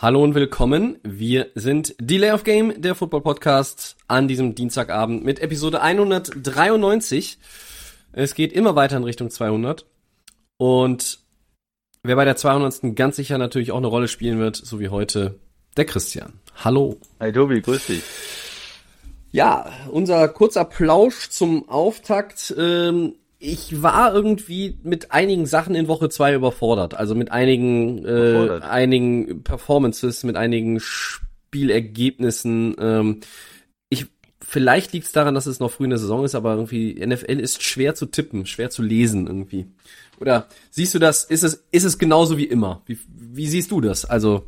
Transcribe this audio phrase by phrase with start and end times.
[0.00, 1.00] Hallo und willkommen.
[1.02, 7.36] Wir sind Delay of Game, der Football Podcast an diesem Dienstagabend mit Episode 193.
[8.12, 9.86] Es geht immer weiter in Richtung 200
[10.56, 11.18] und
[12.04, 12.94] wer bei der 200.
[12.94, 15.40] ganz sicher natürlich auch eine Rolle spielen wird, so wie heute,
[15.76, 16.34] der Christian.
[16.62, 16.98] Hallo.
[17.18, 18.04] Hi Tobi, grüß dich.
[19.32, 22.54] Ja, unser kurzer Plausch zum Auftakt.
[22.56, 26.94] Ähm, ich war irgendwie mit einigen Sachen in Woche zwei überfordert.
[26.94, 32.74] Also mit einigen, äh, einigen Performances, mit einigen Spielergebnissen.
[32.80, 33.20] Ähm,
[33.90, 34.06] ich,
[34.40, 37.38] vielleicht liegt es daran, dass es noch früh in der Saison ist, aber irgendwie NFL
[37.38, 39.66] ist schwer zu tippen, schwer zu lesen irgendwie.
[40.20, 41.22] Oder siehst du das?
[41.22, 42.82] Ist es, ist es genauso wie immer?
[42.86, 44.04] Wie, wie siehst du das?
[44.04, 44.46] Also,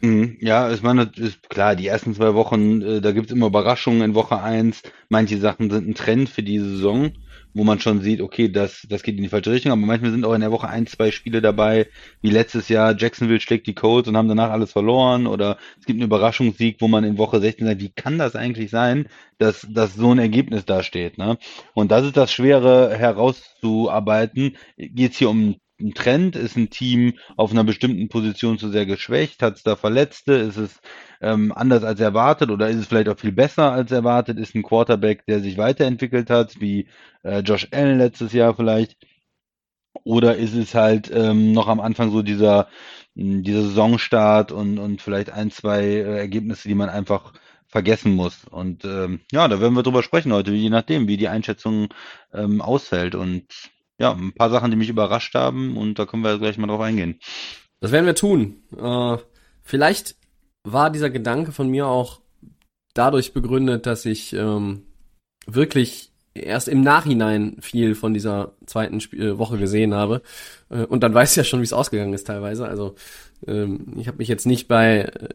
[0.00, 0.36] Mhm.
[0.40, 4.14] Ja, ich meine, ist klar, die ersten zwei Wochen, äh, da gibt's immer Überraschungen in
[4.14, 4.82] Woche eins.
[5.08, 7.12] Manche Sachen sind ein Trend für die Saison,
[7.54, 10.24] wo man schon sieht, okay, das, das geht in die falsche Richtung, aber manchmal sind
[10.24, 11.86] auch in der Woche ein, zwei Spiele dabei,
[12.20, 15.98] wie letztes Jahr, Jacksonville schlägt die Colts und haben danach alles verloren oder es gibt
[15.98, 19.94] einen Überraschungssieg, wo man in Woche 16 sagt, wie kann das eigentlich sein, dass, dass
[19.94, 21.38] so ein Ergebnis da steht, ne?
[21.74, 24.56] Und das ist das Schwere herauszuarbeiten.
[24.76, 26.36] Geht's hier um ein Trend?
[26.36, 29.42] Ist ein Team auf einer bestimmten Position zu sehr geschwächt?
[29.42, 30.34] Hat es da Verletzte?
[30.34, 30.80] Ist es
[31.20, 34.38] ähm, anders als erwartet oder ist es vielleicht auch viel besser als erwartet?
[34.38, 36.88] Ist ein Quarterback, der sich weiterentwickelt hat, wie
[37.22, 38.96] äh, Josh Allen letztes Jahr vielleicht?
[40.04, 42.68] Oder ist es halt ähm, noch am Anfang so dieser,
[43.14, 47.32] mh, dieser Saisonstart und, und vielleicht ein, zwei äh, Ergebnisse, die man einfach
[47.68, 48.44] vergessen muss?
[48.44, 51.88] Und ähm, ja, da werden wir drüber sprechen heute, je nachdem, wie die Einschätzung
[52.32, 53.14] ähm, ausfällt.
[53.14, 53.46] Und
[53.98, 56.80] ja, ein paar Sachen, die mich überrascht haben und da können wir gleich mal drauf
[56.80, 57.18] eingehen.
[57.80, 58.62] Das werden wir tun.
[58.76, 59.18] Äh,
[59.62, 60.16] vielleicht
[60.64, 62.20] war dieser Gedanke von mir auch
[62.94, 64.86] dadurch begründet, dass ich ähm,
[65.46, 70.22] wirklich erst im Nachhinein viel von dieser zweiten Sp äh, Woche gesehen habe.
[70.70, 72.66] Äh, und dann weiß ich ja schon, wie es ausgegangen ist teilweise.
[72.66, 72.94] Also
[73.46, 75.28] ähm, ich habe mich jetzt nicht bei äh,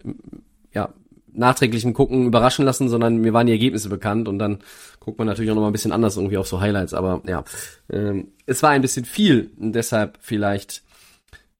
[0.74, 0.94] ja,
[1.34, 4.60] nachträglichem Gucken überraschen lassen, sondern mir waren die Ergebnisse bekannt und dann
[5.00, 6.94] guckt man natürlich auch noch mal ein bisschen anders irgendwie auf so Highlights.
[6.94, 7.44] Aber ja,
[7.92, 10.84] ähm, es war ein bisschen viel und deshalb vielleicht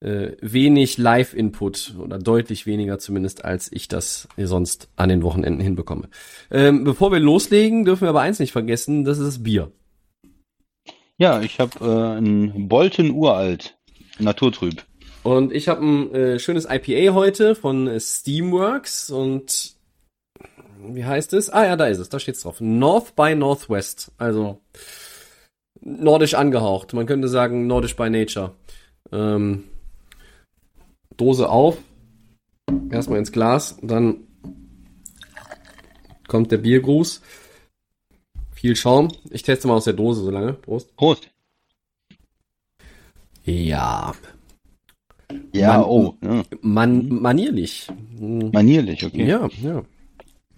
[0.02, 6.10] äh, wenig Live-Input oder deutlich weniger zumindest, als ich das sonst an den Wochenenden hinbekomme.
[6.52, 9.72] Ähm, bevor wir loslegen, dürfen wir aber eins nicht vergessen, das ist das Bier.
[11.18, 13.78] Ja, ich habe äh, ein Bolton Uralt,
[14.20, 14.86] Naturtrüb.
[15.24, 19.76] Und ich habe ein äh, schönes IPA heute von äh, Steamworks und
[20.82, 21.50] wie heißt es?
[21.50, 22.62] Ah ja, da ist es, da steht's drauf.
[22.62, 24.62] North by Northwest, also
[25.82, 26.94] nordisch angehaucht.
[26.94, 28.54] Man könnte sagen nordisch by nature.
[29.12, 29.66] Ähm,
[31.18, 31.78] Dose auf,
[32.90, 34.28] erstmal ins Glas, dann
[36.28, 37.22] kommt der Biergruß.
[38.54, 39.10] Viel Schaum.
[39.30, 40.54] Ich teste mal aus der Dose so lange.
[40.54, 40.96] Prost.
[40.96, 41.30] Prost.
[43.46, 44.14] Ja,
[45.54, 46.44] Ja, Man- oh, ja.
[46.62, 47.88] man manierlich.
[48.18, 48.52] Hm.
[48.54, 49.26] manierlich, okay.
[49.26, 49.82] Ja, ja.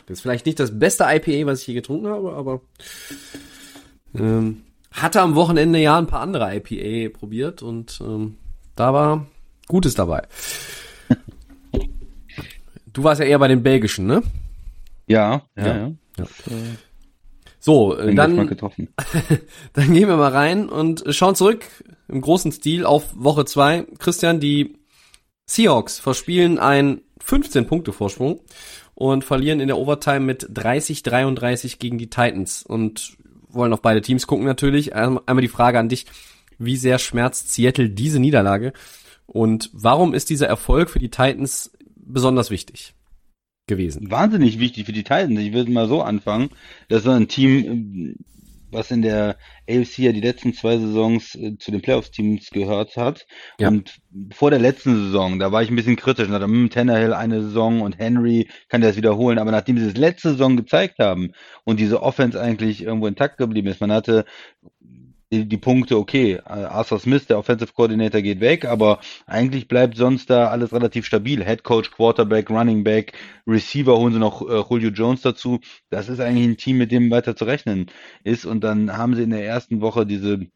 [0.06, 2.62] Das ist vielleicht nicht das beste IPA, was ich je getrunken habe, aber
[4.16, 8.35] ähm, hatte am Wochenende ja ein paar andere IPA probiert und ähm,
[8.75, 9.28] da war
[9.68, 10.24] Gutes dabei.
[12.94, 14.22] Du warst ja eher bei den belgischen, ne?
[15.07, 15.75] Ja, ja, Ja.
[15.78, 15.91] ja.
[16.18, 16.25] Ja.
[17.59, 18.90] So, äh, Geschmack dann, getroffen.
[19.74, 21.63] dann gehen wir mal rein und schauen zurück
[22.09, 23.85] im großen Stil auf Woche zwei.
[24.00, 24.75] Christian, die
[25.51, 28.39] Seahawks verspielen einen 15-Punkte-Vorsprung
[28.95, 33.17] und verlieren in der Overtime mit 30-33 gegen die Titans und
[33.50, 34.95] wollen auf beide Teams gucken natürlich.
[34.95, 36.06] Einmal einmal die Frage an dich,
[36.57, 38.72] wie sehr schmerzt Seattle diese Niederlage
[39.25, 42.94] und warum ist dieser Erfolg für die Titans besonders wichtig
[43.68, 44.09] gewesen?
[44.09, 45.38] Wahnsinnig wichtig für die Titans.
[45.38, 46.50] Ich würde mal so anfangen.
[46.88, 48.15] Das war ein Team, ähm,
[48.71, 49.38] was in der
[49.69, 53.25] AFC ja die letzten zwei Saisons äh, zu den Playoffs-Teams gehört hat.
[53.59, 53.68] Ja.
[53.68, 54.00] Und
[54.33, 57.41] vor der letzten Saison, da war ich ein bisschen kritisch und dachte, hm, Tannehill eine
[57.41, 59.39] Saison und Henry kann das wiederholen.
[59.39, 61.31] Aber nachdem sie das letzte Saison gezeigt haben
[61.63, 64.25] und diese Offense eigentlich irgendwo intakt geblieben ist, man hatte
[65.31, 70.30] die, die Punkte, okay, Arthur Smith, der Offensive Coordinator, geht weg, aber eigentlich bleibt sonst
[70.30, 71.44] da alles relativ stabil.
[71.44, 73.13] Head Coach, Quarterback, Running Back,
[73.48, 75.60] Receiver holen sie noch äh, Julio Jones dazu.
[75.89, 77.88] Das ist eigentlich ein Team, mit dem weiter zu rechnen
[78.24, 78.45] ist.
[78.45, 80.48] Und dann haben sie in der ersten Woche diese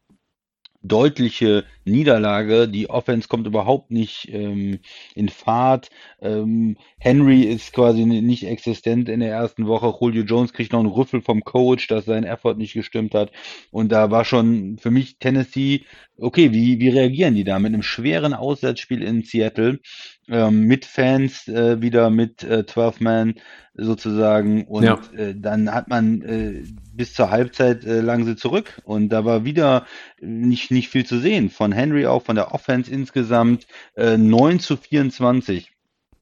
[0.88, 2.68] deutliche Niederlage.
[2.68, 4.80] Die Offense kommt überhaupt nicht ähm,
[5.14, 5.90] in Fahrt.
[6.20, 9.94] Ähm, Henry ist quasi nicht existent in der ersten Woche.
[10.00, 13.30] Julio Jones kriegt noch einen Rüffel vom Coach, dass sein Effort nicht gestimmt hat.
[13.70, 15.84] Und da war schon für mich Tennessee,
[16.18, 19.80] okay, wie, wie reagieren die da mit einem schweren Auswärtsspiel in Seattle?
[20.28, 23.34] Ähm, mit Fans äh, wieder mit äh, 12 Man
[23.74, 24.64] sozusagen.
[24.64, 25.00] Und ja.
[25.16, 28.80] äh, dann hat man äh, bis zur Halbzeit äh, lagen sie zurück.
[28.84, 29.86] Und da war wieder
[30.20, 31.50] nicht nicht viel zu sehen.
[31.50, 35.70] Von Henry auch von der Offense insgesamt äh, 9 zu 24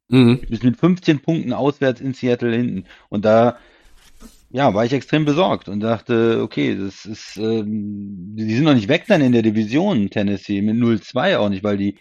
[0.09, 0.41] mhm.
[0.49, 2.85] bis mit 15 Punkten auswärts in Seattle hinten.
[3.09, 3.57] Und da
[4.51, 8.87] ja, war ich extrem besorgt und dachte, okay, das ist, ähm, die sind noch nicht
[8.87, 11.99] weg dann in der Division Tennessee mit 0-2 auch nicht, weil die die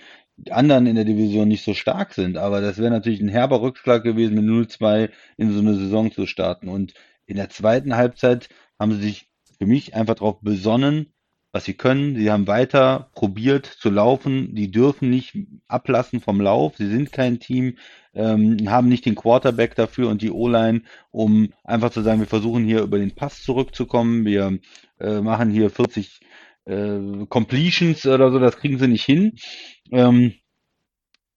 [0.50, 2.38] anderen in der Division nicht so stark sind.
[2.38, 6.26] Aber das wäre natürlich ein herber Rückschlag gewesen, mit 0-2 in so eine Saison zu
[6.26, 6.70] starten.
[6.70, 6.94] Und
[7.26, 8.50] in der zweiten Halbzeit
[8.80, 11.14] haben sie sich für mich einfach darauf besonnen,
[11.52, 12.16] was sie können.
[12.16, 14.56] Sie haben weiter probiert zu laufen.
[14.56, 15.38] Die dürfen nicht
[15.68, 16.78] ablassen vom Lauf.
[16.78, 17.78] Sie sind kein Team,
[18.16, 20.82] ähm, haben nicht den Quarterback dafür und die O-Line,
[21.12, 24.26] um einfach zu sagen, wir versuchen hier über den Pass zurückzukommen.
[24.26, 24.60] Wir
[25.00, 26.22] äh, machen hier 40
[26.66, 29.34] äh, Completions oder so, das kriegen sie nicht hin.
[29.92, 30.34] Ähm,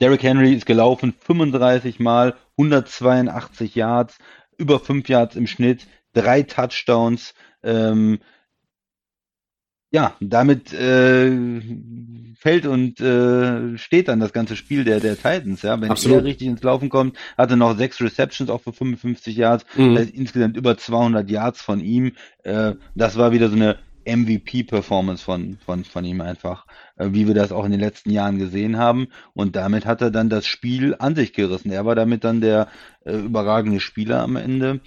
[0.00, 4.18] Derrick Henry ist gelaufen 35 Mal, 182 Yards,
[4.58, 7.34] über 5 Yards im Schnitt, drei Touchdowns.
[7.62, 8.18] Ähm,
[9.92, 11.30] ja, damit äh,
[12.38, 15.62] fällt und äh, steht dann das ganze Spiel der, der Titans.
[15.62, 16.18] Ja, wenn Absolut.
[16.18, 19.96] er richtig ins Laufen kommt, hatte noch sechs Receptions auch für 55 Yards, mhm.
[20.12, 22.12] insgesamt über 200 Yards von ihm.
[22.42, 26.66] Äh, das war wieder so eine MVP-Performance von, von, von ihm einfach,
[26.96, 29.08] äh, wie wir das auch in den letzten Jahren gesehen haben.
[29.34, 31.70] Und damit hat er dann das Spiel an sich gerissen.
[31.70, 32.68] Er war damit dann der
[33.04, 34.80] äh, überragende Spieler am Ende.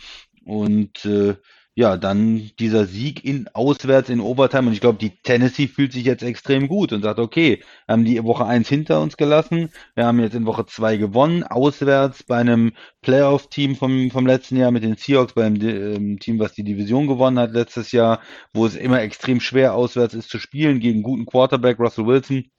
[0.46, 1.36] Und äh,
[1.80, 6.04] ja, dann dieser Sieg in auswärts in Overtime und ich glaube, die Tennessee fühlt sich
[6.04, 10.06] jetzt extrem gut und sagt, okay, wir haben die Woche eins hinter uns gelassen, wir
[10.06, 14.84] haben jetzt in Woche zwei gewonnen, auswärts bei einem Playoff-Team vom, vom letzten Jahr mit
[14.84, 18.20] den Seahawks, beim ähm, Team, was die Division gewonnen hat letztes Jahr,
[18.54, 22.52] wo es immer extrem schwer auswärts ist zu spielen gegen guten Quarterback Russell Wilson.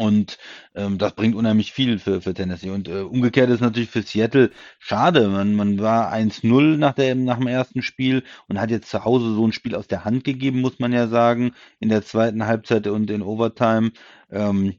[0.00, 0.38] Und
[0.74, 2.70] ähm, das bringt unheimlich viel für, für Tennessee.
[2.70, 5.28] Und äh, umgekehrt ist natürlich für Seattle schade.
[5.28, 9.46] Man, man war 1-0 nach, nach dem ersten Spiel und hat jetzt zu Hause so
[9.46, 13.10] ein Spiel aus der Hand gegeben, muss man ja sagen, in der zweiten Halbzeit und
[13.10, 13.92] in Overtime.
[14.30, 14.76] Ähm,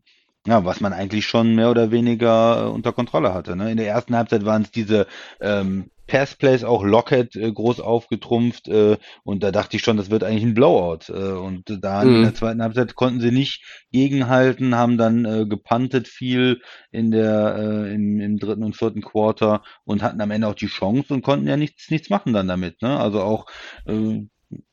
[0.47, 3.55] ja, was man eigentlich schon mehr oder weniger äh, unter Kontrolle hatte.
[3.55, 3.69] Ne?
[3.69, 5.05] In der ersten Halbzeit waren es diese
[5.39, 10.25] ähm, Passplays, auch Lockett äh, groß aufgetrumpft äh, und da dachte ich schon, das wird
[10.25, 11.07] eigentlich ein Blowout.
[11.07, 12.15] Äh, und da mhm.
[12.15, 13.63] in der zweiten Halbzeit konnten sie nicht
[13.93, 16.61] gegenhalten, haben dann äh, gepantet viel
[16.91, 20.67] in der äh, im, im dritten und vierten Quarter und hatten am Ende auch die
[20.67, 22.81] Chance und konnten ja nichts nichts machen dann damit.
[22.81, 22.99] Ne?
[22.99, 23.45] Also auch
[23.85, 23.93] äh,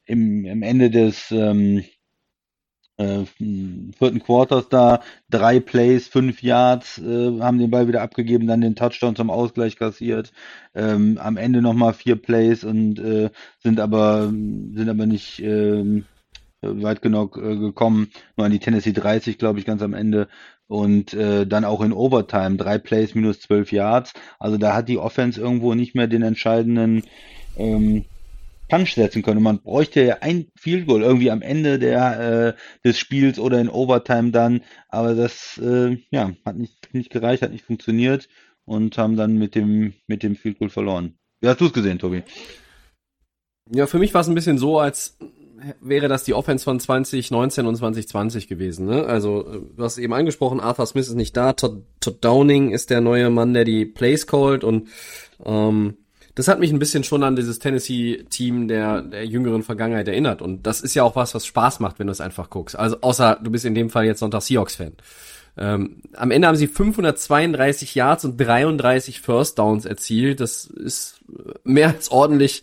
[0.06, 1.84] im, im Ende des ähm,
[2.98, 5.00] äh, vierten Quarters da
[5.30, 9.76] drei Plays, fünf Yards, äh, haben den Ball wieder abgegeben, dann den Touchdown zum Ausgleich
[9.76, 10.32] kassiert.
[10.74, 13.30] Ähm, am Ende nochmal vier Plays und äh,
[13.62, 16.04] sind aber sind aber nicht ähm,
[16.60, 18.10] weit genug äh, gekommen.
[18.36, 20.28] Nur an die Tennessee 30, glaube ich, ganz am Ende.
[20.66, 24.12] Und äh, dann auch in Overtime, drei Plays minus zwölf Yards.
[24.38, 27.04] Also da hat die Offense irgendwo nicht mehr den entscheidenden
[27.56, 28.04] ähm,
[28.68, 29.42] Punch setzen können.
[29.42, 33.68] man bräuchte ja ein Field Goal irgendwie am Ende der, äh, des Spiels oder in
[33.68, 34.62] Overtime dann.
[34.88, 38.28] Aber das äh, ja, hat nicht, nicht gereicht, hat nicht funktioniert
[38.64, 41.18] und haben dann mit dem, mit dem Field Goal verloren.
[41.40, 42.22] Wie hast du es gesehen, Tobi?
[43.70, 45.18] Ja, für mich war es ein bisschen so, als
[45.80, 48.86] wäre das die Offense von 2019 und 2020 gewesen.
[48.86, 49.04] Ne?
[49.04, 52.90] Also, äh, du hast eben angesprochen, Arthur Smith ist nicht da, Todd, Todd Downing ist
[52.90, 54.88] der neue Mann, der die Plays callt und
[55.44, 55.96] ähm,
[56.38, 60.40] das hat mich ein bisschen schon an dieses Tennessee-Team der, der jüngeren Vergangenheit erinnert.
[60.40, 62.78] Und das ist ja auch was, was Spaß macht, wenn du es einfach guckst.
[62.78, 64.92] Also außer du bist in dem Fall jetzt Sonntag Seahawks-Fan.
[65.56, 70.38] Ähm, am Ende haben sie 532 Yards und 33 First Downs erzielt.
[70.38, 71.18] Das ist
[71.64, 72.62] mehr als ordentlich.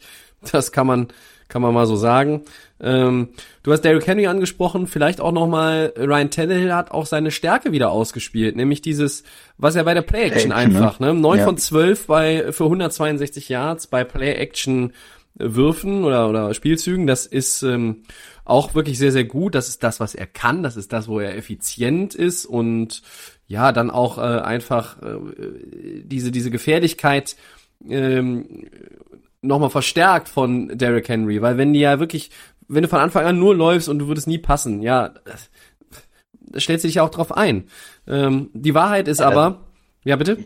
[0.53, 1.08] Das kann man,
[1.50, 2.44] kann man mal so sagen.
[2.79, 3.29] Ähm,
[3.63, 7.89] du hast Derrick Henry angesprochen, vielleicht auch nochmal, Ryan Tannehill hat auch seine Stärke wieder
[7.91, 9.24] ausgespielt, nämlich dieses,
[9.58, 11.13] was er bei der Play-Action Play einfach, ne?
[11.13, 11.46] 9 ja.
[11.46, 14.91] von 12 bei, für 162 Yards bei Play-Action
[15.38, 18.03] Würfen oder, oder Spielzügen, das ist ähm,
[18.46, 19.53] auch wirklich sehr, sehr gut.
[19.53, 23.01] Das ist das, was er kann, das ist das, wo er effizient ist und
[23.48, 25.17] ja, dann auch äh, einfach äh,
[26.03, 27.36] diese, diese Gefährlichkeit
[27.88, 28.65] ähm,
[29.41, 32.32] nochmal verstärkt von Derrick Henry, weil wenn die ja wirklich
[32.67, 36.84] wenn du von Anfang an nur läufst und du würdest nie passen, ja, da stellst
[36.84, 37.65] du dich ja auch drauf ein.
[38.07, 39.65] Ähm, die Wahrheit ist aber,
[40.03, 40.45] ja bitte?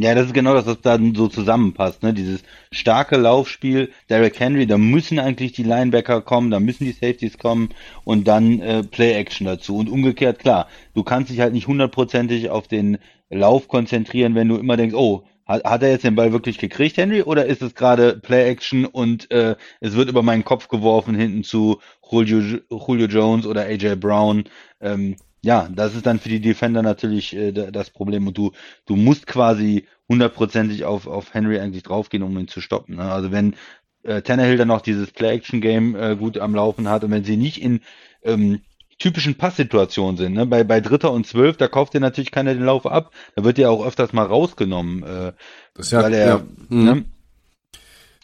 [0.00, 2.14] Ja, das ist genau das, was da so zusammenpasst, ne?
[2.14, 7.36] Dieses starke Laufspiel, Derrick Henry, da müssen eigentlich die Linebacker kommen, da müssen die Safeties
[7.36, 7.70] kommen
[8.04, 9.76] und dann äh, Play-Action dazu.
[9.76, 12.98] Und umgekehrt, klar, du kannst dich halt nicht hundertprozentig auf den
[13.28, 16.96] Lauf konzentrieren, wenn du immer denkst, oh, hat, hat er jetzt den Ball wirklich gekriegt,
[16.98, 21.42] Henry, oder ist es gerade Play-Action und äh, es wird über meinen Kopf geworfen hinten
[21.42, 24.44] zu Julio, Julio Jones oder AJ Brown?
[24.80, 28.52] Ähm, ja, das ist dann für die Defender natürlich äh, das Problem und du,
[28.86, 32.96] du musst quasi hundertprozentig auf, auf Henry eigentlich draufgehen, um ihn zu stoppen.
[32.96, 33.10] Ne?
[33.10, 33.54] Also wenn
[34.02, 37.62] äh, Tannehill dann noch dieses Play-Action-Game äh, gut am Laufen hat und wenn sie nicht
[37.62, 37.80] in
[38.22, 38.60] ähm,
[38.98, 40.46] typischen Passsituationen sind, ne?
[40.46, 43.58] bei, bei Dritter und Zwölf, da kauft dir natürlich keiner den Lauf ab, da wird
[43.58, 45.32] ja auch öfters mal rausgenommen, äh,
[45.74, 46.42] Das ist ja, weil er, ja.
[46.68, 46.84] Mhm.
[46.84, 47.04] ne,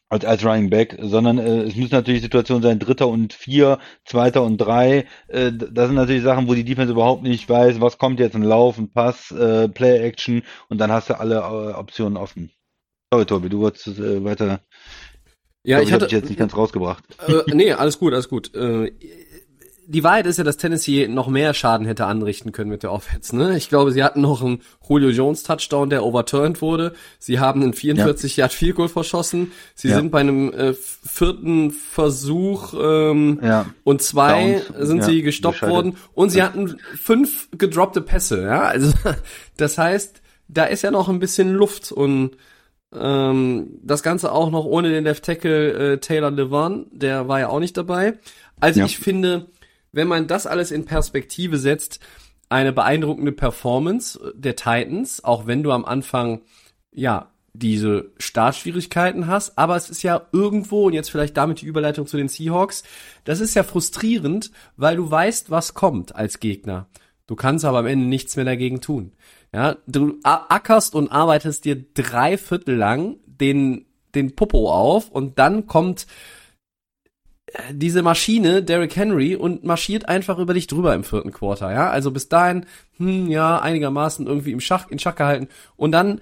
[0.09, 4.43] als, als Running Back, sondern äh, es müssen natürlich Situationen sein, Dritter und Vier, Zweiter
[4.43, 5.07] und Drei.
[5.29, 8.43] Äh, das sind natürlich Sachen, wo die Defense überhaupt nicht weiß, was kommt jetzt, ein
[8.43, 12.51] Lauf, ein Pass, äh, Play-Action und dann hast du alle äh, Optionen offen.
[13.13, 14.61] Sorry, Tobi, du wolltest äh, weiter.
[15.65, 17.05] Ja, glaub, ich hab hatte dich jetzt nicht ganz rausgebracht.
[17.27, 18.55] äh, nee, alles gut, alles gut.
[18.55, 18.93] Äh,
[19.87, 23.37] die Wahrheit ist ja, dass Tennessee noch mehr Schaden hätte anrichten können mit der Offense.
[23.37, 23.57] Ne?
[23.57, 26.95] Ich glaube, sie hatten noch einen Julio Jones Touchdown, der overturned wurde.
[27.19, 29.53] Sie haben einen 44 Yard Field Goal verschossen.
[29.75, 29.97] Sie Ja.
[29.97, 33.67] sind bei einem äh, vierten Versuch ähm, Ja.
[33.85, 38.43] und zwei Downs, sind ja, sie gestoppt worden und sie hatten fünf gedroppte Pässe.
[38.43, 38.93] Ja, also
[39.57, 42.33] das heißt, da ist ja noch ein bisschen Luft und
[42.97, 47.49] ähm, das Ganze auch noch ohne den Left Tackle äh, Taylor Levan, der war ja
[47.49, 48.19] auch nicht dabei.
[48.61, 49.47] Also ich finde,
[49.95, 52.01] wenn man das alles in Perspektive setzt,
[52.49, 56.43] eine beeindruckende Performance der Titans, auch wenn du am Anfang
[56.93, 62.07] ja diese Startschwierigkeiten hast, aber es ist ja irgendwo, und jetzt vielleicht damit die Überleitung
[62.07, 62.83] zu den Seahawks,
[63.23, 66.89] das ist ja frustrierend, weil du weißt, was kommt als Gegner.
[67.27, 69.13] Du kannst aber am Ende nichts mehr dagegen tun.
[69.53, 73.87] Ja, du ackerst und arbeitest dir drei Viertel lang den,
[74.17, 76.09] den Popo auf und dann kommt
[77.71, 81.91] diese Maschine, Derrick Henry, und marschiert einfach über dich drüber im vierten Quarter, ja.
[81.91, 82.67] Also bis dahin,
[82.99, 85.49] hm, ja, einigermaßen irgendwie im Schach, in Schach gehalten.
[85.77, 86.21] Und dann,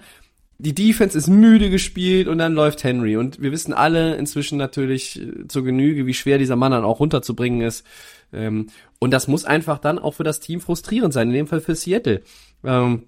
[0.59, 3.17] die Defense ist müde gespielt und dann läuft Henry.
[3.17, 6.99] Und wir wissen alle inzwischen natürlich äh, zur Genüge, wie schwer dieser Mann dann auch
[6.99, 7.85] runterzubringen ist.
[8.31, 8.67] Ähm,
[8.99, 11.75] und das muss einfach dann auch für das Team frustrierend sein, in dem Fall für
[11.75, 12.21] Seattle.
[12.63, 13.03] Ähm,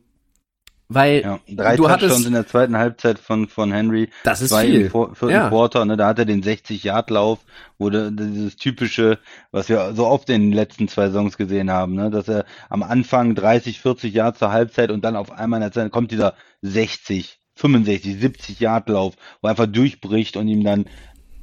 [0.87, 4.09] weil Ja, drei du Touchdowns hattest, in der zweiten Halbzeit von, von Henry.
[4.23, 4.81] Das ist zwei viel.
[4.81, 5.49] im vor- vierten Ja.
[5.49, 7.39] Quarter, ne, da hat er den 60-Yard-Lauf,
[7.77, 9.17] wo der, dieses typische,
[9.51, 12.83] was wir so oft in den letzten zwei Songs gesehen haben, ne, dass er am
[12.83, 16.35] Anfang 30, 40 Yards zur Halbzeit und dann auf einmal in der Zeit kommt dieser
[16.61, 20.85] 60, 65, 70 Yard-Lauf, wo er einfach durchbricht und ihm dann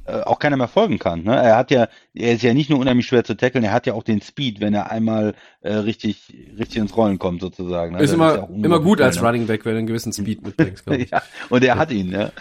[0.05, 1.23] auch keiner mehr folgen kann.
[1.23, 1.35] Ne?
[1.35, 3.93] Er hat ja, er ist ja nicht nur unheimlich schwer zu tackeln, er hat ja
[3.93, 7.93] auch den Speed, wenn er einmal äh, richtig, richtig ins Rollen kommt sozusagen.
[7.93, 8.01] Ne?
[8.01, 9.27] ist Das immer, ja auch immer gut als ne?
[9.27, 12.31] Running Back, wenn du einen gewissen Speed mitbringst, ja, und er hat ihn, ja.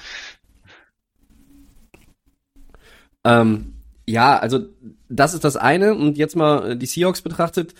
[3.24, 3.74] Ähm,
[4.06, 4.60] ja, also
[5.08, 5.94] das ist das eine.
[5.94, 7.74] Und jetzt mal äh, die Seahawks betrachtet.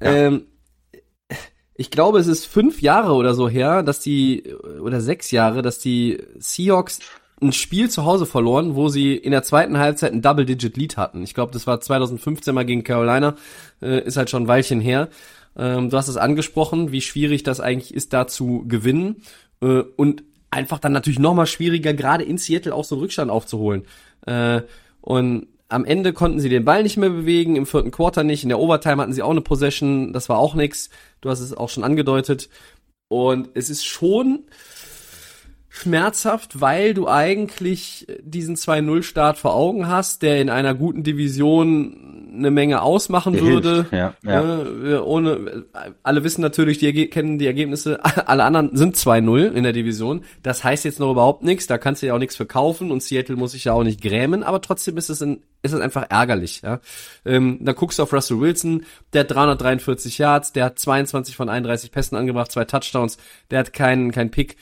[0.00, 0.46] Ähm,
[1.74, 4.52] ich glaube, es ist fünf Jahre oder so her, dass die,
[4.82, 6.98] oder sechs Jahre, dass die Seahawks
[7.40, 11.22] ein Spiel zu Hause verloren, wo sie in der zweiten Halbzeit ein Double-Digit-Lead hatten.
[11.22, 13.36] Ich glaube, das war 2015 mal gegen Carolina,
[13.80, 15.08] äh, ist halt schon ein Weilchen her.
[15.56, 19.22] Ähm, du hast es angesprochen, wie schwierig das eigentlich ist, da zu gewinnen.
[19.60, 23.30] Äh, und einfach dann natürlich noch mal schwieriger, gerade in Seattle auch so einen Rückstand
[23.30, 23.84] aufzuholen.
[24.26, 24.62] Äh,
[25.00, 28.48] und am Ende konnten sie den Ball nicht mehr bewegen, im vierten Quarter nicht, in
[28.48, 30.88] der Overtime hatten sie auch eine Possession, das war auch nix.
[31.20, 32.48] Du hast es auch schon angedeutet.
[33.08, 34.44] Und es ist schon
[35.78, 42.50] schmerzhaft, weil du eigentlich diesen 2-0-Start vor Augen hast, der in einer guten Division eine
[42.50, 43.86] Menge ausmachen Der würde.
[43.90, 44.42] ja, ja.
[44.42, 45.64] Ne, ohne,
[46.02, 50.24] alle wissen natürlich, die kennen die Ergebnisse, alle anderen sind 2-0 in der Division.
[50.42, 53.36] Das heißt jetzt noch überhaupt nichts, da kannst du ja auch nichts verkaufen und Seattle
[53.36, 56.62] muss sich ja auch nicht grämen, aber trotzdem ist es, ein, ist es einfach ärgerlich.
[56.62, 56.80] Ja?
[57.24, 61.48] Ähm, da guckst du auf Russell Wilson, der hat 343 Yards, der hat 22 von
[61.48, 63.18] 31 Pässen angebracht, zwei Touchdowns,
[63.50, 64.56] der hat keinen keinen Pick.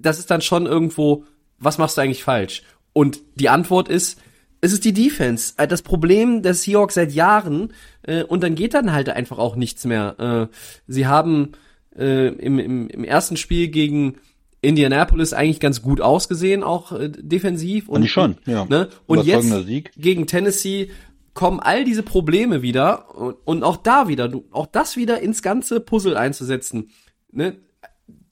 [0.00, 1.24] Das ist dann schon irgendwo,
[1.58, 2.62] was machst du eigentlich falsch?
[2.92, 4.20] Und die Antwort ist,
[4.60, 5.54] es ist die Defense.
[5.56, 9.56] Äh, Das Problem der Seahawks seit Jahren äh, und dann geht dann halt einfach auch
[9.56, 10.48] nichts mehr.
[10.50, 10.54] Äh,
[10.86, 11.52] sie haben
[11.96, 14.16] äh, im, im, im ersten Spiel gegen
[14.60, 17.88] Indianapolis eigentlich ganz gut ausgesehen, auch äh, defensiv.
[17.88, 18.64] Und ich schon, ja.
[18.64, 18.88] Ne?
[19.06, 19.92] Und jetzt Sieg.
[19.96, 20.90] gegen Tennessee
[21.34, 25.42] kommen all diese Probleme wieder und, und auch da wieder, du, auch das wieder ins
[25.42, 26.90] ganze Puzzle einzusetzen.
[27.30, 27.56] Ne?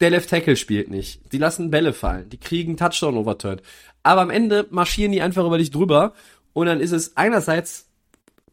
[0.00, 1.32] Der Left Tackle spielt nicht.
[1.32, 2.28] Die lassen Bälle fallen.
[2.28, 3.62] Die kriegen Touchdown overturned.
[4.02, 6.12] Aber am Ende marschieren die einfach über dich drüber.
[6.52, 7.88] Und dann ist es einerseits,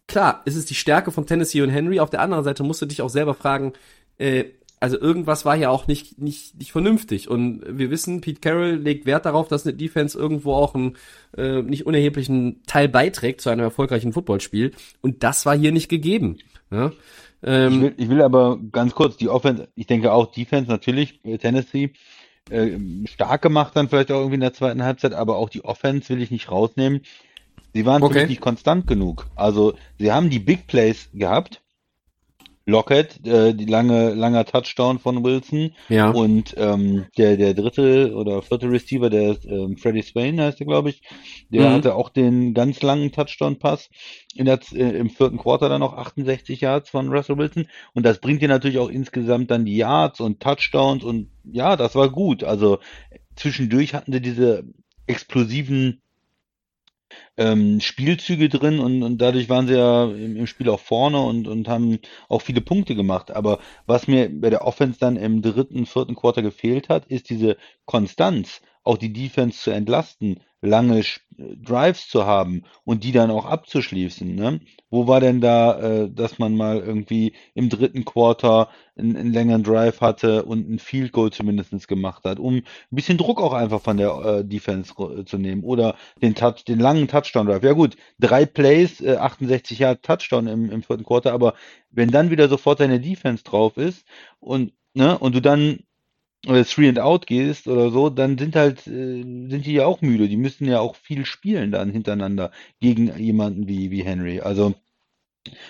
[0.08, 2.00] klar, ist es die Stärke von Tennessee und Henry.
[2.00, 3.74] Auf der anderen Seite musst du dich auch selber fragen,
[4.18, 4.46] äh,
[4.84, 7.30] also irgendwas war ja auch nicht, nicht, nicht vernünftig.
[7.30, 10.98] Und wir wissen, Pete Carroll legt Wert darauf, dass eine Defense irgendwo auch einen
[11.38, 14.74] äh, nicht unerheblichen Teil beiträgt zu einem erfolgreichen Footballspiel.
[15.00, 16.40] Und das war hier nicht gegeben.
[16.70, 16.92] Ja?
[17.44, 21.24] Ähm, Ich will, ich will aber ganz kurz die Offense, ich denke auch Defense natürlich,
[21.26, 21.94] äh, Tennessee,
[22.50, 26.10] äh, stark gemacht dann vielleicht auch irgendwie in der zweiten Halbzeit, aber auch die Offense
[26.10, 27.02] will ich nicht rausnehmen.
[27.74, 28.28] Sie waren Okay.
[28.28, 29.26] nicht konstant genug.
[29.36, 31.63] Also sie haben die Big Plays gehabt.
[32.66, 36.12] Lockett, äh, die lange, langer Touchdown von Wilson ja.
[36.12, 40.66] und ähm, der, der dritte oder vierte Receiver, der ist ähm, Freddie Swain heißt er,
[40.66, 41.02] glaube ich,
[41.50, 41.74] der Mhm.
[41.74, 43.90] hatte auch den ganz langen Touchdown-Pass
[44.36, 48.20] in der, äh, im vierten Quarter dann noch 68 Yards von Russell Wilson und das
[48.20, 52.44] bringt dir natürlich auch insgesamt dann die Yards und Touchdowns und ja, das war gut.
[52.44, 52.80] Also
[53.36, 54.64] zwischendurch hatten sie diese
[55.08, 56.03] explosiven
[57.38, 61.48] ähm, Spielzüge drin und, und dadurch waren sie ja im, im Spiel auch vorne und,
[61.48, 62.00] und haben
[62.30, 63.32] auch viele Punkte gemacht.
[63.32, 67.58] Aber was mir bei der Offense dann im dritten, vierten Quarter gefehlt hat, ist diese
[67.86, 71.04] Konstanz, auch die Defense zu entlasten, lange
[71.38, 74.34] Drives zu haben und die dann auch abzuschließen.
[74.34, 74.62] Ne?
[74.90, 79.64] Wo war denn da, äh, dass man mal irgendwie im dritten Quarter einen, einen längeren
[79.64, 83.82] Drive hatte und ein Field Goal zumindest gemacht hat, um ein bisschen Druck auch einfach
[83.82, 84.94] von der äh, Defense
[85.26, 87.64] zu nehmen oder den Touch, den langen Touchdown Drive.
[87.64, 91.56] Ja gut, drei Plays, äh, 68 Jahre Touchdown im, im vierten Quarter, aber
[91.92, 94.06] wenn dann wieder sofort deine Defense drauf ist
[94.40, 95.80] und ne und du dann
[96.48, 100.02] äh, Three and Out gehst oder so, dann sind halt äh, sind die ja auch
[100.02, 100.28] müde.
[100.28, 104.42] Die müssen ja auch viel spielen dann hintereinander gegen jemanden wie wie Henry.
[104.42, 104.76] Also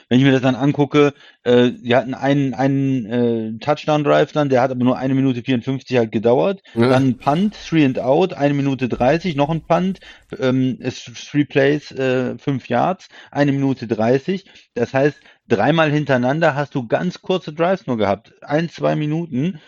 [0.08, 1.14] wenn ich mir das dann angucke,
[1.44, 5.98] äh, die hatten einen, einen äh, Touchdown-Drive dann, der hat aber nur eine Minute 54
[5.98, 6.62] halt gedauert.
[6.76, 6.90] Ja.
[6.90, 10.00] Dann ein Punt, Three and Out, eine Minute 30, noch ein Punt,
[10.40, 14.46] ähm, ist Three Plays, äh, fünf Yards, eine Minute 30.
[14.76, 19.60] Das heißt, dreimal hintereinander hast du ganz kurze Drives nur gehabt, ein, zwei Minuten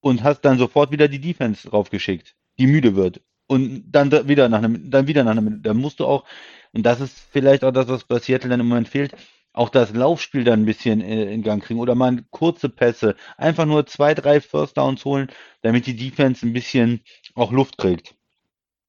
[0.00, 3.20] und hast dann sofort wieder die Defense draufgeschickt, die müde wird.
[3.46, 6.24] Und dann da- wieder nach einem, dann wieder nach einem, da musst du auch,
[6.72, 9.12] und das ist vielleicht auch das, was bei Seattle dann im Moment fehlt,
[9.52, 13.66] auch das Laufspiel dann ein bisschen äh, in Gang kriegen oder mal kurze Pässe, einfach
[13.66, 15.28] nur zwei, drei First Downs holen,
[15.62, 17.00] damit die Defense ein bisschen
[17.34, 18.14] auch Luft kriegt.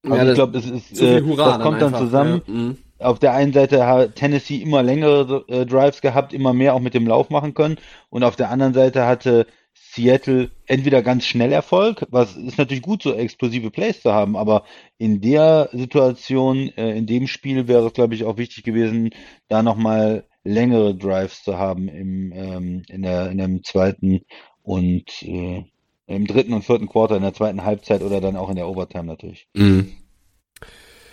[0.04, 2.42] Also Ja, ich glaube, es ist, äh, das kommt dann einfach, zusammen.
[2.46, 2.52] Ja.
[2.52, 2.76] Mhm.
[2.98, 6.94] Auf der einen Seite hat Tennessee immer längere äh, Drives gehabt, immer mehr auch mit
[6.94, 7.78] dem Lauf machen können.
[8.10, 9.46] Und auf der anderen Seite hatte
[9.94, 14.64] Seattle entweder ganz schnell Erfolg, was ist natürlich gut, so explosive Plays zu haben, aber
[14.96, 19.10] in der Situation, äh, in dem Spiel wäre es, glaube ich, auch wichtig gewesen,
[19.48, 24.22] da nochmal längere Drives zu haben im, ähm, in der, in dem zweiten
[24.62, 25.62] und äh,
[26.06, 29.04] im dritten und vierten Quarter, in der zweiten Halbzeit oder dann auch in der Overtime
[29.04, 29.46] natürlich.
[29.54, 29.92] Mhm.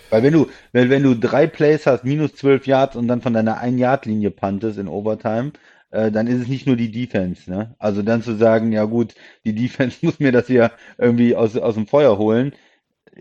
[0.08, 3.34] Weil wenn du, wenn, wenn du drei Plays hast, minus zwölf Yards und dann von
[3.34, 5.52] deiner Ein-Yard-Linie puntest in Overtime,
[5.90, 7.74] äh, dann ist es nicht nur die Defense, ne?
[7.78, 11.74] Also dann zu sagen, ja gut, die Defense muss mir das hier irgendwie aus, aus
[11.74, 12.52] dem Feuer holen.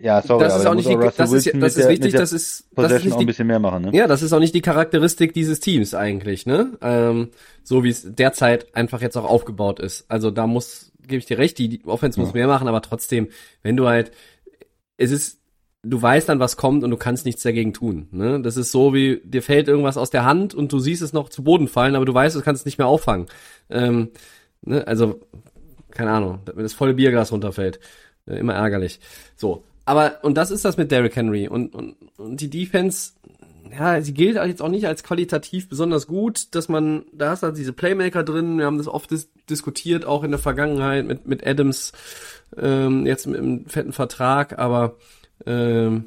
[0.02, 2.32] Ja, sorry, das ist auch nicht muss die, das ist, das ist der, wichtig, das
[2.32, 3.96] ist, das ist nicht auch ein die, bisschen mehr machen, ne?
[3.96, 6.78] ja, das ist auch nicht die Charakteristik dieses Teams eigentlich, ne?
[6.82, 7.30] Ähm,
[7.64, 10.06] so wie es derzeit einfach jetzt auch aufgebaut ist.
[10.10, 12.36] Also da muss, gebe ich dir recht, die, die Offense muss Ja.
[12.36, 13.30] mehr machen, aber trotzdem,
[13.64, 14.12] wenn du halt,
[14.98, 15.39] es ist,
[15.84, 18.42] du weißt dann, was kommt und du kannst nichts dagegen tun, ne?
[18.42, 21.30] Das ist so wie, dir fällt irgendwas aus der Hand und du siehst es noch
[21.30, 23.28] zu Boden fallen, aber du weißt, du kannst es nicht mehr auffangen.
[23.70, 24.10] Ähm,
[24.62, 24.86] ne?
[24.88, 25.22] Also,
[25.92, 27.80] keine Ahnung, wenn das volle Bierglas runterfällt.
[28.28, 29.00] Äh, immer ärgerlich.
[29.36, 29.64] So.
[29.86, 31.48] Aber, und das ist das mit Derrick Henry.
[31.48, 33.14] Und, und, und die Defense,
[33.72, 37.48] ja, sie gilt jetzt auch nicht als qualitativ besonders gut, dass man, da hast du
[37.48, 41.28] halt diese Playmaker drin, wir haben das oft dis diskutiert, auch in der Vergangenheit mit,
[41.28, 41.92] mit Adams,
[42.56, 44.96] ähm, jetzt mit einem fetten Vertrag, aber,
[45.46, 46.06] ähm,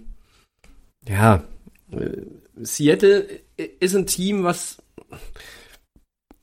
[1.09, 1.43] ja,
[1.91, 2.23] äh,
[2.61, 4.83] Seattle ist ein Team, was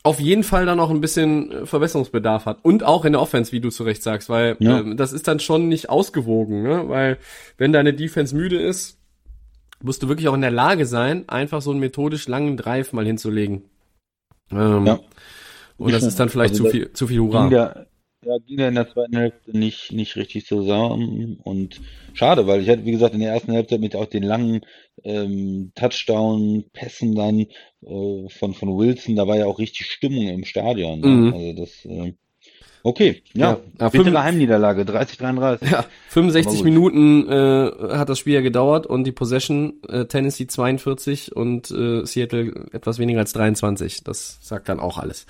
[0.03, 2.59] auf jeden Fall dann auch ein bisschen äh, Verbesserungsbedarf hat.
[2.63, 4.79] Und auch in der Offense, wie du zu Recht sagst, weil Ja.
[4.79, 6.87] ähm, das ist dann schon nicht ausgewogen, ne?
[6.87, 7.17] Weil
[7.57, 8.97] wenn deine Defense müde ist,
[9.81, 13.05] musst du wirklich auch in der Lage sein, einfach so einen methodisch langen Drive mal
[13.05, 13.63] hinzulegen.
[14.51, 14.99] Ähm, Ja.
[15.77, 17.85] Und das ist dann vielleicht Also zu viel, zu viel Hurra.
[18.25, 21.79] Ja, ging der in der zweiten Hälfte nicht, nicht richtig zusammen und
[22.13, 24.61] schade, weil ich hatte, wie gesagt, in der ersten Hälfte mit auch den langen
[25.03, 30.99] ähm, Touchdown-Pässen dann äh, von, von Wilson, da war ja auch richtig Stimmung im Stadion.
[30.99, 31.07] Ne?
[31.07, 31.33] Mhm.
[31.33, 32.13] Also das, äh,
[32.83, 35.71] okay, ja, Ja, ja, bittere Heimniederlage, 30-33.
[35.71, 36.65] Ja, 65 gut.
[36.65, 42.05] Minuten äh, hat das Spiel ja gedauert und die Possession äh, Tennessee 42 und äh,
[42.05, 44.03] Seattle etwas weniger als 23.
[44.03, 45.25] Das sagt dann auch alles.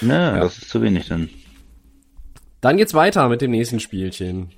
[0.00, 0.40] Na, Ja.
[0.44, 1.28] das ist zu wenig dann.
[2.66, 4.50] Dann geht's weiter mit dem nächsten Spielchen.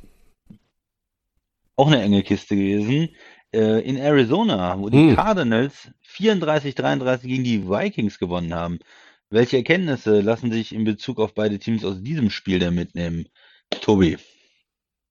[1.76, 3.10] Auch eine enge Kiste gewesen.
[3.54, 5.14] Äh, in Arizona, wo die Hm.
[5.14, 8.78] Cardinals 34-33 gegen die Vikings gewonnen haben.
[9.28, 13.28] Welche Erkenntnisse lassen sich in Bezug auf beide Teams aus diesem Spiel denn mitnehmen?
[13.82, 14.16] Tobi.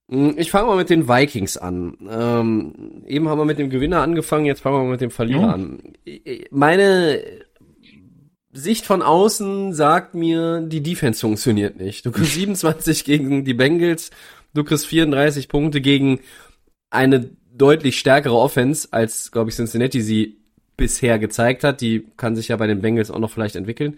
[0.10, 1.98] Hm, ich fange mal mit den Vikings an.
[2.10, 5.42] Ähm, eben haben wir mit dem Gewinner angefangen, jetzt fangen wir mal mit dem Verlierer
[5.42, 5.54] Ja.
[5.54, 5.94] an.
[6.50, 7.22] Meine
[8.58, 12.06] Sicht von außen sagt mir, die Defense funktioniert nicht.
[12.06, 14.12] Du kriegst 27 gegen die Bengals,
[14.54, 16.20] du kriegst 34 Punkte gegen
[16.90, 20.38] eine deutlich stärkere Offense, als, glaube ich, Cincinnati sie
[20.76, 21.82] bisher gezeigt hat.
[21.82, 23.98] Die kann sich ja bei den Bengals auch noch vielleicht entwickeln.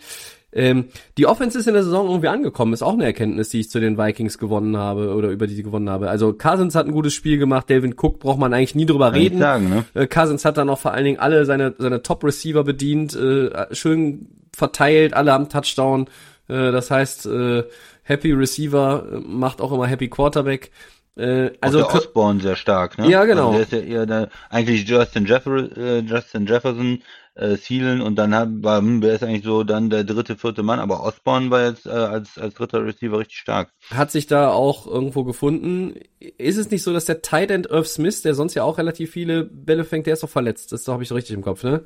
[0.51, 0.85] Ähm,
[1.17, 3.79] die Offense ist in der Saison irgendwie angekommen, ist auch eine Erkenntnis, die ich zu
[3.79, 6.09] den Vikings gewonnen habe oder über die ich gewonnen habe.
[6.09, 9.37] Also Cousins hat ein gutes Spiel gemacht, Delvin Cook braucht man eigentlich nie drüber reden.
[9.37, 9.85] sagen, ne?
[9.93, 14.27] Äh, Cousins hat dann auch vor allen Dingen alle seine, seine Top-Receiver bedient, äh, schön
[14.59, 16.07] verteilt, alle am Touchdown.
[16.47, 17.63] Äh, das heißt, äh,
[18.03, 20.71] Happy Receiver äh, macht auch immer Happy Quarterback.
[21.17, 23.09] Äh, Also also der Osborne sehr stark, ne?
[23.09, 23.51] Ja, genau.
[23.51, 27.03] Also der ist ja eher der, eigentlich Justin, Jeffer, äh, Justin Jefferson,
[27.39, 30.61] äh, Thielen und dann hat, war, hm, wer ist eigentlich so dann der dritte, vierte
[30.61, 33.71] Mann, aber Osborne war jetzt äh, als, als dritter Receiver richtig stark.
[33.91, 35.95] hat sich da auch irgendwo gefunden.
[36.19, 39.11] Ist es nicht so, dass der Tight End Irv Smith, der sonst ja auch relativ
[39.11, 40.73] viele Bälle fängt, der ist doch verletzt.
[40.73, 41.85] Das habe ich so richtig im Kopf, ne?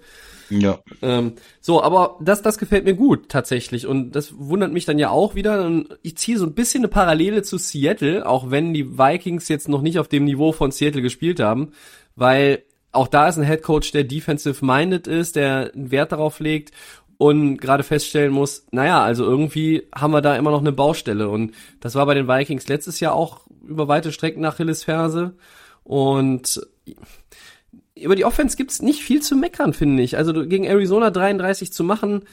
[0.50, 0.80] Ja.
[1.02, 5.10] Ähm, so, aber das, das gefällt mir gut tatsächlich und das wundert mich dann ja
[5.10, 5.64] auch wieder.
[5.66, 9.70] Und ich ziehe so ein bisschen eine Parallele zu Seattle, auch wenn die Vikings jetzt
[9.70, 11.74] noch nicht auf dem Niveau von Seattle gespielt haben,
[12.16, 12.64] weil
[12.94, 16.72] auch da ist ein Head Coach, der defensive minded ist, der einen Wert darauf legt
[17.18, 21.30] und gerade feststellen muss, naja, also irgendwie haben wir da immer noch eine Baustelle.
[21.30, 25.34] Und das war bei den Vikings letztes Jahr auch über weite Strecken nach Achillesferse
[25.84, 26.62] und
[27.96, 30.18] über die Offense gibt's nicht viel zu meckern, finde ich.
[30.18, 32.24] Also gegen Arizona 33 zu machen,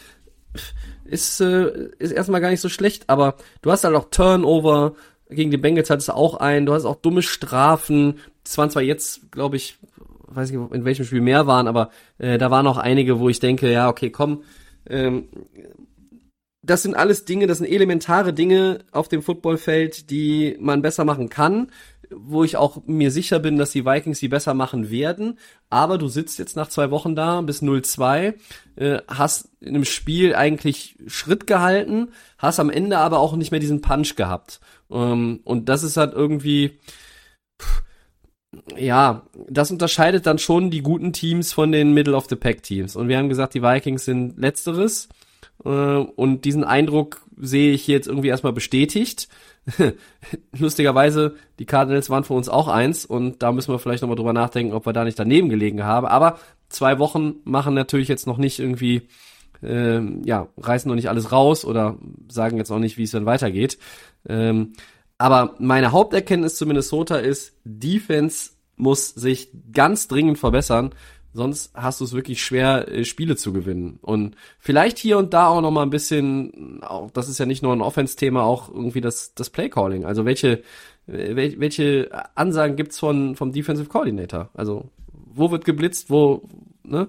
[1.05, 4.95] ist, äh, ist erstmal gar nicht so schlecht, aber du hast halt auch Turnover,
[5.29, 8.83] gegen die Bengals hattest du auch einen, du hast auch dumme Strafen, es waren zwar
[8.83, 9.79] jetzt, glaube ich,
[10.31, 13.41] weiß nicht, in welchem Spiel mehr waren, aber äh, da waren auch einige, wo ich
[13.41, 14.43] denke, ja, okay, komm,
[14.89, 15.29] ähm,
[16.63, 21.31] das sind alles Dinge, das sind elementare Dinge auf dem Footballfeld, die man besser machen
[21.31, 21.71] kann,
[22.11, 25.39] wo ich auch mir sicher bin, dass die Vikings sie besser machen werden.
[25.71, 28.35] Aber du sitzt jetzt nach zwei Wochen da bis 0-2,
[28.77, 33.61] äh, hast in einem Spiel eigentlich Schritt gehalten, hast am Ende aber auch nicht mehr
[33.61, 34.61] diesen Punch gehabt.
[34.91, 36.79] Ähm, und das ist halt irgendwie,
[37.61, 37.83] pff,
[38.79, 42.97] ja, das unterscheidet dann schon die guten Teams von den Middle of the Pack Teams.
[42.97, 45.09] Und wir haben gesagt, die Vikings sind letzteres.
[45.65, 49.29] Äh, Und diesen Eindruck sehe ich jetzt irgendwie erstmal bestätigt.
[50.59, 54.33] Lustigerweise, die Cardinals waren für uns auch eins und da müssen wir vielleicht nochmal drüber
[54.33, 56.07] nachdenken, ob wir da nicht daneben gelegen haben.
[56.07, 59.03] Aber zwei Wochen machen natürlich jetzt noch nicht irgendwie,
[59.63, 61.99] ähm, ja, reißen noch nicht alles raus oder
[62.31, 63.79] sagen jetzt noch nicht, wie es dann weitergeht.
[64.29, 64.73] Ähm,
[65.19, 70.91] aber meine Haupterkenntnis zu Minnesota ist, Defense muss sich ganz dringend verbessern,
[71.33, 73.99] sonst hast du es wirklich schwer, äh, Spiele zu gewinnen.
[74.03, 77.63] Und vielleicht hier und da auch noch mal ein bisschen, auch das ist ja nicht
[77.63, 80.05] nur ein Offense-Thema, auch irgendwie das, das Play-Calling.
[80.05, 80.63] Also welche,
[81.07, 84.51] äh, wel, welche Ansagen gibt's von, vom Defensive Coordinator?
[84.55, 86.49] Also wo wird geblitzt, wo,
[86.83, 87.09] ne?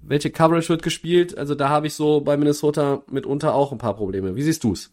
[0.00, 1.36] Welche Coverage wird gespielt?
[1.36, 4.36] Also da habe ich so bei Minnesota mitunter auch ein paar Probleme.
[4.36, 4.90] Wie siehst du's?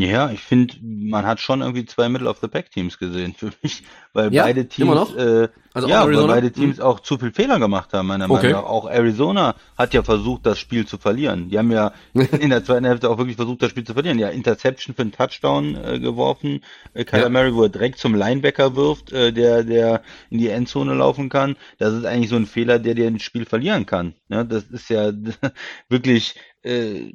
[0.00, 3.50] Ja, ich finde, man hat schon irgendwie zwei Middle of the Pack Teams gesehen für
[3.62, 3.82] mich,
[4.12, 5.16] weil Ja, beide Teams, noch?
[5.16, 8.52] äh, Also ja, weil beide Teams auch zu viel Fehler gemacht haben, meiner Okay.
[8.52, 8.62] Meinung nach.
[8.70, 11.48] Auch Arizona hat ja versucht, das Spiel zu verlieren.
[11.50, 14.20] Die haben ja in der zweiten Hälfte auch wirklich versucht, das Spiel zu verlieren.
[14.20, 16.60] Ja, Interception für einen Touchdown äh, geworfen.
[16.94, 17.28] Äh, Kyler Ja.
[17.28, 21.56] Murray, wo er direkt zum Linebacker wirft, äh, der, der in die Endzone laufen kann.
[21.78, 24.14] Das ist eigentlich so ein Fehler, der dir ein Spiel verlieren kann.
[24.28, 25.10] Ja, das ist ja
[25.88, 27.12] wirklich äh,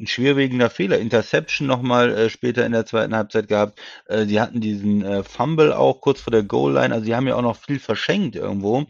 [0.00, 0.98] ein schwerwiegender Fehler.
[0.98, 3.80] Interception nochmal äh, später in der zweiten Halbzeit gehabt.
[4.06, 6.94] Äh, sie hatten diesen äh, Fumble auch kurz vor der Goal-Line.
[6.94, 8.86] Also sie haben ja auch noch viel verschenkt irgendwo,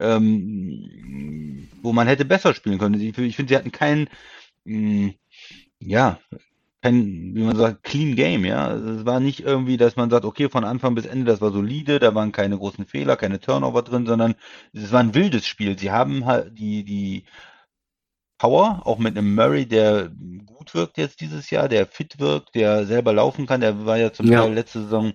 [0.00, 3.00] ähm, wo man hätte besser spielen können.
[3.00, 4.08] Ich, ich finde, sie hatten kein,
[4.64, 5.12] mh,
[5.80, 6.20] ja,
[6.82, 8.66] kein, wie man sagt, clean Game, ja.
[8.68, 11.52] Also Es war nicht irgendwie, dass man sagt, okay, von Anfang bis Ende, das war
[11.52, 14.34] solide, da waren keine großen Fehler, keine Turnover drin, sondern
[14.72, 15.78] es war ein wildes Spiel.
[15.78, 17.24] Sie haben halt die, die
[18.38, 20.10] Power, auch mit einem Murray, der
[20.44, 24.12] gut wirkt jetzt dieses Jahr, der fit wirkt, der selber laufen kann, der war ja
[24.12, 24.42] zum Ja.
[24.42, 25.12] Teil letzte Saison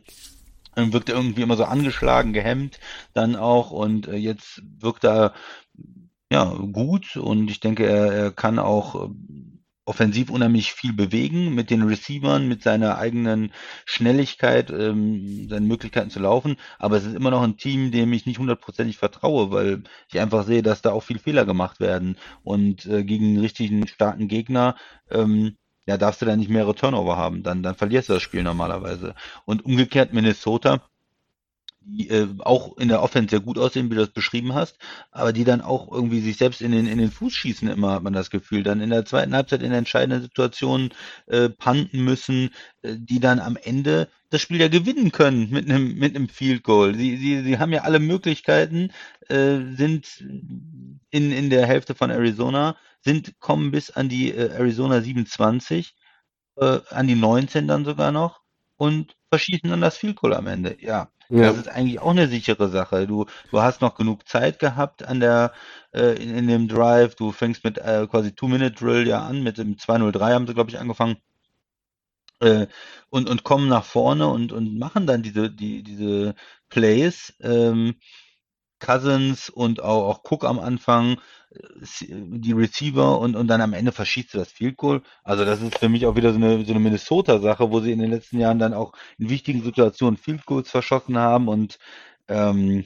[0.75, 2.79] ähm, wirkte irgendwie immer so angeschlagen, gehemmt
[3.13, 5.33] dann auch und äh, jetzt wirkt er
[6.31, 9.60] ja gut und ich denke, er, er kann auch ähm,
[9.91, 13.51] offensiv unheimlich viel bewegen mit den Receivern, mit seiner eigenen
[13.83, 16.55] Schnelligkeit, ähm, seinen Möglichkeiten zu laufen.
[16.79, 20.45] Aber es ist immer noch ein Team, dem ich nicht hundertprozentig vertraue, weil ich einfach
[20.45, 22.15] sehe, dass da auch viel Fehler gemacht werden.
[22.43, 24.77] Und äh, gegen einen richtigen starken Gegner,
[25.09, 27.43] ähm, ja, darfst du da nicht mehrere Turnover haben.
[27.43, 29.13] Dann, dann verlierst du das Spiel normalerweise.
[29.43, 30.81] Und umgekehrt Minnesota,
[31.83, 34.77] die äh, auch in der Offense sehr gut aussehen, wie du das beschrieben hast,
[35.11, 38.03] aber die dann auch irgendwie sich selbst in den, in den Fuß schießen, immer hat
[38.03, 38.63] man das Gefühl.
[38.63, 40.91] Dann in der zweiten Halbzeit in entscheidenden Situationen
[41.27, 42.51] äh, panten müssen,
[42.83, 46.63] äh, die dann am Ende das Spiel ja gewinnen können mit einem mit einem Field
[46.63, 46.95] Goal.
[46.95, 48.91] Sie, sie, sie haben ja alle Möglichkeiten,
[49.27, 50.23] äh, sind
[51.09, 55.95] in, in der Hälfte von Arizona, sind kommen bis an die äh, Arizona 27,
[56.57, 58.41] äh, an die 19 dann sogar noch
[58.77, 60.77] und verschießen dann das Field Goal am Ende.
[60.79, 61.43] Ja, Ja.
[61.43, 63.07] das ist eigentlich auch eine sichere Sache.
[63.07, 65.53] Du, du hast noch genug Zeit gehabt an der,
[65.93, 67.15] äh, in, in dem Drive.
[67.15, 70.79] Du fängst mit äh, quasi Two-Minute-Drill ja an, mit dem 203 haben sie, glaube ich,
[70.79, 71.17] angefangen.
[72.41, 72.67] Äh,
[73.09, 76.35] und, und kommen nach vorne und, und machen dann diese, die, diese
[76.69, 77.33] Plays.
[77.39, 77.95] Ähm,
[78.81, 81.17] Cousins und auch, auch Cook am Anfang,
[81.51, 81.59] äh,
[82.09, 85.01] die Receiver und, und dann am Ende verschießt du das Field Goal.
[85.23, 87.99] Also das ist für mich auch wieder so eine, so eine Minnesota-Sache, wo sie in
[87.99, 91.79] den letzten Jahren dann auch in wichtigen Situationen Field Goals verschossen haben und
[92.27, 92.85] ähm,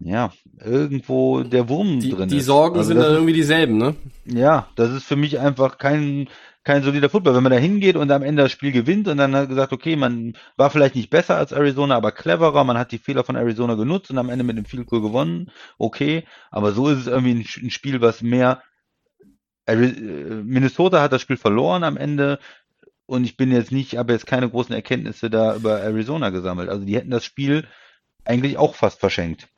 [0.00, 2.46] ja, irgendwo der Wurm Die, drin die ist.
[2.46, 3.94] Sorgen Also sind dann irgendwie dieselben, ne?
[4.24, 6.28] ja, das ist für mich einfach kein,
[6.64, 7.34] kein solider Football.
[7.34, 9.96] Wenn man da hingeht und am Ende das Spiel gewinnt und dann hat gesagt, okay,
[9.96, 13.74] man war vielleicht nicht besser als Arizona, aber cleverer, man hat die Fehler von Arizona
[13.74, 17.34] genutzt und am Ende mit dem Field Goal gewonnen, okay, aber so ist es irgendwie
[17.34, 18.62] ein, ein Spiel, was mehr
[19.66, 22.38] äh, Minnesota hat das Spiel verloren am Ende
[23.04, 26.70] und ich bin jetzt nicht, habe jetzt keine großen Erkenntnisse da über Arizona gesammelt.
[26.70, 27.66] Also die hätten das Spiel
[28.24, 29.48] eigentlich auch fast verschenkt.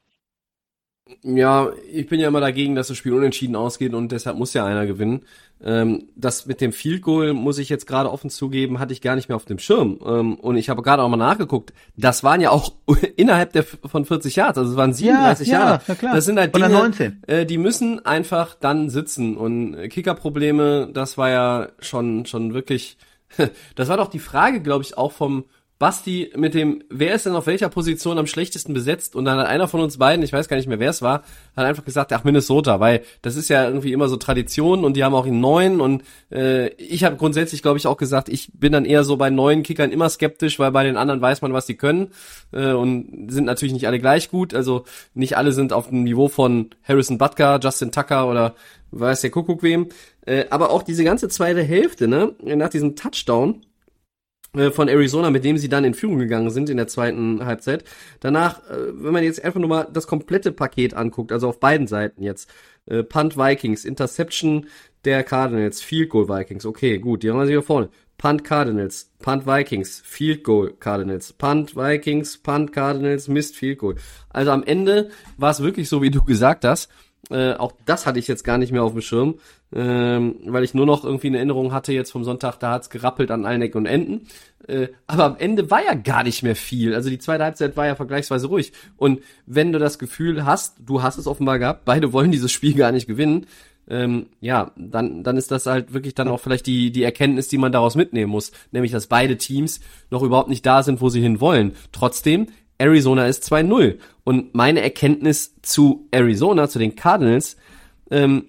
[1.23, 4.65] Ja, ich bin ja immer dagegen, dass das Spiel unentschieden ausgeht und deshalb muss ja
[4.65, 5.25] einer gewinnen.
[5.65, 9.15] Ähm, das mit dem Field Goal, muss ich jetzt gerade offen zugeben, hatte ich gar
[9.15, 10.01] nicht mehr auf dem Schirm.
[10.05, 11.73] Ähm, und ich habe gerade auch mal nachgeguckt.
[11.97, 12.73] Das waren ja auch
[13.17, 15.83] innerhalb der von 40 Yards, also es waren 37 ja, Jahre.
[15.87, 16.15] na klar.
[16.15, 17.23] Das sind halt Dinge, 19.
[17.27, 19.37] äh, die müssen einfach dann sitzen.
[19.37, 22.97] Und Kickerprobleme, das war ja schon schon wirklich.
[23.77, 25.45] Das war doch die Frage, glaube ich, auch vom
[25.83, 29.17] Basti mit dem, wer ist denn auf welcher Position am schlechtesten besetzt?
[29.17, 31.25] Und dann hat einer von uns beiden, ich weiß gar nicht mehr, wer es war,
[31.57, 35.03] hat einfach gesagt, ach Minnesota, weil das ist ja irgendwie immer so Tradition und die
[35.03, 38.71] haben auch in neun und äh, ich habe grundsätzlich, glaube ich, auch gesagt, ich bin
[38.71, 41.67] dann eher so bei neuen Kickern immer skeptisch, weil bei den anderen weiß man, was
[41.67, 42.13] die können
[42.53, 44.55] äh, und sind natürlich nicht alle gleich gut.
[44.55, 48.55] Also nicht alle sind auf dem Niveau von Harrison Butker, Justin Tucker oder
[48.93, 49.89] weiß der Kuckuck wem.
[50.27, 53.63] Äh, aber auch diese ganze zweite Hälfte, ne, nach diesem Touchdown
[54.73, 57.85] von Arizona, mit dem sie dann in Führung gegangen sind in der zweiten Halbzeit.
[58.21, 61.87] Danach, äh, wenn man jetzt einfach nur mal das komplette Paket anguckt, also auf beiden
[61.87, 62.51] Seiten jetzt,
[62.85, 64.67] äh, Punt Vikings, Interception
[65.07, 67.89] der Cardinals, Field Goal Vikings, okay, gut, die haben wir sich hier vorne.
[68.19, 73.97] Punt Cardinals, Punt Vikings, Field Goal Cardinals, Punt Vikings, Punt Cardinals, Mist Field Goal.
[74.29, 76.91] Also am Ende war es wirklich so, wie du gesagt hast.
[77.31, 79.39] Äh, auch das hatte ich jetzt gar nicht mehr auf dem Schirm,
[79.75, 83.31] ähm, weil ich nur noch irgendwie eine Erinnerung hatte jetzt vom Sonntag, da hat's gerappelt
[83.31, 84.27] an allen Ecken und Enden.
[84.69, 86.95] Äh, aber am Ende war ja gar nicht mehr viel.
[86.95, 88.73] Also die zweite Halbzeit war ja vergleichsweise ruhig.
[88.97, 92.75] Und wenn du das Gefühl hast, du hast es offenbar gehabt, beide wollen dieses Spiel
[92.75, 93.47] gar nicht gewinnen,
[93.89, 97.59] ähm, ja, dann, dann ist das halt wirklich dann auch vielleicht die, die Erkenntnis, die
[97.59, 98.53] man daraus mitnehmen muss.
[98.71, 99.81] Nämlich, dass beide Teams
[100.11, 101.75] noch überhaupt nicht da sind, wo sie hin wollen.
[101.91, 102.47] Trotzdem,
[102.79, 103.99] Arizona ist 2-0.
[104.25, 107.57] Und meine Erkenntnis zu Arizona, zu den Cardinals,
[108.11, 108.47] ähm,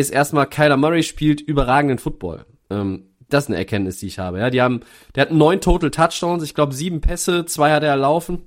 [0.00, 2.46] ist erstmal, Kyler Murray spielt überragenden Football.
[2.70, 4.38] Ähm, das ist eine Erkenntnis, die ich habe.
[4.40, 4.80] Ja, die haben,
[5.14, 8.42] der hat neun Total Touchdowns, ich glaube sieben Pässe, zwei hat er erlaufen.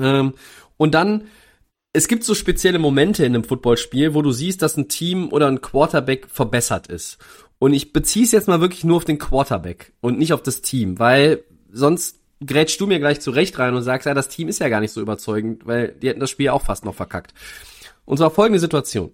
[0.00, 0.34] Ähm,
[0.76, 1.24] und dann,
[1.92, 5.46] es gibt so spezielle Momente in einem Footballspiel, wo du siehst, dass ein Team oder
[5.46, 7.18] ein Quarterback verbessert ist.
[7.58, 10.60] Und ich beziehe es jetzt mal wirklich nur auf den Quarterback und nicht auf das
[10.60, 14.58] Team, weil sonst grätschst du mir gleich zurecht rein und sagst, ja, das Team ist
[14.58, 17.32] ja gar nicht so überzeugend, weil die hätten das Spiel auch fast noch verkackt.
[18.04, 19.12] Und zwar folgende Situation.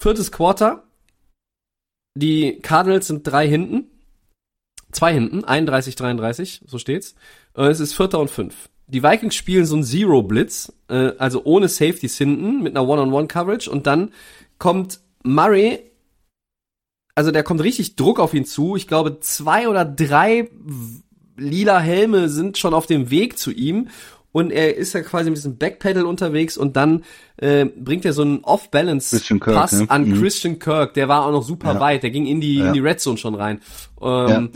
[0.00, 0.82] Viertes Quarter.
[2.16, 3.84] Die Cardinals sind drei hinten.
[4.92, 5.44] Zwei hinten.
[5.44, 6.62] 31, 33.
[6.66, 7.14] So steht's.
[7.54, 8.70] Äh, Es ist Vierter und fünf.
[8.86, 10.72] Die Vikings spielen so ein Zero-Blitz.
[10.88, 12.62] äh, Also ohne Safeties hinten.
[12.62, 13.70] Mit einer One-on-One-Coverage.
[13.70, 14.12] Und dann
[14.58, 15.80] kommt Murray.
[17.14, 18.76] Also der kommt richtig Druck auf ihn zu.
[18.76, 20.50] Ich glaube, zwei oder drei
[21.36, 23.88] lila Helme sind schon auf dem Weg zu ihm
[24.32, 27.04] und er ist ja quasi mit diesem Backpedal unterwegs und dann
[27.36, 29.90] äh, bringt er so einen Off-Balance-Pass ne?
[29.90, 30.20] an Mhm.
[30.20, 31.80] Christian Kirk, der war auch noch super Ja.
[31.80, 32.72] weit, der ging in die, in Ja.
[32.72, 33.60] die Red Zone schon rein.
[34.00, 34.50] Ähm,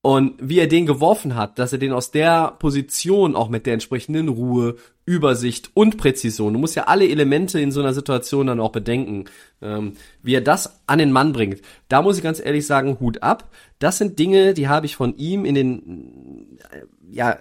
[0.00, 3.74] Und wie er den geworfen hat, dass er den aus der Position auch mit der
[3.74, 8.60] entsprechenden Ruhe, Übersicht und Präzision, du musst ja alle Elemente in so einer Situation dann
[8.60, 9.24] auch bedenken,
[9.60, 11.62] ähm, wie er das an den Mann bringt.
[11.88, 13.50] Da muss ich ganz ehrlich sagen, Hut ab.
[13.80, 16.46] Das sind Dinge, die habe ich von ihm in den,
[17.18, 17.36] ja,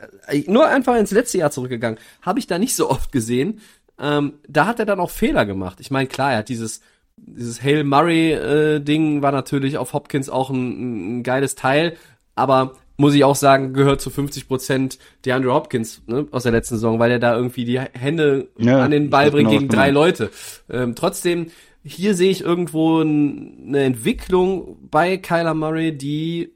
[0.47, 3.61] nur einfach ins letzte Jahr zurückgegangen, habe ich da nicht so oft gesehen.
[3.99, 5.77] Ähm, da hat er dann auch Fehler gemacht.
[5.79, 6.81] Ich meine, klar, er hat dieses
[7.15, 11.97] dieses Hail Murray äh, Ding war natürlich auf Hopkins auch ein, ein geiles Teil,
[12.35, 16.75] aber muss ich auch sagen, gehört zu 50 Prozent DeAndre Hopkins ne, aus der letzten
[16.75, 19.89] Saison, weil er da irgendwie die Hände Ja, an den Ball bringt genau, gegen drei.
[19.91, 20.31] Leute.
[20.69, 21.47] Ähm, trotzdem,
[21.83, 26.49] hier sehe ich irgendwo eine Entwicklung bei Kyler Murray, die äh,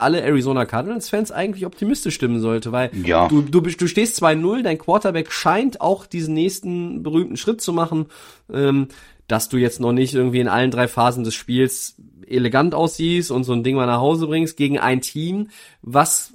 [0.00, 3.28] alle Arizona Cardinals-Fans eigentlich optimistisch stimmen sollte, weil Ja.
[3.28, 8.06] du, du, du stehst 2-0, dein Quarterback scheint auch diesen nächsten berühmten Schritt zu machen,
[8.52, 8.88] ähm,
[9.28, 13.44] dass du jetzt noch nicht irgendwie in allen drei Phasen des Spiels elegant aussiehst und
[13.44, 15.48] so ein Ding mal nach Hause bringst gegen ein Team,
[15.82, 16.32] was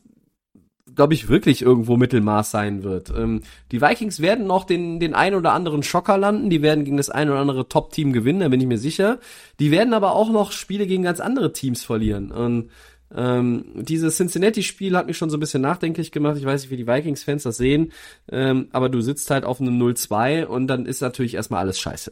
[0.96, 3.12] glaube ich, wirklich irgendwo Mittelmaß sein wird.
[3.16, 3.42] Ähm,
[3.74, 7.10] die Vikings werden noch den, den ein oder anderen Schocker landen, die werden gegen das
[7.10, 9.20] ein oder andere Top-Team gewinnen, da bin ich mir sicher.
[9.60, 12.32] Die werden aber auch noch Spiele gegen ganz andere Teams verlieren.
[12.32, 12.70] Und
[13.16, 16.38] ähm, dieses Cincinnati-Spiel hat mich schon so ein bisschen nachdenklich gemacht.
[16.38, 17.92] Ich weiß nicht, wie die Vikings-Fans das sehen,
[18.32, 22.12] ähm, aber du sitzt halt auf einem 0-2 und dann ist natürlich erstmal alles scheiße.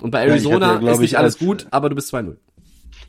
[0.00, 2.36] Und bei Ja, Arizona ja, glaub ist nicht ich, alles gut, aber du bist 2-0.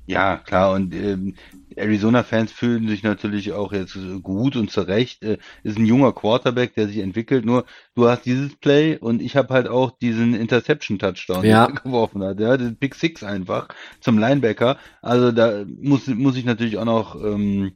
[0.06, 1.36] Ja, klar, und ähm,
[1.78, 5.24] Arizona-Fans fühlen sich natürlich auch jetzt gut und zurecht.
[5.24, 7.46] Äh, ist ein junger Quarterback, der sich entwickelt.
[7.46, 11.68] Nur du hast dieses Play und ich habe halt auch diesen Interception-Touchdown, Ja.
[11.68, 12.40] geworfen hat.
[12.40, 13.68] Ja, den Pick Six einfach
[14.00, 14.78] zum Linebacker.
[15.02, 17.74] Also da muss muss ich natürlich auch noch ähm,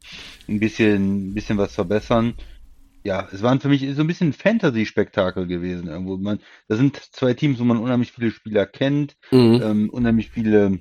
[0.47, 2.35] ein bisschen ein bisschen was verbessern.
[3.03, 6.17] Ja, es waren für mich so ein bisschen ein Fantasy-Spektakel gewesen irgendwo.
[6.17, 9.61] Man, das sind zwei Teams, wo man unheimlich viele Spieler kennt Mhm.
[9.63, 10.79] ähm, unheimlich viele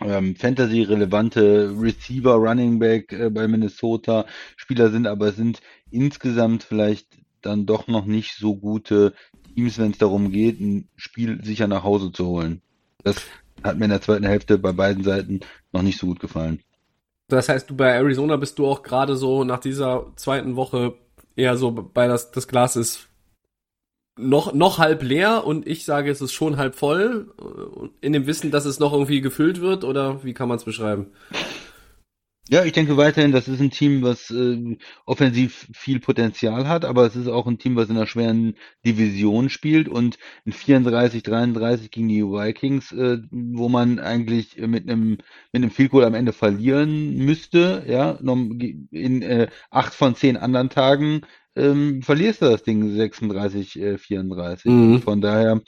[0.00, 5.60] ähm, Fantasy-relevante Receiver, Running Back äh, bei Minnesota Spieler sind, aber sind
[5.90, 7.06] insgesamt vielleicht
[7.42, 9.14] dann doch noch nicht so gute
[9.54, 12.62] Teams, wenn es darum geht, ein Spiel sicher nach Hause zu holen.
[13.02, 13.16] Das
[13.62, 15.40] hat mir in der zweiten Hälfte bei beiden Seiten
[15.72, 16.60] noch nicht so gut gefallen.
[17.28, 20.94] Das heißt, du bei Arizona bist du auch gerade so nach dieser zweiten Woche
[21.36, 23.09] eher so bei das, das Glas ist
[24.18, 28.26] noch, noch halb leer und ich sage, es ist schon halb voll, äh, in dem
[28.26, 31.12] Wissen, dass es noch irgendwie gefüllt wird oder wie kann man es beschreiben?
[32.52, 37.06] Ja, ich denke weiterhin, das ist ein Team, was äh, offensiv viel Potenzial hat, aber
[37.06, 42.08] es ist auch ein Team, was in einer schweren Division spielt und ein 34-33 gegen
[42.08, 45.18] die Vikings, äh, wo man eigentlich mit einem
[45.52, 48.18] mit einem Field Goal am Ende verlieren müsste, ja,
[48.90, 51.20] in äh, acht von zehn anderen Tagen
[51.56, 54.70] ähm, verlierst du das Ding 36, äh, 34.
[54.70, 55.02] Mhm.
[55.02, 55.60] Von daher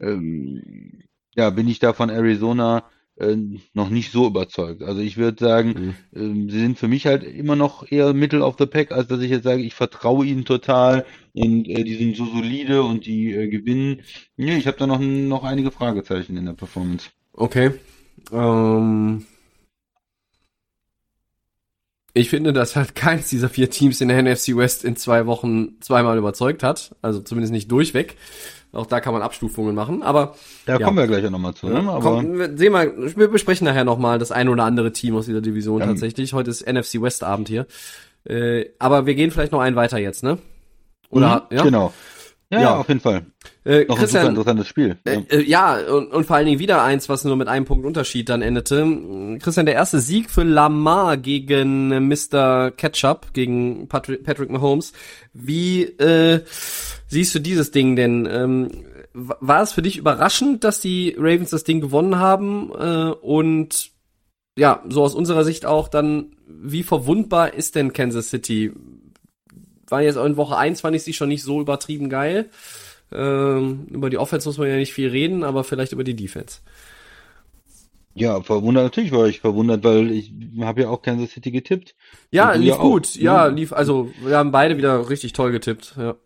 [0.00, 1.02] ähm,
[1.34, 2.84] ja, bin ich da von Arizona
[3.18, 3.36] äh,
[3.72, 4.82] noch nicht so überzeugt.
[4.82, 6.20] Also ich würde sagen, Mhm.
[6.20, 9.20] ähm, sie sind für mich halt immer noch eher Middle of the Pack, als dass
[9.20, 13.32] ich jetzt sage, ich vertraue ihnen total und äh, die sind so solide und die
[13.32, 14.02] äh, gewinnen.
[14.36, 17.10] Nee, ich habe da noch, noch einige Fragezeichen in der Performance.
[17.32, 17.72] Okay.
[18.32, 19.24] Ähm,
[22.16, 25.76] ich finde, dass halt keins dieser vier Teams in der NFC West in zwei Wochen
[25.80, 26.94] zweimal überzeugt hat.
[27.02, 28.16] Also zumindest nicht durchweg.
[28.72, 30.02] Auch da kann man Abstufungen machen.
[30.02, 30.34] Aber
[30.66, 30.84] Da Ja.
[30.86, 31.66] kommen wir gleich nochmal zu.
[31.68, 31.78] Ne?
[31.88, 35.26] Aber Komm, wir- sehen wir, wir besprechen nachher nochmal das ein oder andere Team aus
[35.26, 35.86] dieser Division Ja.
[35.86, 36.32] tatsächlich.
[36.32, 37.66] Heute ist NFC West Abend hier.
[38.24, 40.38] Äh, aber wir gehen vielleicht noch einen weiter jetzt, ne?
[41.10, 41.62] Oder Mhm, ja?
[41.62, 41.92] Genau.
[42.50, 42.76] Ja, Ja.
[42.76, 43.26] auf jeden Fall.
[43.64, 44.96] Äh, Noch ein super Christian, interessantes Spiel.
[45.04, 45.12] Ja.
[45.30, 48.28] äh, ja, und, und vor allen Dingen wieder eins, was nur mit einem Punkt Unterschied
[48.28, 49.38] dann endete.
[49.40, 52.70] Christian, der erste Sieg für Lamar gegen äh, Mr.
[52.70, 54.92] Ketchup, gegen Patrick, Patrick Mahomes.
[55.32, 56.42] Wie äh,
[57.08, 58.28] siehst du dieses Ding denn?
[58.30, 58.68] Ähm,
[59.12, 62.70] war es für dich überraschend, dass die Ravens das Ding gewonnen haben?
[62.78, 63.90] Äh, und
[64.58, 68.72] ja, so aus unserer Sicht auch dann, wie verwundbar ist denn Kansas City?
[69.88, 72.50] War jetzt auch in Woche 1 fand ich sie schon nicht so übertrieben geil.
[73.12, 76.60] Ähm, über die Offense muss man ja nicht viel reden, aber vielleicht über die Defense.
[78.14, 81.94] Ja, verwundert, natürlich war ich verwundert, weil ich habe ja auch Kansas City getippt.
[82.30, 83.14] Ja, lief ja auch, gut.
[83.14, 83.22] ne?
[83.22, 85.94] Ja, lief, also wir haben beide wieder richtig toll getippt.
[85.98, 86.16] Ja.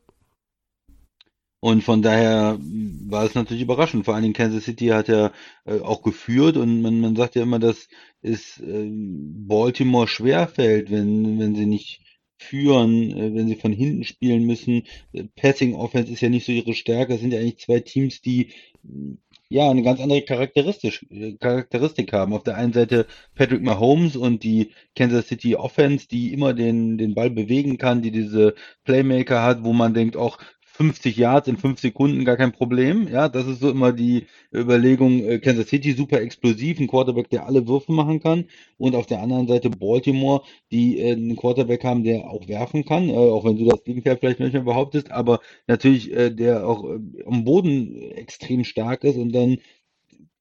[1.58, 4.06] Und von daher war es natürlich überraschend.
[4.06, 5.30] Vor allen Dingen Kansas City hat ja
[5.66, 7.88] äh, auch geführt und man, man sagt ja immer, dass
[8.22, 12.00] es ähm, Baltimore schwerfällt, wenn, wenn sie nicht
[12.40, 14.84] führen, äh, wenn sie von hinten spielen müssen.
[15.12, 17.14] Äh, Passing Offense ist ja nicht so ihre Stärke.
[17.14, 18.48] Es sind ja eigentlich zwei Teams, die
[18.82, 19.16] mh,
[19.50, 22.32] ja eine ganz andere Charakteristisch, äh, Charakteristik haben.
[22.32, 27.14] Auf der einen Seite Patrick Mahomes und die Kansas City Offense, die immer den, den
[27.14, 30.38] Ball bewegen kann, die diese Playmaker hat, wo man denkt, auch
[30.80, 33.06] 50 Yards in 5 Sekunden gar kein Problem.
[33.06, 35.20] Ja, das ist so immer die Überlegung.
[35.22, 38.46] äh, Kansas City super explosiv, ein Quarterback, der alle Würfe machen kann.
[38.78, 43.10] Und auf der anderen Seite Baltimore, die äh, einen Quarterback haben, der auch werfen kann,
[43.10, 46.84] äh, auch wenn du das Gegenteil vielleicht manchmal behauptest, aber natürlich, der auch
[47.26, 49.58] am Boden extrem stark ist und dann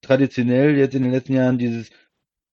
[0.02, 1.90] traditionell jetzt in den letzten Jahren dieses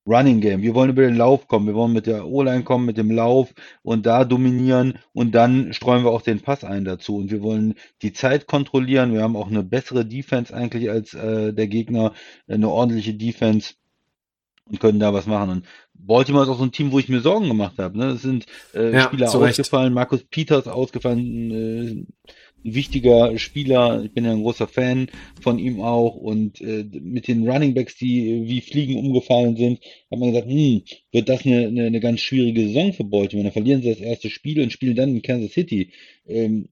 [0.07, 0.62] Running Game.
[0.62, 1.66] Wir wollen über den Lauf kommen.
[1.66, 6.05] Wir wollen mit der O-Line kommen, mit dem Lauf und da dominieren und dann streuen
[6.05, 7.16] wir auch den Pass ein dazu.
[7.16, 9.12] Und wir wollen die Zeit kontrollieren.
[9.12, 12.12] Wir haben auch eine bessere Defense eigentlich als äh, der Gegner,
[12.49, 13.74] eine ordentliche Defense.
[14.70, 15.51] und können da was machen.
[15.51, 17.99] Und Baltimore ist auch so ein Team, wo ich mir Sorgen gemacht habe.
[17.99, 18.07] Ne?
[18.11, 22.33] Es sind äh, Ja, Spieler ausgefallen, Markus Peters ausgefallen, äh,
[22.75, 24.03] wichtiger Spieler.
[24.05, 25.09] Ich bin ja ein großer Fan
[25.41, 26.17] von ihm auch.
[26.17, 30.83] Und äh, mit den Running Backs, die wie Fliegen umgefallen sind, hat man gesagt, hm,
[31.12, 33.45] wird das eine, eine, eine ganz schwierige Saison für Baltimore.
[33.45, 35.93] Dann verlieren sie das erste Spiel und spielen dann in Kansas City.
[36.27, 36.69] Ähm,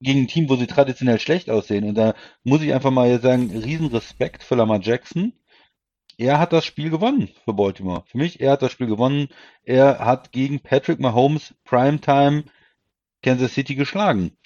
[0.00, 1.84] gegen ein Team, wo sie traditionell schlecht aussehen.
[1.84, 5.32] Und da muss ich einfach mal sagen, riesen Respekt für Lamar Jackson.
[6.16, 8.04] Er hat das Spiel gewonnen für Baltimore.
[8.06, 9.28] Für mich, er hat das Spiel gewonnen.
[9.64, 12.44] Er hat gegen Patrick Mahomes Primetime
[13.22, 14.36] Kansas City geschlagen.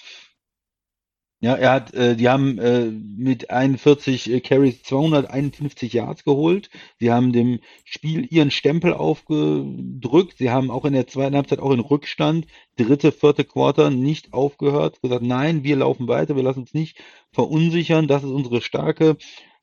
[1.41, 6.69] Ja, er hat, äh, die haben äh, mit 41 äh, Carries 251 Yards geholt.
[6.99, 10.39] Sie haben dem Spiel ihren Stempel aufgedrückt.
[10.39, 15.01] Sie haben auch in der zweiten Halbzeit auch in Rückstand, dritte, vierte Quarter nicht aufgehört,
[15.01, 16.99] gesagt, nein, wir laufen weiter, wir lassen uns nicht
[17.33, 19.17] verunsichern, das ist unsere Stärke.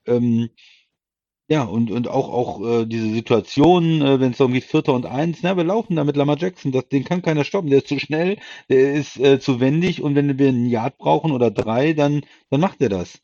[0.06, 0.50] Ähm,
[1.48, 5.06] ja, und, und auch, auch äh, diese Situation, äh, wenn es darum geht, Vierter und
[5.06, 7.88] Eins, na, wir laufen da mit Lamar Jackson, das, den kann keiner stoppen, der ist
[7.88, 8.38] zu schnell,
[8.70, 12.62] der ist äh, zu wendig und wenn wir einen Yard brauchen oder drei, dann, dann
[12.62, 13.22] macht er das.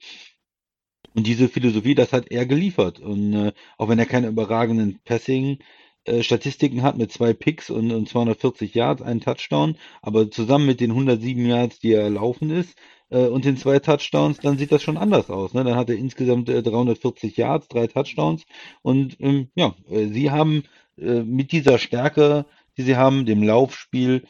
[1.14, 3.00] Und diese Philosophie, das hat er geliefert.
[3.00, 5.60] Und äh, auch wenn er keine überragenden Passing
[6.06, 10.92] äh, hat mit zwei Picks und, und 240 Yards, einen Touchdown, aber zusammen mit den
[10.92, 12.78] 107 Yards, die er laufen ist,
[13.12, 15.54] äh, und den zwei Touchdowns, dann sieht das schon anders aus.
[15.54, 15.64] Ne?
[15.64, 18.46] Dann hat er insgesamt äh, 340 Yards, drei Touchdowns
[18.82, 20.64] und ähm, ja, äh, sie haben
[20.98, 22.46] äh, mit dieser Stärke,
[22.78, 24.24] die sie haben, dem Laufspiel,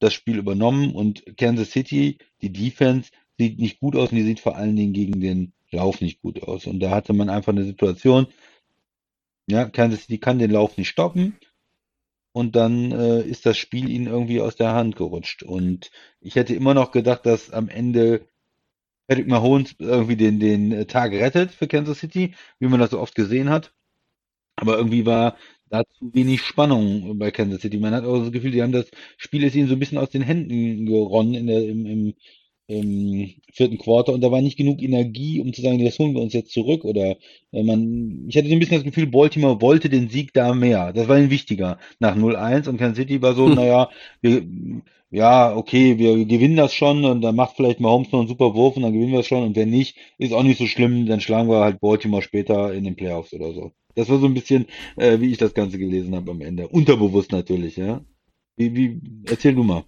[0.00, 4.40] das Spiel übernommen und Kansas City, die Defense, sieht nicht gut aus und die sieht
[4.40, 6.66] vor allen Dingen gegen den Lauf nicht gut aus.
[6.66, 8.26] Und da hatte man einfach eine Situation,
[9.48, 11.36] ja, Kansas City kann den Lauf nicht stoppen
[12.32, 15.42] und dann äh, ist das Spiel ihnen irgendwie aus der Hand gerutscht.
[15.42, 18.26] Und ich hätte immer noch gedacht, dass am Ende
[19.06, 23.00] Patrick Mahomes irgendwie den, den äh, Tag rettet für Kansas City, wie man das so
[23.00, 23.74] oft gesehen hat.
[24.56, 25.36] Aber irgendwie war
[25.68, 27.78] da zu wenig Spannung bei Kansas City.
[27.78, 30.10] Man hat auch das Gefühl, die haben das Spiel ist ihnen so ein bisschen aus
[30.10, 32.14] den Händen geronnen in der, im, im,
[32.66, 36.22] im vierten Quarter und da war nicht genug Energie, um zu sagen, das holen wir
[36.22, 36.84] uns jetzt zurück.
[36.84, 37.16] Oder
[37.52, 40.92] äh, man, ich hatte so ein bisschen das Gefühl, Baltimore wollte den Sieg da mehr.
[40.92, 43.54] Das war ihnen wichtiger nach 0-1 und Kansas City war so, Hm.
[43.54, 43.90] naja,
[44.20, 44.42] wir,
[45.10, 48.76] ja, okay, wir gewinnen das schon und dann macht vielleicht Mahomes noch einen super Wurf
[48.76, 51.20] und dann gewinnen wir es schon und wenn nicht, ist auch nicht so schlimm, dann
[51.20, 53.72] schlagen wir halt Baltimore später in den Playoffs oder so.
[53.94, 56.68] Das war so ein bisschen, äh, wie ich das Ganze gelesen habe am Ende.
[56.68, 58.02] Unterbewusst natürlich, ja.
[58.56, 59.84] Wie, wie, erzähl du mal.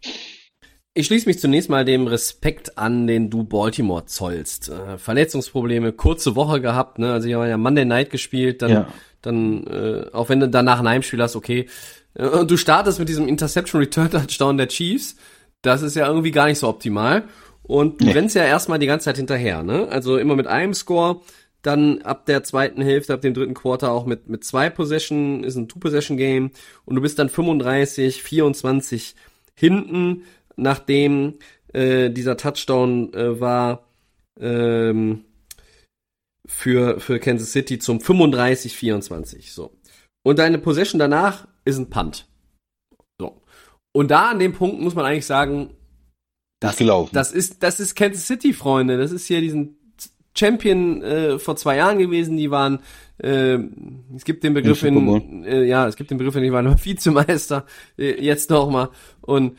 [0.96, 4.68] Ich schließe mich zunächst mal dem Respekt an, den du Baltimore zollst.
[4.68, 7.12] Äh, Verletzungsprobleme, kurze Woche gehabt, ne?
[7.12, 8.88] Also hier war ja Monday Night gespielt, dann, Ja.
[9.20, 11.66] dann, äh, auch wenn du danach ein Heimspiel hast, okay.
[12.14, 15.16] Äh, Und du startest mit diesem Interception Return Touchdown der Chiefs.
[15.62, 17.24] Das ist ja irgendwie gar nicht so optimal.
[17.64, 18.12] Und du Nee.
[18.12, 19.88] rennst ja erstmal die ganze Zeit hinterher, ne?
[19.88, 21.22] Also immer mit einem Score,
[21.62, 25.56] dann ab der zweiten Hälfte, ab dem dritten Quarter auch mit, mit zwei Possession, ist
[25.56, 26.50] ein Two-Possession-Game
[26.84, 29.16] und du bist dann 35, 24
[29.56, 30.22] hinten,
[30.56, 31.34] nachdem
[31.72, 33.86] äh, dieser Touchdown äh, war
[34.40, 35.24] ähm,
[36.46, 39.52] für, für Kansas City zum 35, 24.
[39.52, 39.72] So.
[40.22, 42.26] Und deine Possession danach ist ein Punt.
[43.20, 43.42] So.
[43.92, 45.70] Und da an dem Punkt muss man eigentlich sagen,
[46.60, 46.76] Das
[47.12, 48.96] das ist, das ist Kansas City, Freunde.
[48.96, 49.76] Das ist hier diesen
[50.36, 52.36] Champion äh, vor zwei Jahren gewesen.
[52.36, 52.80] Die waren,
[53.18, 53.58] äh,
[54.16, 57.66] es gibt den Begriff in, äh, ja, es gibt den Begriff in, die waren Vizemeister.
[57.98, 58.90] Äh, jetzt noch mal.
[59.20, 59.58] Und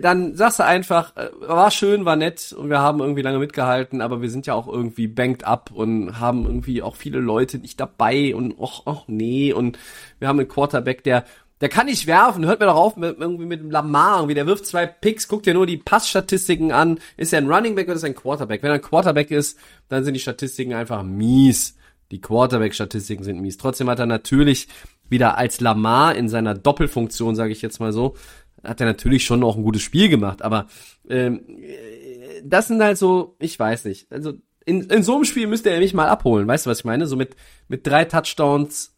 [0.00, 4.00] dann sagst du einfach, äh, war schön, war nett und wir haben irgendwie lange mitgehalten,
[4.00, 7.78] aber wir sind ja auch irgendwie banked up und haben irgendwie auch viele Leute nicht
[7.78, 9.78] dabei und och, och nee und
[10.18, 11.24] wir haben einen Quarterback, der
[11.60, 14.46] der kann nicht werfen, hört mir doch auf mit, irgendwie mit dem Lamar, irgendwie, der
[14.46, 17.94] wirft zwei Picks, guckt dir nur die Passstatistiken an, ist er ein Running Back oder
[17.94, 18.64] ist er ein Quarterback?
[18.64, 19.56] Wenn er ein Quarterback ist,
[19.88, 21.76] dann sind die Statistiken einfach mies.
[22.10, 23.58] Die Quarterback-Statistiken sind mies.
[23.58, 24.66] Trotzdem hat er natürlich
[25.08, 28.16] wieder als Lamar in seiner Doppelfunktion, sage ich jetzt mal so,
[28.64, 30.66] hat er natürlich schon noch ein gutes Spiel gemacht, aber
[31.08, 34.34] ähm, äh, das sind halt so, ich weiß nicht, also
[34.64, 37.06] in, in so einem Spiel müsste er mich mal abholen, weißt du, was ich meine?
[37.06, 37.36] So mit,
[37.68, 38.94] mit drei Touchdowns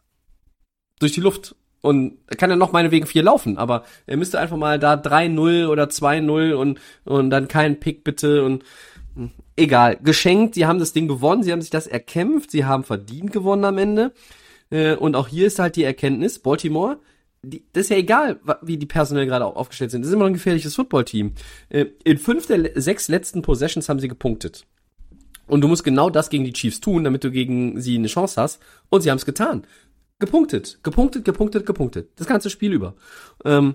[0.98, 1.56] durch die Luft.
[1.80, 5.84] Und kann ja noch meinetwegen vier laufen, aber er müsste einfach mal da 3-0 oder
[5.84, 8.64] 2-0 und, und dann keinen Pick bitte und
[9.14, 9.98] hm, egal.
[10.02, 13.66] Geschenkt, sie haben das Ding gewonnen, sie haben sich das erkämpft, sie haben verdient gewonnen
[13.66, 14.12] am Ende.
[14.70, 17.00] Äh, Und auch hier ist halt die Erkenntnis, Baltimore,
[17.45, 20.03] die, das ist ja egal, wie die personell gerade aufgestellt sind.
[20.03, 21.32] Das ist immer noch ein gefährliches Footballteam.
[21.68, 24.66] Äh, In fünf der sechs letzten Possessions haben sie gepunktet.
[25.47, 28.40] Und du musst genau das gegen die Chiefs tun, damit du gegen sie eine Chance
[28.40, 28.62] hast.
[28.88, 29.66] Und sie haben es getan.
[30.18, 32.09] Gepunktet, gepunktet, gepunktet, gepunktet.
[32.16, 32.95] Das ganze Spiel über.
[33.45, 33.74] Ähm,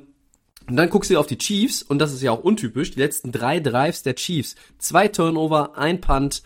[0.67, 3.31] und dann guckst du auf die Chiefs, und das ist ja auch untypisch, die letzten
[3.31, 4.55] drei Drives der Chiefs.
[4.77, 6.43] Zwei Turnover, ein Punt.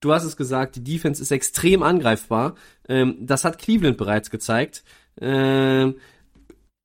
[0.00, 2.54] Du hast es gesagt, die Defense ist extrem angreifbar.
[2.88, 4.84] Ähm, das hat Cleveland bereits gezeigt.
[5.20, 5.96] Ähm,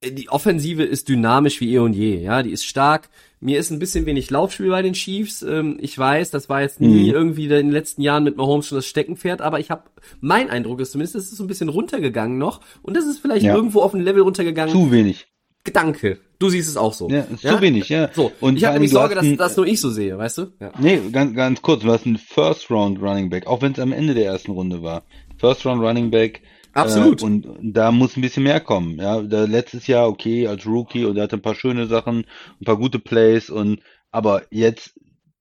[0.03, 3.09] die Offensive ist dynamisch wie eh und je, ja, die ist stark.
[3.39, 5.41] Mir ist ein bisschen wenig Laufspiel bei den Chiefs.
[5.41, 7.13] Ähm, ich weiß, das war jetzt nie Mhm.
[7.13, 9.83] irgendwie in den letzten Jahren mit Mahomes schon das Steckenpferd, aber ich habe,
[10.19, 13.43] mein Eindruck ist zumindest, es ist so ein bisschen runtergegangen noch und das ist vielleicht
[13.45, 13.55] Ja.
[13.55, 14.73] irgendwo auf ein Level runtergegangen.
[14.73, 15.27] Zu wenig.
[15.63, 16.17] Gedanke.
[16.39, 17.07] Du siehst es auch so.
[17.07, 18.09] Ja, ist zu wenig, ja.
[18.13, 20.47] So, Und ich habe nämlich Sorge, dass das nur ich so sehe, weißt du?
[20.59, 20.71] Ja.
[20.79, 23.91] Nee, ganz, ganz kurz, du hast einen First Round Running Back, auch wenn es am
[23.91, 25.03] Ende der ersten Runde war.
[25.37, 26.41] First Round Running Back.
[26.73, 27.21] Absolut.
[27.21, 28.97] Äh, und da muss ein bisschen mehr kommen.
[28.99, 32.25] Ja, da letztes Jahr okay als Rookie und er hatte ein paar schöne Sachen,
[32.59, 34.93] ein paar gute Plays und aber jetzt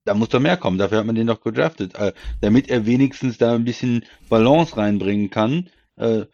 [0.05, 0.79] da muss doch mehr kommen.
[0.79, 5.31] Dafür hat man den doch gedraftet, äh, damit er wenigstens da ein bisschen Balance reinbringen
[5.31, 5.69] kann.
[5.97, 6.25] Äh,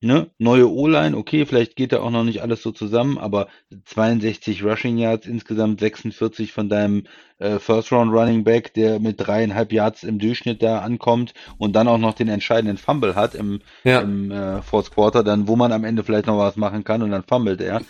[0.00, 0.30] ne?
[0.38, 3.48] Neue O-Line, okay, vielleicht geht da auch noch nicht alles so zusammen, aber
[3.84, 7.04] 62 Rushing Yards insgesamt, 46 von deinem
[7.38, 11.88] äh, First Round Running Back, der mit dreieinhalb Yards im Durchschnitt da ankommt und dann
[11.88, 14.00] auch noch den entscheidenden Fumble hat im, Ja.
[14.00, 17.10] im äh, Fourth Quarter, dann wo man am Ende vielleicht noch was machen kann und
[17.10, 17.82] dann fummelt er.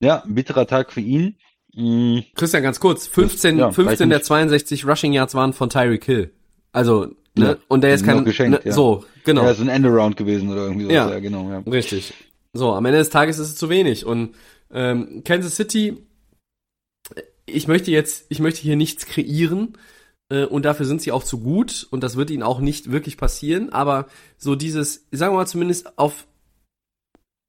[0.00, 1.36] Ja, bitterer Tag für ihn.
[1.74, 4.26] Mm, Christian, ganz kurz, 15, Ja, reicht 15 der nicht.
[4.26, 6.32] 62 Rushing Yards waren von Tyreek Hill.
[6.72, 7.08] Also,
[7.38, 7.46] ne?
[7.46, 8.72] Ja, und der ist kein, geschenkt, ne, ja.
[8.72, 9.42] so, genau.
[9.42, 10.90] Ja, ist ein Endaround gewesen oder irgendwie so.
[10.90, 11.10] Ja.
[11.10, 11.50] Ja, genau.
[11.50, 11.58] Ja.
[11.60, 12.14] Richtig.
[12.52, 14.06] So, am Ende des Tages ist es zu wenig.
[14.06, 14.34] Und
[14.70, 15.98] ähm, Kansas City,
[17.46, 19.76] ich möchte jetzt, ich möchte hier nichts kreieren.
[20.30, 21.86] Äh, und dafür sind sie auch zu gut.
[21.90, 23.70] Und das wird ihnen auch nicht wirklich passieren.
[23.72, 26.27] Aber so dieses, sagen wir mal zumindest auf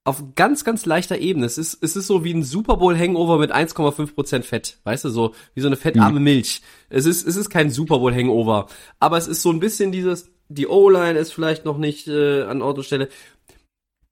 [0.04, 1.46] auf ganz, ganz leichter Ebene.
[1.46, 4.78] Es ist, es ist so wie ein Super Bowl Hangover mit 1,5% Fett.
[4.84, 6.62] Weißt du, so wie so eine fettarme Milch.
[6.88, 8.66] Es ist, es ist kein Super Bowl Hangover.
[8.98, 12.62] Aber es ist so ein bisschen dieses, die O-Line ist vielleicht noch nicht äh, an
[12.62, 13.08] Ort und Stelle.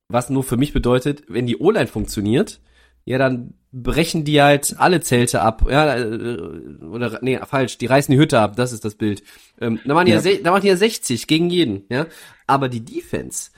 [0.09, 2.61] Was nur für mich bedeutet, wenn die O-Line funktioniert,
[3.05, 5.67] ja, dann brechen die halt alle Zelte ab.
[5.71, 6.39] Ja, äh,
[6.83, 9.23] oder, nee, falsch, die reißen die Hütte ab, das ist das Bild.
[9.61, 10.39] Ähm, da machen die ja, Ja.
[10.43, 12.07] da die ja 60 gegen jeden, ja.
[12.47, 13.51] Aber die Defense,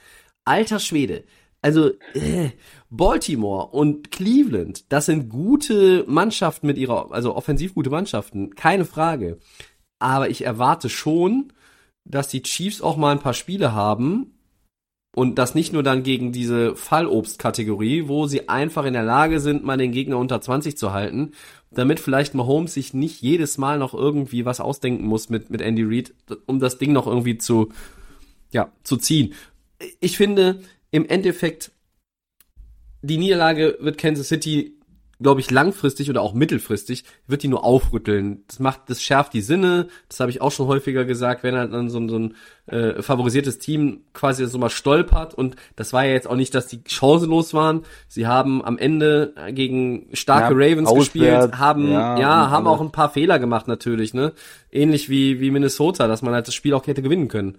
[0.45, 1.25] alter Schwede,
[1.63, 2.51] also äh,
[2.91, 9.39] Baltimore und Cleveland, das sind gute Mannschaften mit ihrer, also offensiv gute Mannschaften, keine Frage.
[9.99, 11.53] Aber ich erwarte schon,
[12.05, 14.33] dass die Chiefs auch mal ein paar Spiele haben
[15.15, 19.65] und das nicht nur dann gegen diese Fallobst-Kategorie, wo sie einfach in der Lage sind,
[19.65, 21.33] mal den Gegner unter 20 zu halten,
[21.71, 25.83] damit vielleicht Mahomes sich nicht jedes Mal noch irgendwie was ausdenken muss mit, mit Andy
[25.85, 26.15] Reid,
[26.47, 27.71] um das Ding noch irgendwie zu,
[28.53, 29.35] ja, zu ziehen.
[30.01, 31.73] Ich finde, im Endeffekt,
[33.03, 34.80] die Niederlage wird Kansas City,
[35.23, 38.45] glaube ich, langfristig oder auch mittelfristig, wird die nur aufrütteln.
[38.49, 39.89] Das macht, das schärft die Sinne.
[40.09, 42.35] Das habe ich auch schon häufiger gesagt, wenn halt dann so ein, so ein
[42.67, 45.35] äh, favorisiertes Team quasi so mal stolpert.
[45.35, 47.83] Und das war ja jetzt auch nicht, dass die chancenlos waren.
[48.09, 52.81] Sie haben am Ende gegen starke Ja, Ravens auswärts, gespielt, haben, ja, ja, haben auch
[52.81, 54.33] ein paar Fehler gemacht natürlich, ne?
[54.73, 57.59] Ähnlich wie, wie Minnesota, dass man halt das Spiel auch hätte gewinnen können,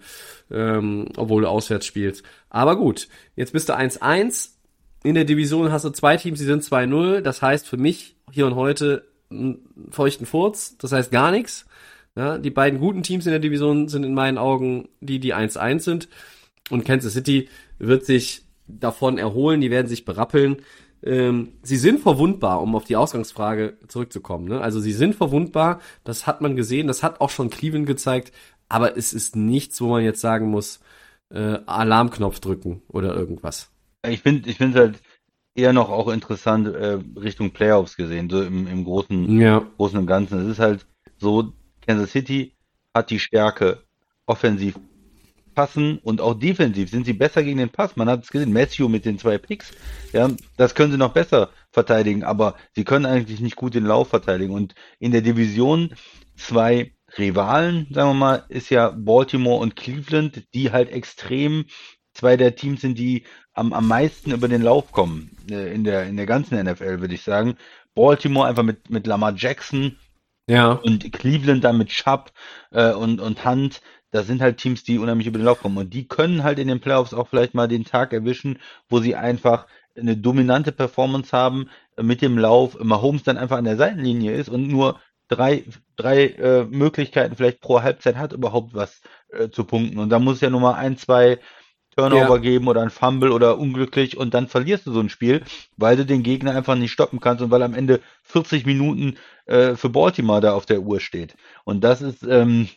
[0.50, 2.24] ähm, obwohl du auswärts spielst.
[2.50, 4.50] Aber gut, jetzt bist du 1-1.
[5.04, 7.20] In der Division hast du zwei Teams, die sind 2-0.
[7.20, 10.76] Das heißt für mich hier und heute einen feuchten Furz.
[10.78, 11.66] Das heißt gar nichts.
[12.14, 15.80] Ja, die beiden guten Teams in der Division sind in meinen Augen die, die 1-1
[15.80, 16.08] sind.
[16.70, 17.48] Und Kansas City
[17.78, 20.58] wird sich davon erholen, die werden sich berappeln.
[21.02, 24.46] Ähm, sie sind verwundbar, um auf die Ausgangsfrage zurückzukommen.
[24.46, 24.60] Ne?
[24.60, 28.32] Also sie sind verwundbar, das hat man gesehen, das hat auch schon Cleveland gezeigt,
[28.68, 30.80] aber es ist nichts, wo man jetzt sagen muss,
[31.30, 33.71] äh, Alarmknopf drücken oder irgendwas.
[34.06, 35.02] Ich finde ich finde halt
[35.54, 39.60] eher noch auch interessant äh, Richtung Playoffs gesehen, so im, im großen, Ja.
[39.76, 40.40] großen und Ganzen.
[40.40, 40.86] Es ist halt
[41.18, 41.52] so,
[41.86, 42.56] Kansas City
[42.94, 43.82] hat die Stärke,
[44.26, 44.78] offensiv
[45.54, 47.96] passen und auch defensiv sind sie besser gegen den Pass.
[47.96, 49.74] Man hat es gesehen, Matthew mit den zwei Picks,
[50.12, 54.08] ja, das können sie noch besser verteidigen, aber sie können eigentlich nicht gut den Lauf
[54.08, 54.54] verteidigen.
[54.54, 55.94] Und in der Division
[56.36, 61.66] zwei Rivalen, sagen wir mal, ist ja Baltimore und Cleveland, die halt extrem
[62.14, 63.24] zwei der Teams sind, die
[63.54, 67.14] am, am meisten über den Lauf kommen äh, in der in der ganzen NFL, würde
[67.14, 67.56] ich sagen.
[67.94, 69.96] Baltimore einfach mit mit Lamar Jackson
[70.48, 70.72] Ja.
[70.72, 72.32] und Cleveland dann mit Chubb
[72.70, 73.80] äh, und und Hunt.
[74.10, 76.68] Das sind halt Teams, die unheimlich über den Lauf kommen und die können halt in
[76.68, 81.68] den Playoffs auch vielleicht mal den Tag erwischen, wo sie einfach eine dominante Performance haben
[81.96, 82.78] äh, mit dem Lauf.
[82.82, 85.64] Mahomes dann einfach an der Seitenlinie ist und nur drei
[85.96, 89.00] drei äh, Möglichkeiten vielleicht pro Halbzeit hat überhaupt was
[89.30, 91.38] äh, zu punkten und da muss ja nur mal ein zwei
[91.96, 92.38] Turnover Ja.
[92.38, 95.42] geben oder ein Fumble oder unglücklich und dann verlierst du so ein Spiel,
[95.76, 99.16] weil du den Gegner einfach nicht stoppen kannst und weil am Ende 40 Minuten
[99.46, 101.34] äh, für Baltimore da auf der Uhr steht.
[101.64, 102.68] Und das ist ähm,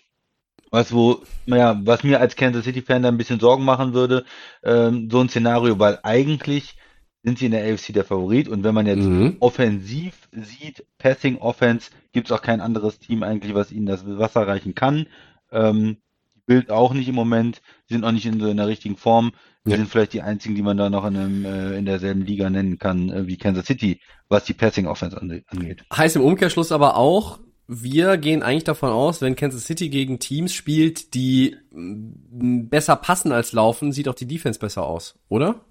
[0.72, 4.26] was wo, naja, was mir als Kansas City Fan da ein bisschen Sorgen machen würde,
[4.64, 6.76] ähm, so ein Szenario, weil eigentlich
[7.24, 9.38] sind sie in der AFC der Favorit und wenn man jetzt Mhm.
[9.40, 14.48] offensiv sieht, Passing Offense, gibt es auch kein anderes Team eigentlich, was ihnen das Wasser
[14.48, 15.08] reichen kann.
[15.52, 15.98] Ähm,
[16.46, 17.62] Bild auch nicht im Moment.
[17.88, 19.32] Sind auch nicht in so einer richtigen Form.
[19.64, 19.78] Sie Ja.
[19.78, 22.78] sind vielleicht die einzigen, die man da noch in, einem, äh, in derselben Liga nennen
[22.78, 25.84] kann äh, wie Kansas City, was die Passing Offense ange angeht.
[25.92, 30.54] Heißt im Umkehrschluss aber auch, wir gehen eigentlich davon aus, wenn Kansas City gegen Teams
[30.54, 35.62] spielt, die besser passen als laufen, sieht auch die Defense besser aus, oder?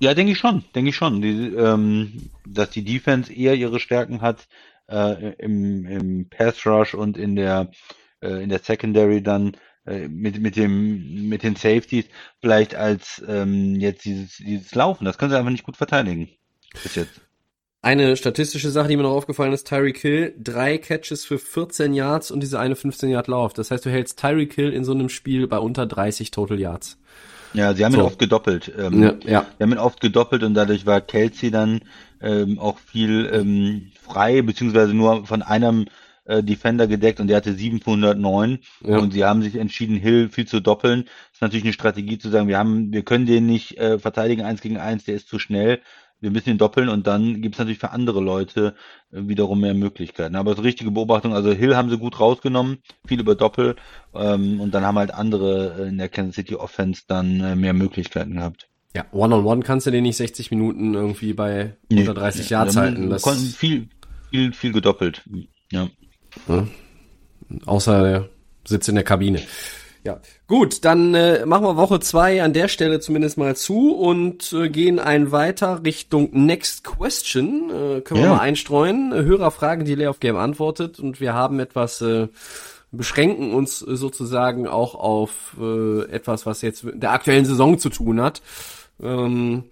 [0.00, 4.20] Ja, denke ich schon, denke ich schon, die, ähm, dass die Defense eher ihre Stärken
[4.20, 4.46] hat
[4.88, 7.70] äh, im, im Pass Rush und in der
[8.22, 12.04] äh, in der Secondary dann mit mit dem mit den Safeties
[12.40, 15.04] vielleicht als ähm, jetzt dieses dieses Laufen.
[15.04, 16.28] Das können sie einfach nicht gut verteidigen
[16.82, 17.20] bis jetzt.
[17.82, 22.30] Eine statistische Sache, die mir noch aufgefallen ist, Tyreek Hill, drei Catches für 14 Yards
[22.30, 23.54] und diese eine 15 Yard Lauf.
[23.54, 26.98] Das heißt, du hältst Tyreek Hill in so einem Spiel bei unter 30 Total Yards.
[27.54, 28.04] Ja, sie haben ihn So.
[28.04, 28.70] oft gedoppelt.
[28.78, 29.46] Ähm, Ja, ja.
[29.56, 31.80] Wir haben ihn oft gedoppelt und dadurch war Kelsey dann
[32.20, 35.86] ähm, auch viel ähm, frei, beziehungsweise nur von einem
[36.30, 38.98] äh, Defender gedeckt und der hatte 709 Ja.
[38.98, 41.04] und sie haben sich entschieden, Hill viel zu doppeln.
[41.04, 44.42] Das ist natürlich eine Strategie zu sagen, wir haben, wir können den nicht äh, verteidigen
[44.42, 45.80] eins gegen eins, der ist zu schnell.
[46.22, 48.74] Wir müssen ihn doppeln und dann gibt es natürlich für andere Leute
[49.10, 50.36] äh, wiederum mehr Möglichkeiten.
[50.36, 53.76] Aber so richtige Beobachtung, also Hill haben sie gut rausgenommen, viel über Doppel
[54.14, 57.72] ähm, und dann haben halt andere äh, in der Kansas City Offense dann äh, mehr
[57.72, 58.68] Möglichkeiten gehabt.
[58.94, 62.76] Ja, One-on-One kannst du den nicht 60 Minuten irgendwie bei Nee, unter 30 nee, Yards
[62.76, 63.08] halten.
[63.08, 63.24] Das,
[63.56, 63.88] viel,
[64.30, 65.22] viel, viel gedoppelt.
[65.72, 65.88] Ja.
[67.66, 68.28] Außer der
[68.66, 69.40] sitzt in der Kabine.
[70.02, 74.50] Ja, gut, dann äh, machen wir Woche zwei an der Stelle zumindest mal zu und
[74.54, 77.68] äh, gehen ein weiter Richtung Next Question.
[77.68, 78.34] Äh, können wir Ja.
[78.36, 79.12] mal einstreuen.
[79.12, 82.28] Hörerfragen, die Lay of Game antwortet und wir haben etwas, äh,
[82.92, 88.22] beschränken uns sozusagen auch auf äh, etwas, was jetzt mit der aktuellen Saison zu tun
[88.22, 88.40] hat.
[89.02, 89.64] Ähm,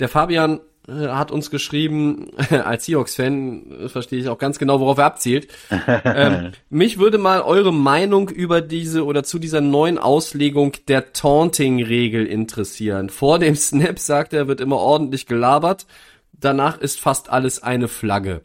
[0.00, 5.06] der Fabian hat uns geschrieben, als Seahawks-Fan äh, verstehe ich auch ganz genau, worauf er
[5.06, 5.48] abzielt.
[6.04, 12.26] ähm, mich würde mal eure Meinung über diese oder zu dieser neuen Auslegung der Taunting-Regel
[12.26, 13.10] interessieren.
[13.10, 15.86] Vor dem Snap sagt er, wird immer ordentlich gelabert.
[16.32, 18.42] Danach ist fast alles eine Flagge.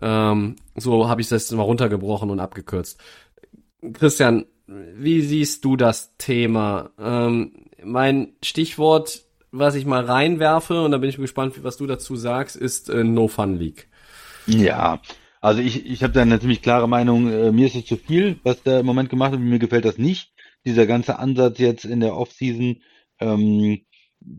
[0.00, 3.00] Ähm, so habe ich das mal runtergebrochen und abgekürzt.
[3.92, 6.90] Christian, wie siehst du das Thema?
[6.98, 7.52] Ähm,
[7.82, 12.56] mein Stichwort, was ich mal reinwerfe, und da bin ich gespannt, was du dazu sagst,
[12.56, 13.88] ist äh, No Fun League.
[14.46, 15.00] Ja,
[15.40, 17.30] also ich, ich habe da eine ziemlich klare Meinung.
[17.30, 19.42] Äh, mir ist es zu viel, was da im Moment gemacht wird.
[19.42, 20.32] Mir gefällt das nicht.
[20.64, 22.82] Dieser ganze Ansatz jetzt in der Offseason,
[23.20, 23.80] ähm,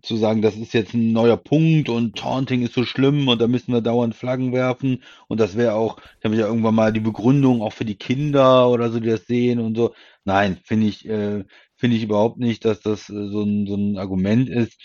[0.01, 3.47] zu sagen, das ist jetzt ein neuer Punkt und Taunting ist so schlimm und da
[3.47, 6.93] müssen wir dauernd Flaggen werfen und das wäre auch, da habe ich ja irgendwann mal
[6.93, 9.93] die Begründung auch für die Kinder oder so, die das sehen und so.
[10.25, 13.97] Nein, finde ich, äh, finde ich überhaupt nicht, dass das äh, so ein, so ein
[13.97, 14.79] Argument ist.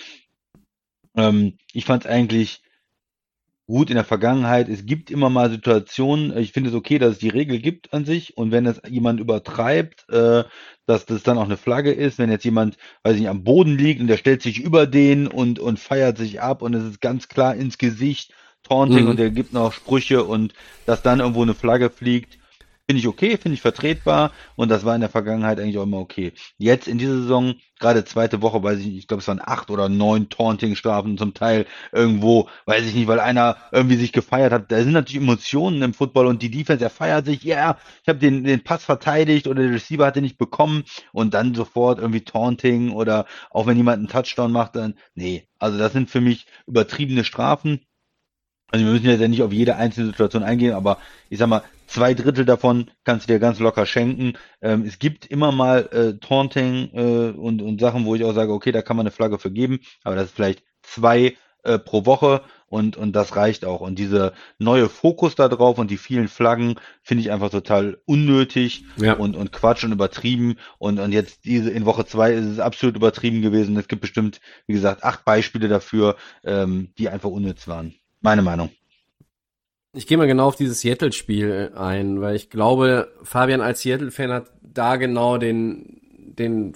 [1.16, 2.63] Ähm, ich fand es eigentlich
[3.66, 4.68] gut in der Vergangenheit.
[4.68, 8.04] Es gibt immer mal Situationen, ich finde es okay, dass es die Regel gibt an
[8.04, 10.44] sich und wenn es jemand übertreibt, äh,
[10.86, 13.78] dass das dann auch eine Flagge ist, wenn jetzt jemand, weiß ich nicht, am Boden
[13.78, 17.00] liegt und der stellt sich über den und, und feiert sich ab und es ist
[17.00, 18.32] ganz klar ins Gesicht,
[18.64, 19.10] Taunting Mhm.
[19.10, 20.54] und der gibt noch Sprüche und
[20.86, 22.38] dass dann irgendwo eine Flagge fliegt,
[22.86, 25.98] finde ich okay, finde ich vertretbar und das war in der Vergangenheit eigentlich auch immer
[25.98, 26.32] okay.
[26.58, 29.70] Jetzt in dieser Saison, gerade zweite Woche, weiß ich nicht, ich glaube es waren acht
[29.70, 34.70] oder neun Taunting-Strafen zum Teil irgendwo, weiß ich nicht, weil einer irgendwie sich gefeiert hat.
[34.70, 38.18] Da sind natürlich Emotionen im Football und die Defense, er feiert sich, ja, ich habe
[38.18, 42.24] den, den Pass verteidigt oder der Receiver hat den nicht bekommen und dann sofort irgendwie
[42.24, 46.46] Taunting oder auch wenn jemand einen Touchdown macht, dann, nee, also das sind für mich
[46.66, 47.80] übertriebene Strafen.
[48.74, 50.98] Also wir müssen jetzt ja nicht auf jede einzelne Situation eingehen, aber
[51.30, 54.32] ich sag mal, zwei Drittel davon kannst du dir ganz locker schenken.
[54.60, 58.52] Ähm, es gibt immer mal äh, Taunting äh, und, und Sachen, wo ich auch sage,
[58.52, 62.04] okay, da kann man eine Flagge für geben, aber das ist vielleicht zwei äh, pro
[62.04, 63.80] Woche und, und das reicht auch.
[63.80, 68.86] Und diese neue Fokus da drauf und die vielen Flaggen finde ich einfach total unnötig
[68.96, 69.12] Ja.
[69.12, 70.56] und, und Quatsch und übertrieben.
[70.78, 73.76] Und, und jetzt diese in Woche zwei ist es absolut übertrieben gewesen.
[73.76, 77.94] Es gibt bestimmt, wie gesagt, acht Beispiele dafür, ähm, die einfach unnütz waren.
[78.24, 78.70] Meine Meinung.
[79.92, 84.46] Ich gehe mal genau auf dieses Seattle-Spiel ein, weil ich glaube, Fabian als Seattle-Fan hat
[84.62, 86.74] da genau den, den,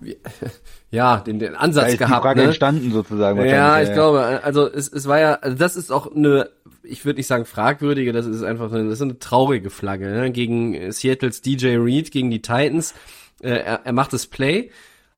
[0.90, 2.22] ja, den, den Da Ansatz ist die gehabt.
[2.22, 2.46] Frage ne?
[2.46, 3.44] entstanden sozusagen.
[3.44, 6.48] Ja, ich glaube, also es, es war ja, also das ist auch eine,
[6.82, 10.32] ich würde nicht sagen fragwürdige, das ist einfach eine, das ist eine traurige Flagge, ne?
[10.32, 12.94] gegen Seattles DJ Reed, gegen die Titans.
[13.42, 14.70] Äh, er, er macht das Play,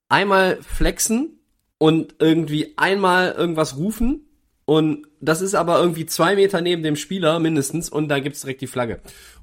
[0.08, 1.38] einmal flexen
[1.78, 4.24] und irgendwie einmal irgendwas rufen
[4.68, 8.60] und das ist aber irgendwie zwei Meter neben dem Spieler mindestens und da gibt's direkt
[8.60, 9.00] die Flagge.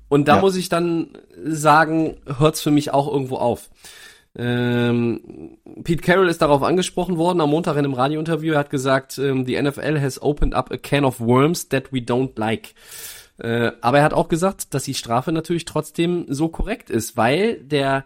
[0.07, 0.41] Und da Ja.
[0.41, 3.71] muss ich dann sagen, hört's für mich auch irgendwo auf.
[4.37, 8.53] Ähm, Pete Carroll ist darauf angesprochen worden am Montag in einem Radiointerview.
[8.53, 11.97] Er hat gesagt, ähm, the NFL has opened up a can of worms that we
[12.01, 12.75] don't like.
[13.39, 17.55] Äh, aber er hat auch gesagt, dass die Strafe natürlich trotzdem so korrekt ist, weil
[17.63, 18.05] der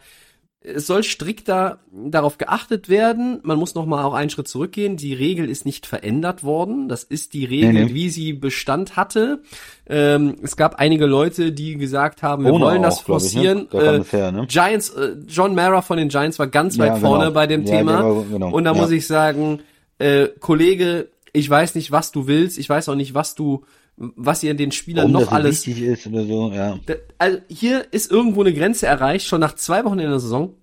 [0.62, 3.40] es soll strikter darauf geachtet werden.
[3.44, 4.98] Man muss noch mal auch einen Schritt zurückgehen.
[4.98, 6.90] Die Regel ist nicht verändert worden.
[6.90, 7.94] Das ist die Regel, Nee, nee.
[7.94, 9.42] wie sie Bestand hatte.
[9.88, 13.34] Ähm, es gab einige Leute, die gesagt haben, wir Ohne wollen das auch, glaub ich,
[13.36, 13.68] ne?
[13.70, 14.02] forcieren.
[14.02, 14.46] Äh, her, ne?
[14.48, 17.08] Giants, äh, John Mara von den Giants war ganz Ja, weit genau.
[17.10, 18.04] vorne bei dem Ja, Thema.
[18.04, 18.82] war- genau, Und da ja.
[18.82, 19.62] muss ich sagen,
[19.98, 22.58] äh, Kollege, ich weiß nicht, was du willst.
[22.58, 23.64] Ich weiß auch nicht, was du,
[24.00, 26.80] was ihr den Spielern Warum noch alles wichtig ist oder so, ja.
[27.18, 30.56] also hier ist irgendwo eine Grenze erreicht, schon nach zwei Wochen in der Saison.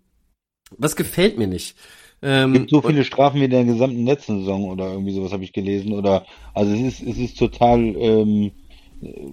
[0.78, 1.76] Was gefällt mir nicht.
[2.22, 5.44] Ähm, gibt so viele Strafen wie in der gesamten letzten Saison oder irgendwie sowas habe
[5.44, 6.24] ich gelesen oder
[6.54, 8.52] also es ist es ist total ähm,
[9.02, 9.28] äh,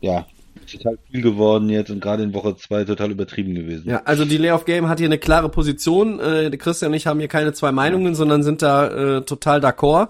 [0.00, 0.26] ja
[0.66, 3.90] total viel geworden jetzt und gerade in Woche zwei total übertrieben gewesen.
[3.90, 6.20] ja, also die Layoff Game hat hier eine klare Position.
[6.20, 10.08] Äh, Christian und ich haben hier keine zwei Meinungen, sondern sind da äh, total d'accord.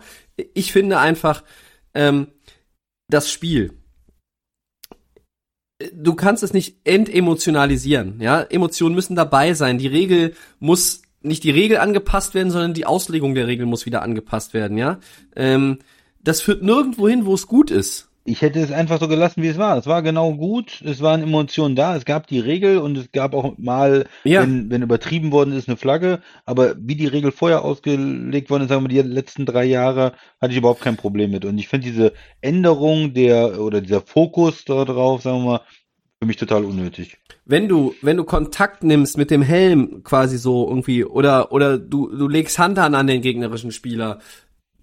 [0.55, 1.43] Ich finde einfach
[1.95, 2.29] ähm,
[3.13, 3.79] das Spiel.
[5.93, 8.41] Du kannst es nicht entemotionalisieren, ja.
[8.43, 9.79] Emotionen müssen dabei sein.
[9.79, 14.03] Die Regel muss nicht die Regel angepasst werden, sondern die Auslegung der Regel muss wieder
[14.03, 15.01] angepasst werden, ja.
[15.35, 15.79] Ähm,
[16.21, 18.12] das führt nirgendwo hin, wo es gut ist.
[18.25, 19.77] Ich hätte es einfach so gelassen, wie es war.
[19.77, 23.35] Es war genau gut, es waren Emotionen da, es gab die Regel und es gab
[23.35, 24.43] auch mal, Ja.
[24.43, 26.21] wenn, wenn übertrieben worden ist, eine Flagge.
[26.45, 30.53] Aber wie die Regel vorher ausgelegt worden ist, sagen wir die letzten drei Jahre, hatte
[30.53, 31.45] ich überhaupt kein Problem mit.
[31.45, 35.61] Und ich finde diese Änderung der oder dieser Fokus darauf, sagen wir mal,
[36.21, 37.19] für mich total unnötig.
[37.45, 42.09] wenn du, wenn du Kontakt nimmst mit dem Helm quasi so irgendwie oder oder du
[42.17, 44.21] du legst Hand an an den gegnerischen Spieler,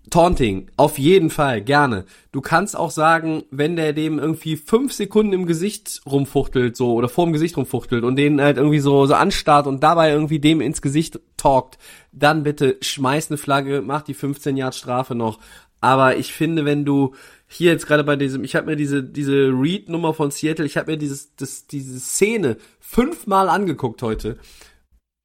[0.10, 2.06] Taunting, auf jeden Fall, gerne.
[2.32, 7.10] Du kannst auch sagen, wenn der dem irgendwie fünf Sekunden im Gesicht rumfuchtelt, so, oder
[7.10, 10.82] vorm Gesicht rumfuchtelt und den halt irgendwie so, so anstarrt und dabei irgendwie dem ins
[10.82, 11.78] Gesicht talkt,
[12.12, 15.40] dann bitte schmeiß eine Flagge, mach die 15 Yard Strafe noch.
[15.82, 17.16] Aber ich finde, wenn du
[17.48, 20.92] hier jetzt gerade bei diesem, ich habe mir diese diese Read-Nummer von Seattle, ich habe
[20.92, 24.38] mir dieses das, diese Szene fünfmal angeguckt heute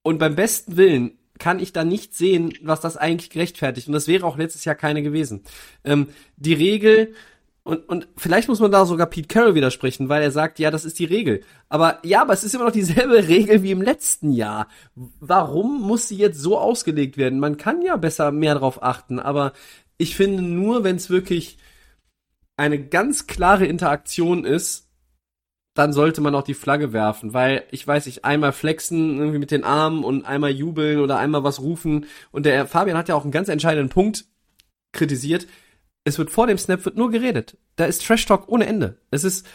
[0.03, 3.89] und beim besten Willen kann ich da nicht sehen, was das eigentlich gerechtfertigt.
[3.89, 5.43] Und das wäre auch letztes Jahr keine gewesen.
[5.85, 7.15] Ähm, die Regel,
[7.65, 10.85] und, und vielleicht muss man da sogar Pete Carroll widersprechen, weil er sagt, ja, das
[10.85, 11.43] ist die Regel.
[11.69, 14.69] Aber ja, aber es ist immer noch dieselbe Regel wie im letzten Jahr.
[14.95, 17.41] Warum muss sie jetzt so ausgelegt werden?
[17.41, 19.55] Man kann ja besser mehr drauf achten, aber
[19.97, 21.59] ich finde nur, wenn es wirklich
[22.57, 24.84] eine ganz klare Interaktion ist,
[25.75, 29.51] dann sollte man auch die Flagge werfen, weil ich weiß nicht, einmal flexen irgendwie mit
[29.51, 33.25] den Armen und einmal jubeln oder einmal was rufen und der Fabian hat ja auch
[33.25, 34.25] einen ganz entscheidenden Punkt
[34.93, 35.47] kritisiert.
[36.05, 37.57] Es wird vor dem Snap wird nur geredet.
[37.77, 38.99] Da ist Trash Talk ohne Ende.
[39.11, 39.47] Es ist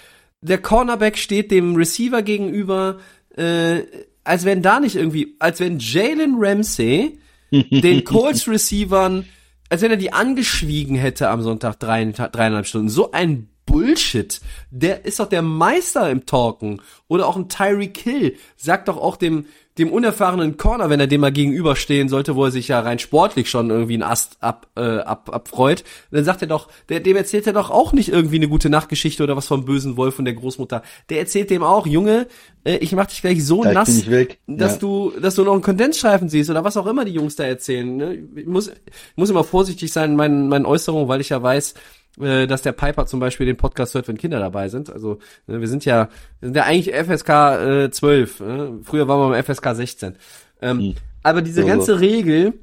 [0.41, 2.99] der Cornerback steht dem Receiver gegenüber,
[3.35, 3.83] äh,
[4.23, 7.19] als wenn da nicht irgendwie, als wenn Jalen Ramsey
[7.51, 9.25] den Colts Receivern,
[9.69, 12.89] als wenn er die angeschwiegen hätte am Sonntag drei, dreieinhalb Stunden.
[12.89, 14.41] So ein Bullshit.
[14.71, 16.81] Der ist doch der Meister im Talken.
[17.07, 18.35] Oder auch ein Tyreek Hill.
[18.57, 19.45] Sagt doch auch dem,
[19.77, 23.49] dem unerfahrenen Corner, wenn er dem mal gegenüberstehen sollte, wo er sich ja rein sportlich
[23.49, 27.47] schon irgendwie einen Ast ab, äh, ab, abfreut, dann sagt er doch, der, dem erzählt
[27.47, 30.33] er doch auch nicht irgendwie eine gute Nachtgeschichte oder was vom bösen Wolf und der
[30.33, 30.83] Großmutter.
[31.09, 32.27] Der erzählt dem auch, Junge,
[32.65, 34.03] äh, ich mach dich gleich so Gleich nass,
[34.47, 34.77] dass Ja.
[34.79, 37.95] du, dass du noch einen Kondensstreifen siehst oder was auch immer die Jungs da erzählen.
[37.95, 38.17] Ne?
[38.35, 38.75] Ich muss, ich
[39.15, 41.73] muss immer vorsichtig sein in meinen, meinen Äußerungen, weil ich ja weiß,
[42.19, 44.91] äh, dass der Piper zum Beispiel den Podcast hört, wenn Kinder dabei sind.
[44.91, 46.09] Also ne, wir sind ja,
[46.39, 48.39] wir sind ja eigentlich FSK äh, 12.
[48.41, 48.79] Ne?
[48.83, 50.15] Früher waren wir im FSK 16.
[50.61, 51.67] Ähm, Aber diese So, so.
[51.67, 52.53] ganze Regel,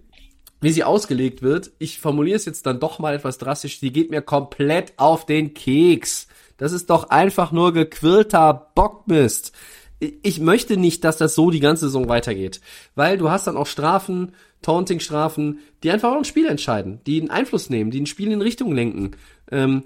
[0.61, 4.11] wie sie ausgelegt wird, ich formuliere es jetzt dann doch mal etwas drastisch, die geht
[4.11, 6.27] mir komplett auf den Keks.
[6.57, 9.53] Das ist doch einfach nur gequirlter Bockmist.
[10.01, 12.61] Ich möchte nicht, dass das so die ganze Saison weitergeht,
[12.95, 17.31] weil du hast dann auch Strafen, Taunting-Strafen, die einfach auch ein Spiel entscheiden, die einen
[17.31, 19.13] Einfluss nehmen, die ein Spiel in Richtung lenken.
[19.51, 19.85] Ähm,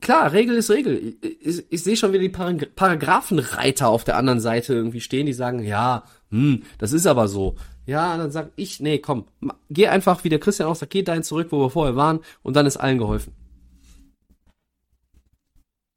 [0.00, 1.16] klar, Regel ist Regel.
[1.22, 5.26] Ich, ich, ich sehe schon wieder die Parag Paragraphenreiter auf der anderen Seite irgendwie stehen,
[5.26, 7.56] die sagen, ja, hm, das ist aber so.
[7.86, 9.26] Ja, dann sag ich, nee, komm,
[9.68, 12.54] geh einfach, wie der Christian auch sagt, geh dahin zurück, wo wir vorher waren, und
[12.54, 13.34] dann ist allen geholfen.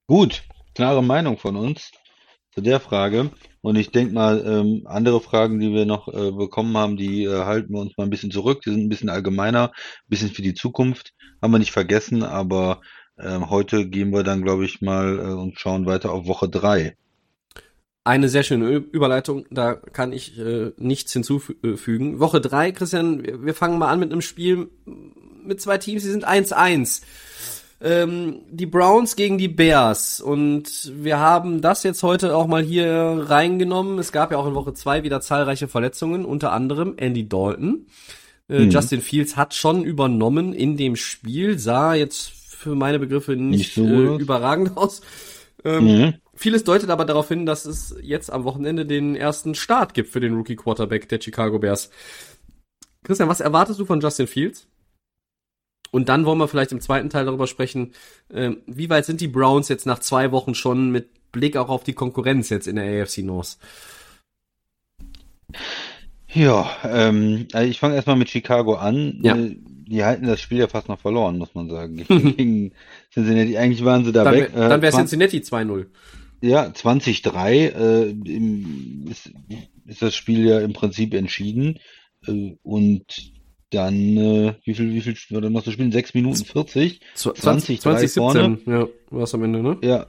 [0.07, 0.43] Gut,
[0.73, 1.91] klare Meinung von uns
[2.53, 3.31] zu der Frage.
[3.61, 7.43] Und ich denke mal, ähm, andere Fragen, die wir noch äh, bekommen haben, die äh,
[7.43, 8.61] halten wir uns mal ein bisschen zurück.
[8.61, 11.13] Die sind ein bisschen allgemeiner, ein bisschen für die Zukunft.
[11.41, 12.81] Haben wir nicht vergessen, aber
[13.19, 16.95] ähm, heute gehen wir dann, glaube ich, mal äh, und schauen weiter auf Woche drei.
[18.03, 22.19] Eine sehr schöne Ü- Überleitung, da kann ich äh, nichts hinzufügen.
[22.19, 24.69] Woche drei, Christian, wir wir fangen mal an mit einem Spiel
[25.43, 27.01] mit zwei Teams, die sind 1-1.
[27.81, 30.21] Ähm, die Browns gegen die Bears.
[30.21, 33.99] Und wir haben das jetzt heute auch mal hier reingenommen.
[33.99, 37.87] Es gab ja auch in Woche zwei wieder zahlreiche Verletzungen, unter anderem Andy Dalton.
[38.47, 38.69] Äh, Mhm.
[38.69, 42.31] Justin Fields hat schon übernommen in dem Spiel, sah jetzt
[42.65, 45.01] für meine Begriffe nicht, Nicht so äh, überragend aus.
[45.63, 46.13] Ähm, Mhm.
[46.35, 50.19] vieles deutet aber darauf hin, dass es jetzt am Wochenende den ersten Start gibt für
[50.19, 51.89] den Rookie Quarterback der Chicago Bears.
[53.03, 54.67] Christian, was erwartest du von Justin Fields?
[55.91, 57.93] Und dann wollen wir vielleicht im zweiten Teil darüber sprechen,
[58.29, 61.83] äh, wie weit sind die Browns jetzt nach zwei Wochen schon mit Blick auch auf
[61.83, 63.57] die Konkurrenz jetzt in der AFC North?
[66.33, 69.19] Ja, ähm, also ich fange erstmal mit Chicago an.
[69.21, 69.37] Ja.
[69.85, 71.97] Äh, Die halten das Spiel ja fast noch verloren, muss man sagen.
[72.07, 72.73] Gegen
[73.13, 73.57] Cincinnati.
[73.57, 74.51] Eigentlich waren sie da Dann, weg.
[74.53, 75.85] wär- dann wäre Äh, Cincinnati 2-0.
[76.41, 79.31] Ja, 2003 äh, im, ist,
[79.85, 81.79] ist das Spiel ja im Prinzip entschieden.
[82.27, 83.05] Äh, und
[83.71, 85.91] dann, äh, wie viel, wie viel war dann noch zu spielen?
[85.91, 87.01] 6 Minuten 40.
[87.15, 88.59] 20, 3 vorne.
[88.67, 89.77] ja, war's am Ende, ne?
[89.81, 90.05] Ja,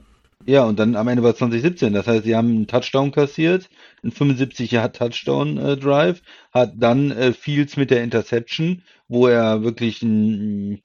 [0.47, 1.93] ja, und dann am Ende war es 2017.
[1.93, 3.69] Das heißt, sie haben einen Touchdown kassiert,
[4.03, 6.21] einen 75 Yard Touchdown äh, Drive,
[6.51, 10.81] hat dann äh, Fields mit der Interception, wo er wirklich einen,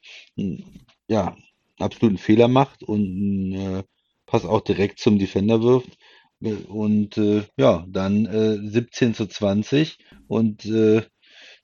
[1.09, 1.37] ja,
[1.79, 3.83] absoluten Fehler macht und einen äh,
[4.27, 5.99] Pass auch direkt zum Defender wirft.
[6.41, 9.99] Äh, Und äh, ja, dann äh, 17 zu 20
[10.29, 11.03] und äh,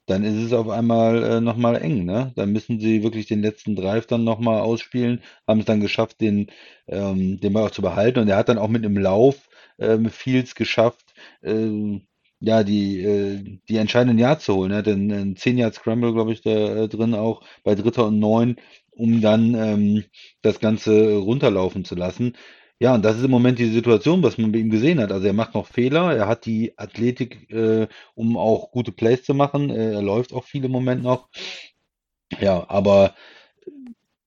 [0.09, 2.31] dann ist es auf einmal äh, nochmal eng, ne?
[2.35, 6.47] Dann müssen sie wirklich den letzten Drive dann nochmal ausspielen, haben es dann geschafft, den,
[6.87, 8.19] ähm, den Ball auch zu behalten.
[8.19, 9.49] Und er hat dann auch mit einem Lauf
[9.79, 12.01] ähm, Fields geschafft, ähm,
[12.39, 14.71] ja, die, äh, die entscheidenden Yards zu holen.
[14.71, 18.07] Er hat einen, einen 10 Yard Scramble, glaube ich, da äh, drin auch bei Dritter
[18.07, 18.55] und Neun,
[18.91, 20.03] um dann ähm,
[20.41, 22.33] das Ganze runterlaufen zu lassen.
[22.81, 25.11] Ja, und das ist im Moment die Situation, was man bei ihm gesehen hat.
[25.11, 29.33] Also er macht noch Fehler, er hat die Athletik, äh, um auch gute Plays zu
[29.33, 29.69] machen.
[29.69, 31.27] Äh, er läuft auch viel im Moment noch.
[32.39, 33.15] Ja, aber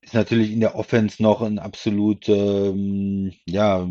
[0.00, 3.86] ist natürlich in der Offense noch ein absolut, ähm, ja,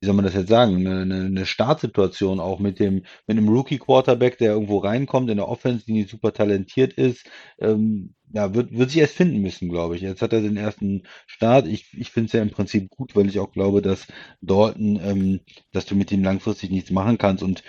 [0.00, 3.48] wie soll man das jetzt sagen, eine, eine, eine Startsituation auch mit dem, mit einem
[3.48, 7.28] Rookie-Quarterback, der irgendwo reinkommt in der Offense, die nicht super talentiert ist,
[7.58, 10.02] ähm, ja, wird, wird sich erst finden müssen, glaube ich.
[10.02, 11.66] Jetzt hat er den ersten Start.
[11.66, 14.06] Ich, ich finde es ja im Prinzip gut, weil ich auch glaube, dass
[14.42, 15.40] Dalton, ähm,
[15.72, 17.62] dass du mit ihm langfristig nichts machen kannst und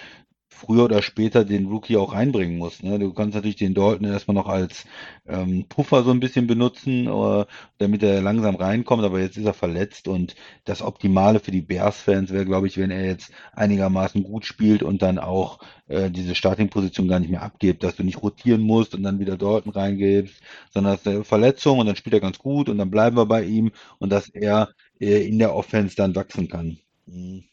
[0.60, 2.84] früher oder später den Rookie auch reinbringen musst.
[2.84, 3.00] Ne?
[3.00, 4.86] Du kannst natürlich den Dalton erstmal noch als
[5.28, 7.46] ähm, Puffer so ein bisschen benutzen, äh,
[7.78, 10.36] damit er langsam reinkommt, aber jetzt ist er verletzt und
[10.66, 15.02] das Optimale für die Bears-Fans wäre, glaube ich, wenn er jetzt einigermaßen gut spielt und
[15.02, 19.04] dann auch äh, diese Starting-Position gar nicht mehr abgibt, dass du nicht rotieren musst und
[19.04, 20.42] dann wieder Dalton reingibst,
[20.74, 23.44] sondern dass er Verletzung und dann spielt er ganz gut und dann bleiben wir bei
[23.44, 26.78] ihm und dass er äh, in der Offense dann wachsen kann.
[27.06, 27.44] Mhm.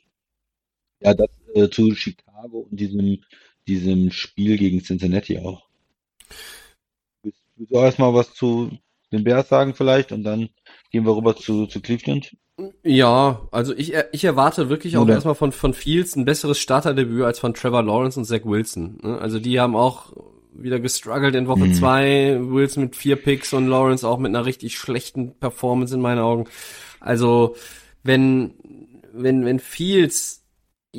[1.01, 3.23] Ja, das äh, zu Chicago und diesem,
[3.67, 5.67] diesem Spiel gegen Cincinnati auch.
[7.23, 8.71] Willst du erstmal was zu
[9.13, 10.49] den Bears sagen vielleicht und dann
[10.91, 12.37] gehen wir rüber zu, zu Cleveland?
[12.83, 16.59] Ja, also ich, er- ich erwarte wirklich auch Oder- erstmal von, von Fields ein besseres
[16.59, 18.99] Starterdebüt als von Trevor Lawrence und Zach Wilson.
[19.03, 19.19] ne?
[19.19, 20.13] Also die haben auch
[20.59, 21.75] wieder gestruggelt in Woche Mhm.
[21.75, 22.39] zwei.
[22.41, 26.47] Wilson mit vier Picks und Lawrence auch mit einer richtig schlechten Performance in meinen Augen.
[26.99, 27.57] Also
[28.03, 28.55] wenn,
[29.13, 30.46] wenn, wenn Fields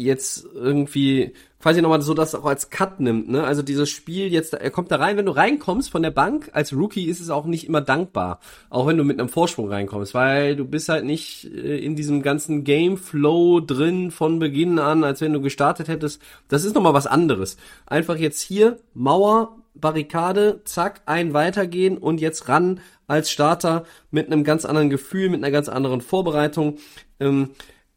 [0.04, 3.44] jetzt irgendwie quasi nochmal so das auch als Cut nimmt, ne?
[3.44, 6.72] Also dieses Spiel jetzt, er kommt da rein, wenn du reinkommst von der Bank, als
[6.74, 8.40] Rookie ist es auch nicht immer dankbar,
[8.70, 12.22] auch wenn du mit einem Vorsprung reinkommst, weil du bist halt nicht äh, in diesem
[12.22, 16.22] ganzen Game-Flow drin von Beginn an, als wenn du gestartet hättest.
[16.48, 17.58] Das ist nochmal was anderes.
[17.86, 24.44] Einfach jetzt hier, Mauer, Barrikade, zack, ein weitergehen und jetzt ran als Starter mit einem
[24.44, 26.78] ganz anderen Gefühl, mit einer ganz anderen Vorbereitung.
[27.20, 27.50] Ähm,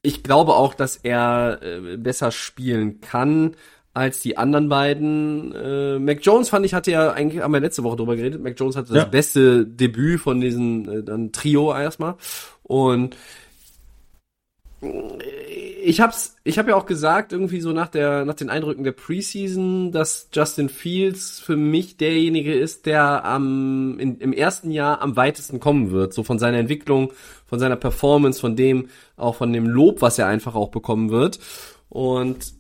[0.03, 3.57] ich glaube auch, dass er äh, besser spielen kann
[3.93, 5.53] als die anderen beiden.
[5.55, 8.59] Äh, Mac Jones fand ich, hatte ja eigentlich, haben wir letzte Woche drüber geredet, Mac
[8.59, 9.03] Jones hatte Ja.
[9.03, 12.15] das beste Debüt von diesem äh, dann Trio erstmal.
[12.63, 13.17] Und
[15.83, 18.93] ich hab's, ich habe ja auch gesagt, irgendwie so nach der, nach den Eindrücken der
[18.93, 25.17] Preseason, dass Justin Fields für mich derjenige ist, der am, in, im ersten Jahr am
[25.17, 26.15] weitesten kommen wird.
[26.15, 27.13] So von seiner Entwicklung,
[27.51, 31.41] von seiner Performance, von dem, auch von dem Lob, was er einfach auch bekommen wird.
[31.89, 32.55] Und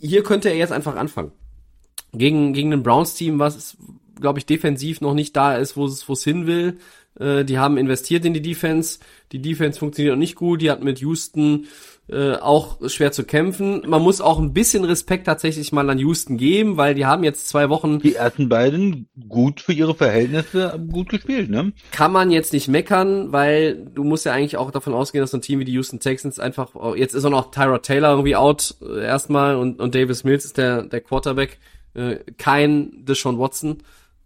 [0.00, 1.32] hier könnte er jetzt einfach anfangen.
[2.12, 3.78] Gegen, gegen ein Browns-Team, was,
[4.20, 6.76] glaube ich, defensiv noch nicht da ist, wo es, wo es hin will.
[7.18, 8.98] Äh, die haben investiert in die Defense.
[9.32, 10.60] Die Defense funktioniert noch nicht gut.
[10.60, 11.66] Die hat mit Houston
[12.06, 13.82] äh, auch schwer zu kämpfen.
[13.86, 17.48] Man muss auch ein bisschen Respekt tatsächlich mal an Houston geben, weil die haben jetzt
[17.48, 21.72] zwei Wochen Die ersten beiden gut für ihre Verhältnisse gut gespielt, ne?
[21.92, 25.38] kann man jetzt nicht meckern, weil du musst ja eigentlich auch davon ausgehen, dass so
[25.38, 28.36] ein Team wie die Houston Texans einfach, oh, jetzt ist auch noch Tyra Taylor irgendwie
[28.36, 31.58] out äh, erstmal und, und Davis Mills ist der, der Quarterback,
[31.94, 33.78] äh, kein Deshaun Watson.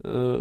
[0.02, 0.38] Äh,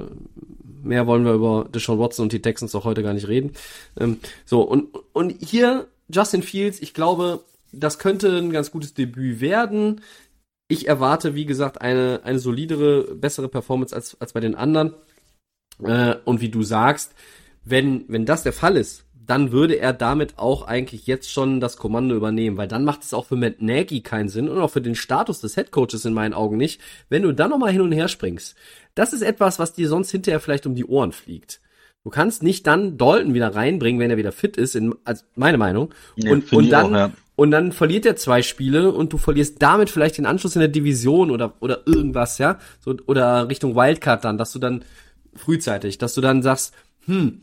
[0.84, 3.52] mehr wollen wir über Deshaun Watson und die Texans auch heute gar nicht reden.
[4.00, 9.42] Ähm, so, und, und hier Justin Fields, ich glaube, das könnte ein ganz gutes Debüt
[9.42, 10.02] werden.
[10.68, 14.94] Ich erwarte, wie gesagt, eine, eine solidere, bessere Performance als, als bei den anderen.
[15.84, 17.14] Äh, und wie du sagst,
[17.64, 21.76] wenn, wenn das der Fall ist, dann würde er damit auch eigentlich jetzt schon das
[21.76, 24.82] Kommando übernehmen, weil dann macht es auch für Matt Nagy keinen Sinn und auch für
[24.82, 28.08] den Status des Headcoaches in meinen Augen nicht, wenn du dann nochmal hin und her
[28.08, 28.56] springst.
[28.96, 31.60] Das ist etwas, was dir sonst hinterher vielleicht um die Ohren fliegt.
[32.08, 35.58] Du kannst nicht dann Dalton wieder reinbringen, wenn er wieder fit ist, in, also meine
[35.58, 35.94] Meinung.
[36.16, 37.12] Nee, und, und dann, auch, ja.
[37.36, 40.70] und dann verliert er zwei Spiele und du verlierst damit vielleicht den Anschluss in der
[40.70, 44.86] Division oder, oder irgendwas, ja, so, oder Richtung Wildcard dann, dass du dann
[45.36, 46.74] frühzeitig, dass du dann sagst,
[47.08, 47.42] hm,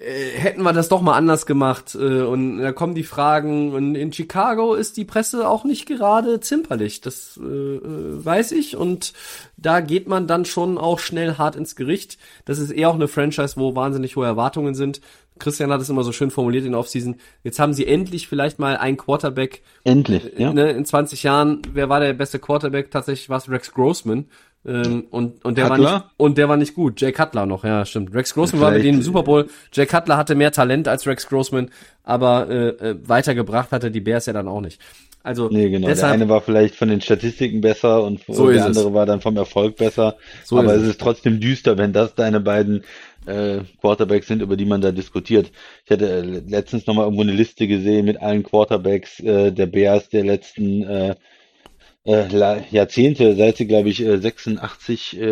[0.00, 4.12] hätten wir das doch mal anders gemacht äh, und da kommen die Fragen und in
[4.12, 9.12] Chicago ist die Presse auch nicht gerade zimperlich, das äh, äh, weiß ich und
[9.56, 12.18] da geht man dann schon auch schnell hart ins Gericht.
[12.44, 15.00] Das ist eher auch eine Franchise, wo wahnsinnig hohe Erwartungen sind.
[15.38, 17.16] Christian hat es immer so schön formuliert in der Offseason.
[17.44, 20.52] Jetzt haben sie endlich vielleicht mal einen Quarterback, Endlich, ja.
[20.52, 22.90] ne, in 20 Jahren, wer war der beste Quarterback?
[22.90, 24.26] Tatsächlich war es Rex Grossman.
[24.66, 27.00] Ähm, und, und der war nicht, und der war nicht gut.
[27.00, 28.14] Jay Cutler noch, ja, stimmt.
[28.14, 29.48] Rex Grossman war mit im Super Bowl.
[29.72, 31.70] Jay Cutler hatte mehr Talent als Rex Grossman,
[32.02, 34.80] aber äh, äh, weitergebracht hatte die Bears ja dann auch nicht.
[35.22, 35.86] Also Nee, genau.
[35.88, 38.66] deshalb, der eine war vielleicht von den Statistiken besser und So der es.
[38.66, 40.16] andere war dann vom Erfolg besser.
[40.44, 40.88] So Aber ist es es.
[40.90, 42.84] ist trotzdem düster, wenn das deine beiden
[43.26, 45.50] äh, Quarterbacks sind, über die man da diskutiert.
[45.86, 50.10] Ich hatte äh, letztens nochmal irgendwo eine Liste gesehen mit allen Quarterbacks äh, der Bears
[50.10, 51.14] der letzten äh,
[52.06, 55.22] äh, Jahrzehnte, seit sie, glaube ich, äh, 86 äh,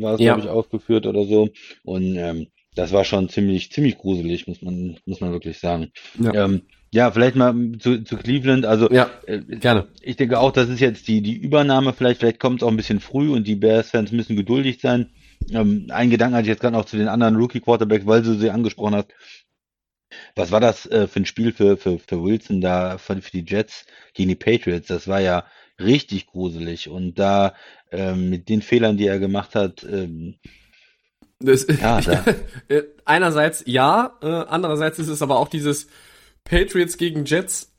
[0.00, 0.34] war es, Ja.
[0.34, 1.50] glaube ich, aufgeführt oder so.
[1.84, 5.90] Und ähm, das war schon ziemlich, ziemlich gruselig, muss man, muss man wirklich sagen.
[6.20, 6.32] Ja.
[6.44, 8.64] Ähm, ja, vielleicht mal zu, zu Cleveland.
[8.64, 9.88] Also Ja, äh, gerne.
[10.00, 12.76] ich denke auch, das ist jetzt die, die Übernahme vielleicht, vielleicht kommt es auch ein
[12.78, 15.10] bisschen früh und die Bears-Fans müssen geduldig sein.
[15.50, 18.50] Ähm, einen Gedanken hatte ich jetzt gerade noch zu den anderen Rookie-Quarterbacks, weil du sie
[18.50, 19.08] angesprochen hast.
[20.36, 23.44] Was war das äh, für ein Spiel für, für, für Wilson da, für, für die
[23.46, 23.84] Jets
[24.14, 24.88] gegen die Patriots?
[24.88, 25.44] Das war ja
[25.80, 27.54] richtig gruselig und da
[27.90, 30.34] ähm, mit den Fehlern, die er gemacht hat, ähm,
[31.40, 32.24] Das, Ja, da-
[32.68, 35.86] äh, einerseits ja, äh, andererseits ist es aber auch dieses
[36.44, 37.72] Patriots gegen Jets.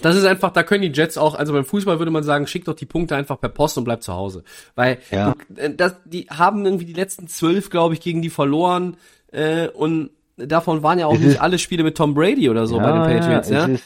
[0.00, 2.64] Das ist einfach, da können die Jets auch, also beim Fußball würde man sagen, schick
[2.64, 4.44] doch die Punkte einfach per Post und bleib zu Hause.
[4.76, 5.34] Weil Ja.
[5.56, 8.96] äh, das, die haben irgendwie die letzten zwölf, glaube ich, gegen die verloren.
[9.32, 12.66] Äh, und davon waren ja auch Es nicht ist- alle Spiele mit Tom Brady oder
[12.68, 13.66] so bei den Patriots, ja.
[13.66, 13.82] Ist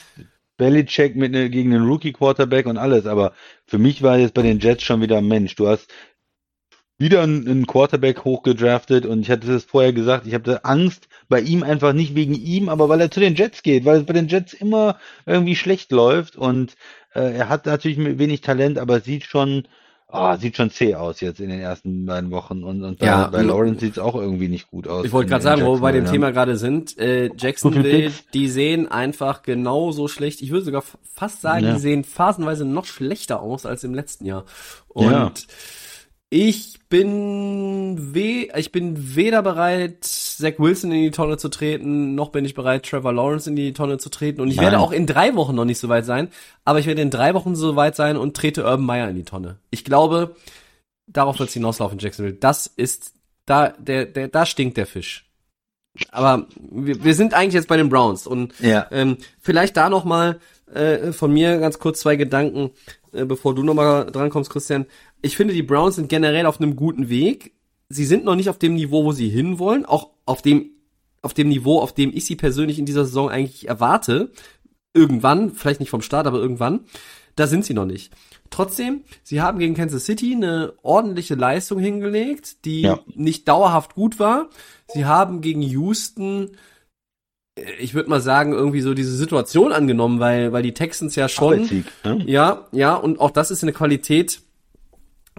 [0.61, 3.33] Belichick mit ne, gegen einen Rookie-Quarterback und alles, aber
[3.67, 5.57] für mich war jetzt bei den Jets schon wieder Mensch.
[5.57, 5.91] Du hast
[6.99, 11.63] wieder einen, Quarterback hochgedraftet und ich hatte es vorher gesagt, ich hatte Angst bei ihm
[11.63, 14.29] einfach nicht wegen ihm, aber weil er zu den Jets geht, weil es bei den
[14.29, 16.77] Jets immer irgendwie schlecht läuft und
[17.15, 19.67] äh, er hat natürlich wenig Talent, aber sieht schon
[20.13, 23.29] ah, sieht schon zäh aus jetzt in den ersten beiden Wochen und, und bei, Ja,
[23.29, 25.05] bei Lawrence sieht es auch irgendwie nicht gut aus.
[25.05, 28.89] Ich wollte gerade sagen, wo wir bei dem Thema gerade sind, äh, Jacksonville, die sehen
[28.89, 30.43] einfach genauso schlecht.
[30.43, 30.83] Ich würde sogar
[31.15, 31.75] fast sagen, Ja.
[31.75, 34.45] die sehen phasenweise noch schlechter aus als im letzten Jahr.
[34.89, 35.33] Und Ja.
[36.33, 42.31] Ich bin we ich bin weder bereit, Zach Wilson in die Tonne zu treten, noch
[42.31, 44.41] bin ich bereit, Trevor Lawrence in die Tonne zu treten.
[44.41, 44.67] Und ich Nein.
[44.67, 46.29] werde auch in drei Wochen noch nicht so weit sein,
[46.65, 49.25] aber ich werde in drei Wochen so weit sein und trete Urban Meyer in die
[49.25, 49.59] Tonne.
[49.71, 50.37] Ich glaube,
[51.07, 52.37] darauf wird es hinauslaufen, Jacksonville.
[52.37, 53.13] Das ist,
[53.47, 55.27] da, der, der, da stinkt der Fisch.
[56.13, 58.87] Aber wir, wir sind eigentlich jetzt bei den Browns und Ja.
[58.93, 60.39] ähm, vielleicht da noch mal
[60.73, 62.71] äh, von mir ganz kurz zwei Gedanken,
[63.13, 64.87] äh, bevor du noch mal drankommst, Christian.
[65.23, 67.55] Ich finde, die Browns sind generell auf einem guten Weg.
[67.89, 70.71] Sie sind noch nicht auf dem Niveau, wo sie hinwollen, auch auf dem
[71.23, 74.31] auf dem Niveau, auf dem ich sie persönlich in dieser Saison eigentlich erwarte.
[74.95, 76.81] Irgendwann, vielleicht nicht vom Start, aber irgendwann.
[77.37, 78.13] Da sind sie noch nicht.
[78.49, 83.01] Trotzdem, sie haben gegen Kansas City eine ordentliche Leistung hingelegt, die Ja.
[83.15, 84.49] nicht dauerhaft gut war.
[84.89, 86.53] Sie haben gegen Houston,
[87.57, 91.29] äh, ich würde mal sagen, irgendwie so diese Situation angenommen, weil, weil die Texans ja
[91.29, 92.25] schon, Arbeitssieg, ne?
[92.27, 94.41] ja, ja, und auch das ist eine Qualität,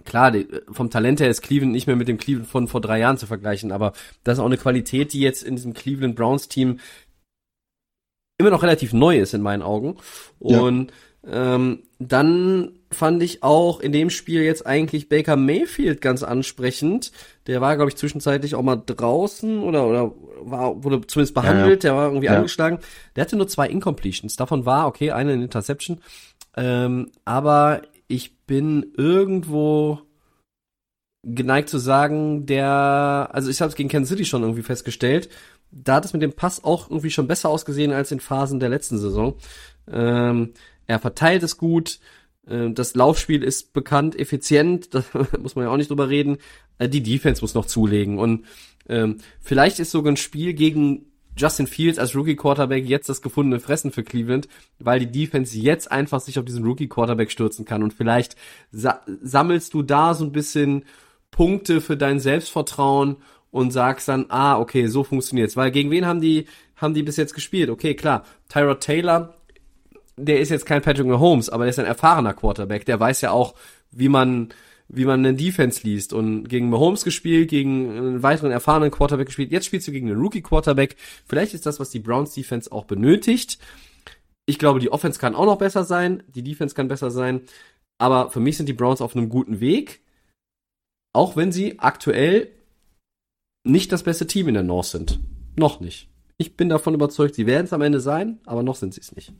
[0.05, 2.99] klar, die, vom Talent her ist Cleveland nicht mehr mit dem Cleveland von vor drei
[2.99, 3.93] Jahren zu vergleichen, aber
[4.23, 6.79] das ist auch eine Qualität, die jetzt in diesem Cleveland Browns Team
[8.37, 9.97] immer noch relativ neu ist in meinen Augen.
[10.39, 10.59] Ja.
[10.59, 10.91] Und
[11.25, 17.11] ähm, dann fand ich auch in dem Spiel jetzt eigentlich Baker Mayfield ganz ansprechend.
[17.47, 21.95] Der war, glaube ich, zwischenzeitlich auch mal draußen oder oder war, wurde zumindest behandelt, der
[21.95, 22.35] war irgendwie Ja.
[22.37, 22.79] angeschlagen.
[23.15, 24.35] Der hatte nur zwei Incompletions.
[24.35, 25.99] Davon war, okay, eine in Interception.
[26.57, 27.83] Ähm, aber
[28.51, 30.01] bin irgendwo
[31.25, 35.29] geneigt zu sagen, der, also ich habe es gegen Kansas City schon irgendwie festgestellt,
[35.71, 38.67] da hat es mit dem Pass auch irgendwie schon besser ausgesehen als in Phasen der
[38.67, 39.35] letzten Saison.
[39.89, 40.51] Ähm,
[40.85, 42.01] er verteilt es gut,
[42.45, 45.01] äh, das Laufspiel ist bekannt, effizient, da
[45.39, 46.37] muss man ja auch nicht drüber reden.
[46.77, 48.45] Äh, die Defense muss noch zulegen und
[48.89, 53.59] ähm, vielleicht ist sogar ein Spiel gegen Justin Fields als Rookie Quarterback jetzt das gefundene
[53.59, 54.47] Fressen für Cleveland,
[54.79, 58.35] weil die Defense jetzt einfach sich auf diesen Rookie Quarterback stürzen kann und vielleicht
[58.71, 60.85] sa sammelst du da so ein bisschen
[61.31, 63.17] Punkte für dein Selbstvertrauen
[63.51, 65.57] und sagst dann, ah, okay, so funktioniert's.
[65.57, 67.69] Weil gegen wen haben die, haben die bis jetzt gespielt?
[67.69, 69.35] Okay, klar, Tyrod Taylor,
[70.17, 73.31] der ist jetzt kein Patrick Mahomes, aber der ist ein erfahrener Quarterback, der weiß ja
[73.31, 73.55] auch,
[73.91, 74.49] wie man,
[74.93, 79.51] wie man einen Defense liest und gegen Mahomes gespielt, gegen einen weiteren erfahrenen Quarterback gespielt.
[79.51, 80.95] Jetzt spielst du gegen einen Rookie Quarterback.
[81.25, 83.57] Vielleicht ist das, was die Browns Defense auch benötigt.
[84.45, 87.41] Ich glaube, die Offense kann auch noch besser sein, die Defense kann besser sein,
[87.99, 90.01] aber für mich sind die Browns auf einem guten Weg,
[91.13, 92.49] auch wenn sie aktuell
[93.63, 95.19] nicht das beste Team in der North sind.
[95.55, 96.09] Noch nicht.
[96.37, 99.15] Ich bin davon überzeugt, sie werden es am Ende sein, aber noch sind sie es
[99.15, 99.31] nicht.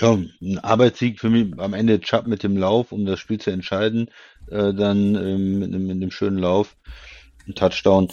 [0.00, 3.50] Ja, ein Arbeitssieg für mich am Ende Chubb mit dem Lauf, um das Spiel zu
[3.50, 4.08] entscheiden,
[4.50, 6.76] äh, dann ähm, mit, einem, mit einem schönen Lauf,
[7.46, 8.08] ein Touchdown.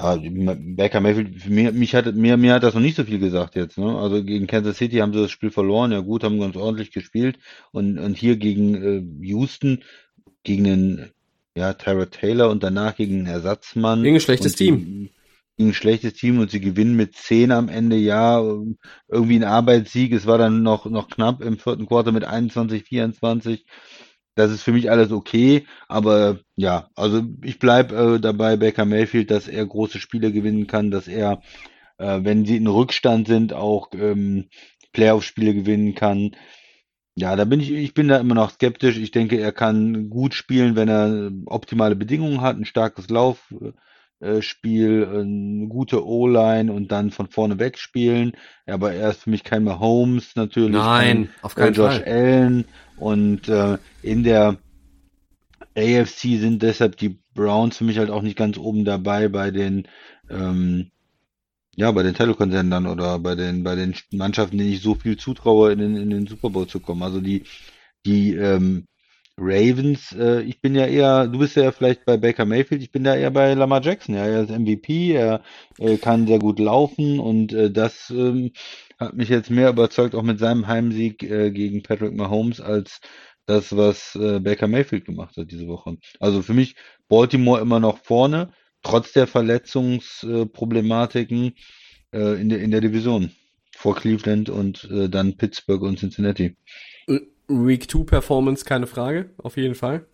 [0.00, 3.18] Ja, Baker Mayfield, für mich, mich hat, mir, mir hat das noch nicht so viel
[3.18, 3.78] gesagt jetzt.
[3.78, 3.98] Ne?
[3.98, 7.38] Also gegen Kansas City haben sie das Spiel verloren, ja gut, haben ganz ordentlich gespielt.
[7.72, 9.82] Und, und hier gegen äh, Houston,
[10.44, 11.10] gegen den
[11.56, 14.04] ja, Tyrod Taylor und danach gegen einen Ersatzmann.
[14.04, 15.10] Gegen ein schlechtes Team.
[15.58, 18.40] Ein schlechtes Team und sie gewinnen mit 10 am Ende, ja,
[19.08, 20.12] irgendwie ein Arbeitssieg.
[20.12, 23.64] Es war dann noch, noch knapp im vierten Quarter mit 21, 24.
[24.36, 29.32] Das ist für mich alles okay, aber ja, also ich bleib äh, dabei, Baker Mayfield,
[29.32, 31.42] dass er große Spiele gewinnen kann, dass er,
[31.98, 34.48] äh, wenn sie in Rückstand sind, auch ähm,
[34.92, 36.36] Playoff-Spiele gewinnen kann.
[37.16, 38.96] Ja, da bin ich, ich bin da immer noch skeptisch.
[38.96, 43.10] Ich denke, er kann gut spielen, wenn er optimale Bedingungen hat, ein starkes
[44.20, 48.32] Laufspiel, eine gute O-Line und dann von vorne weg spielen.
[48.66, 50.72] Aber er ist für mich kein Mahomes natürlich.
[50.72, 52.04] Nein, auf keinen äh, Josh Fall.
[52.04, 52.64] Allen
[52.96, 54.58] und äh, in der
[55.76, 59.86] AFC sind deshalb die Browns für mich halt auch nicht ganz oben dabei bei den
[60.28, 60.90] ähm,
[61.76, 65.16] ja, bei den Titelkonzernen dann oder bei den bei den Mannschaften, denen ich so viel
[65.16, 67.04] zutraue, in den, in den Super Bowl zu kommen.
[67.04, 67.44] Also die
[68.04, 68.88] die ähm,
[69.38, 73.04] Ravens, äh, ich bin ja eher, du bist ja vielleicht bei Baker Mayfield, ich bin
[73.04, 74.14] da eher bei Lamar Jackson.
[74.14, 75.42] Ja, er ist MVP, er
[75.78, 78.52] äh, kann sehr gut laufen und äh, das ähm,
[78.98, 83.00] hat mich jetzt mehr überzeugt, auch mit seinem Heimsieg äh, gegen Patrick Mahomes, als
[83.46, 85.96] das, was äh, Baker Mayfield gemacht hat diese Woche.
[86.20, 86.74] Also für mich
[87.08, 88.50] Baltimore immer noch vorne,
[88.82, 91.54] trotz der Verletzungsproblematiken
[92.12, 93.30] äh, in der in der Division
[93.76, 96.56] vor Cleveland und äh, dann Pittsburgh und Cincinnati.
[97.48, 100.04] Week 2 Performance, keine Frage, auf jeden Fall.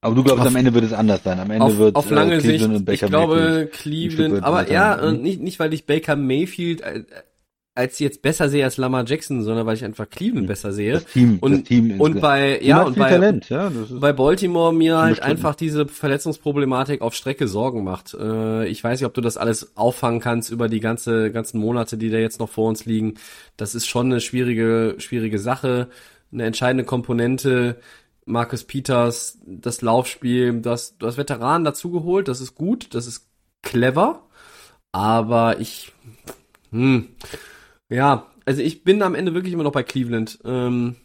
[0.00, 1.38] Aber du glaubst, Auf- am Ende wird es anders sein.
[1.40, 3.72] Am Ende Auf, wird auf lange äh, Sicht, Cleveland und ich Baker glaube Mayfield.
[3.72, 5.22] Cleveland, aber ja, äh, Mhm.
[5.22, 7.04] nicht, nicht weil ich Baker Mayfield äh,
[7.76, 10.92] als jetzt besser sehe als Lamar Jackson, sondern weil ich einfach Cleveland besser sehe.
[10.92, 14.12] Das Team, Und, das Team und bei, ja, und bei, Talent, ja, das ist bei
[14.12, 15.30] Baltimore mir halt Unbestritten.
[15.32, 18.14] einfach diese Verletzungsproblematik auf Strecke Sorgen macht.
[18.14, 21.96] Äh, ich weiß nicht, ob du das alles auffangen kannst über die ganze, ganzen Monate,
[21.96, 23.14] die da jetzt noch vor uns liegen.
[23.56, 25.88] Das ist schon eine schwierige, schwierige Sache,
[26.32, 27.80] eine entscheidende Komponente.
[28.26, 33.28] Marcus Peters, das Laufspiel, das, du hast Veteranen dazugeholt, das ist gut, das ist
[33.62, 34.26] clever,
[34.92, 35.92] aber ich,
[36.70, 37.08] hm,
[37.90, 40.38] ja, also ich bin am Ende wirklich immer noch bei Cleveland.
[40.44, 40.96] Ähm,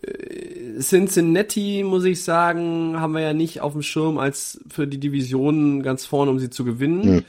[0.00, 5.00] äh, Cincinnati, muss ich sagen, haben wir ja nicht auf dem Schirm als für die
[5.00, 7.02] Division ganz vorne, um sie zu gewinnen.
[7.04, 7.20] Nö.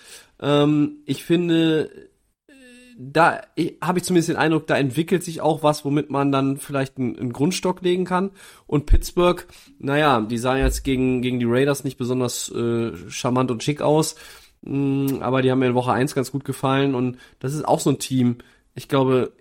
[0.41, 1.89] Ähm, ich finde,
[2.97, 3.41] da
[3.81, 7.17] habe ich zumindest den Eindruck, da entwickelt sich auch was, womit man dann vielleicht einen,
[7.17, 8.31] einen Grundstock legen kann.
[8.67, 9.45] Und Pittsburgh,
[9.79, 14.15] naja, die sahen jetzt gegen, gegen die Raiders nicht besonders äh, charmant und schick aus,
[14.65, 17.79] Mm, aber die haben mir in Woche 1 ganz gut gefallen und das ist auch
[17.79, 18.37] so ein Team,
[18.75, 19.33] ich glaube,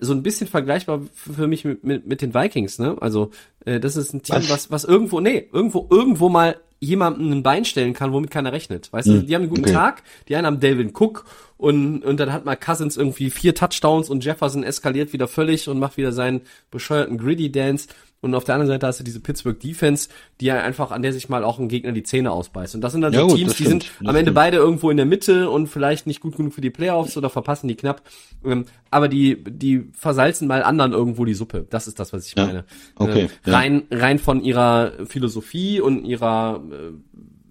[0.00, 2.96] so ein bisschen vergleichbar für mich mit, mit, mit den Vikings, ne?
[3.00, 3.30] Also,
[3.66, 4.50] äh, das ist ein Team, Was?
[4.50, 8.90] was, was irgendwo, nee, irgendwo, irgendwo mal jemandem ein Bein stellen kann, womit keiner rechnet.
[8.92, 9.72] Weißt du, Hm, die haben einen guten okay.
[9.72, 11.24] Tag, die einen haben Delvin Cook
[11.58, 15.78] und, und dann hat mal Cousins irgendwie vier Touchdowns und Jefferson eskaliert wieder völlig und
[15.78, 16.40] macht wieder seinen
[16.70, 17.88] bescheuerten Gritty Dance.
[18.20, 20.08] Und auf der anderen Seite hast du diese Pittsburgh Defense,
[20.40, 22.74] die ja einfach, an der sich mal auch ein Gegner die Zähne ausbeißt.
[22.74, 24.34] Und das sind dann Ja so gut, Teams, die stimmt, sind am Ende stimmt.
[24.34, 27.68] beide irgendwo in der Mitte und vielleicht nicht gut genug für die Playoffs oder verpassen
[27.68, 28.02] die knapp.
[28.44, 31.66] Ähm, aber die, die versalzen mal anderen irgendwo die Suppe.
[31.70, 32.64] Das ist das, was ich Ja, meine.
[32.96, 33.52] okay, Ähm, ja.
[33.56, 36.92] rein, rein von ihrer Philosophie und ihrer, äh,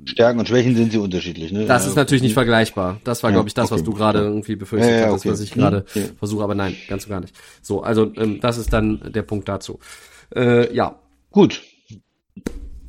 [0.07, 1.65] Stärken und Schwächen sind sie unterschiedlich, ne?
[1.65, 2.99] das ist natürlich nicht vergleichbar.
[3.03, 3.89] Das war, Ja, glaube ich, das, was okay.
[3.91, 5.33] du gerade irgendwie befürchtet Ja, ja, hattest, okay.
[5.33, 6.09] was ich Hm, gerade okay.
[6.17, 6.43] versuche.
[6.43, 7.35] Aber nein, ganz und gar nicht.
[7.61, 9.79] So, also ähm, das ist dann der Punkt dazu.
[10.35, 10.99] Äh, ja,
[11.31, 11.61] Gut.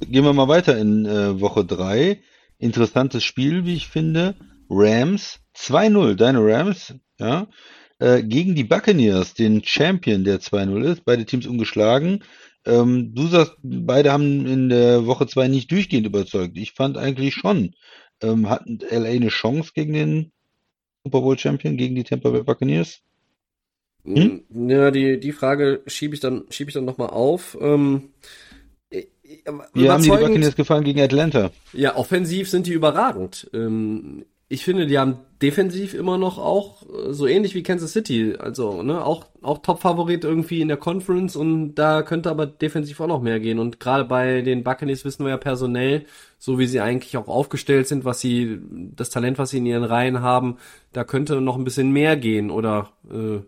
[0.00, 2.20] Gehen wir mal weiter in äh, Woche drei.
[2.58, 4.36] Interessantes Spiel, wie ich finde.
[4.70, 7.46] Rams 2-0, deine Rams, ja,
[7.98, 12.22] äh, gegen die Buccaneers, den Champion, der 2-0 ist, beide Teams ungeschlagen.
[12.66, 16.56] Ähm, du sagst, beide haben in der Woche zwei nicht durchgehend überzeugt.
[16.56, 17.74] Ich fand eigentlich schon.
[18.20, 20.32] Ähm, hat LA eine Chance gegen den
[21.04, 23.00] Super Bowl Champion, gegen die Tampa Bay Buccaneers?
[24.04, 24.42] Hm?
[24.68, 27.56] Ja, die, die Frage schiebe ich dann, schiebe ich dann nochmal auf.
[27.60, 28.10] Ähm,
[28.90, 31.50] Wie haben die, die Buccaneers gefallen gegen Atlanta?
[31.72, 33.48] Ja, offensiv sind die überragend.
[33.52, 38.34] Ähm, ich finde, die haben defensiv immer noch auch äh, so ähnlich wie Kansas City,
[38.38, 43.06] also ne, auch auch Top-Favorit irgendwie in der Conference und da könnte aber defensiv auch
[43.06, 46.06] noch mehr gehen und gerade bei den Buccaneers wissen wir ja personell,
[46.38, 48.58] so wie sie eigentlich auch aufgestellt sind, was sie
[48.96, 50.56] das Talent, was sie in ihren Reihen haben,
[50.92, 53.40] da könnte noch ein bisschen mehr gehen oder äh,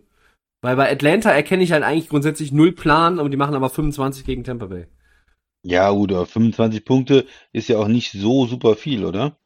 [0.61, 4.25] weil bei Atlanta erkenne ich halt eigentlich grundsätzlich null Plan, aber die machen aber 25
[4.25, 4.85] gegen Tampa Bay.
[5.63, 9.37] Ja, oder 25 Punkte ist ja auch nicht so super viel, oder?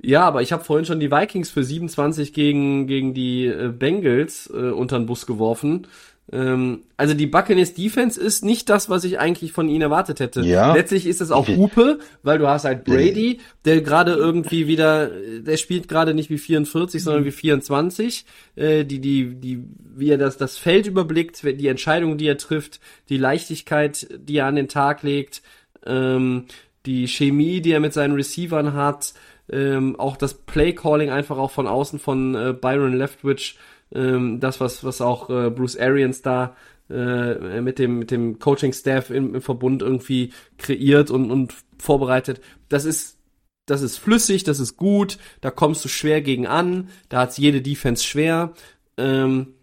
[0.00, 4.50] Ja, aber ich habe vorhin schon die Vikings für 27 gegen, gegen die äh, Bengals
[4.52, 5.86] äh, unter den Bus geworfen.
[6.30, 10.42] Ähm, also die Buccaneers Defense ist nicht das, was ich eigentlich von ihnen erwartet hätte.
[10.42, 10.72] Ja.
[10.72, 15.56] Letztlich ist es auch Hupe, weil du hast halt Brady, der gerade irgendwie wieder, der
[15.56, 18.24] spielt gerade nicht wie 44, sondern wie 24.
[18.56, 19.64] Äh, die, die, die,
[19.94, 24.46] wie er das, das Feld überblickt, die Entscheidungen, die er trifft, die Leichtigkeit, die er
[24.46, 25.42] an den Tag legt,
[25.84, 26.46] ähm,
[26.86, 29.12] die Chemie, die er mit seinen Receivern hat,
[29.50, 33.58] ähm, auch das Play-Calling einfach auch von außen von äh, Byron Leftwich,
[33.94, 36.56] ähm, das, was, was auch äh, Bruce Arians da
[36.90, 42.40] äh, mit dem, mit dem Coaching-Staff im, im Verbund irgendwie kreiert und, und vorbereitet.
[42.68, 43.18] Das ist,
[43.66, 47.62] das ist flüssig, das ist gut, da kommst du schwer gegen an, da hat's jede
[47.62, 48.52] Defense schwer.
[48.96, 49.54] Ähm,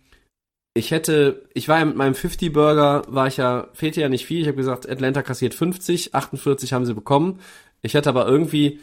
[0.74, 4.26] ich hätte, ich war ja mit meinem 50 Burger, war ich ja, fehlte ja nicht
[4.26, 4.42] viel.
[4.42, 7.40] Ich habe gesagt, Atlanta kassiert 50, 48 haben sie bekommen.
[7.82, 8.80] Ich hätte aber irgendwie,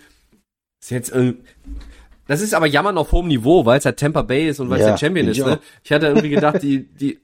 [0.81, 1.35] ist jetzt, äh,
[2.27, 4.81] das ist aber Jammern auf hohem Niveau, weil es halt Tampa Bay ist und weil
[4.81, 5.39] es Ja, der Champion ist.
[5.39, 5.59] ich Ne?
[5.85, 7.19] Ich hatte irgendwie gedacht, die, die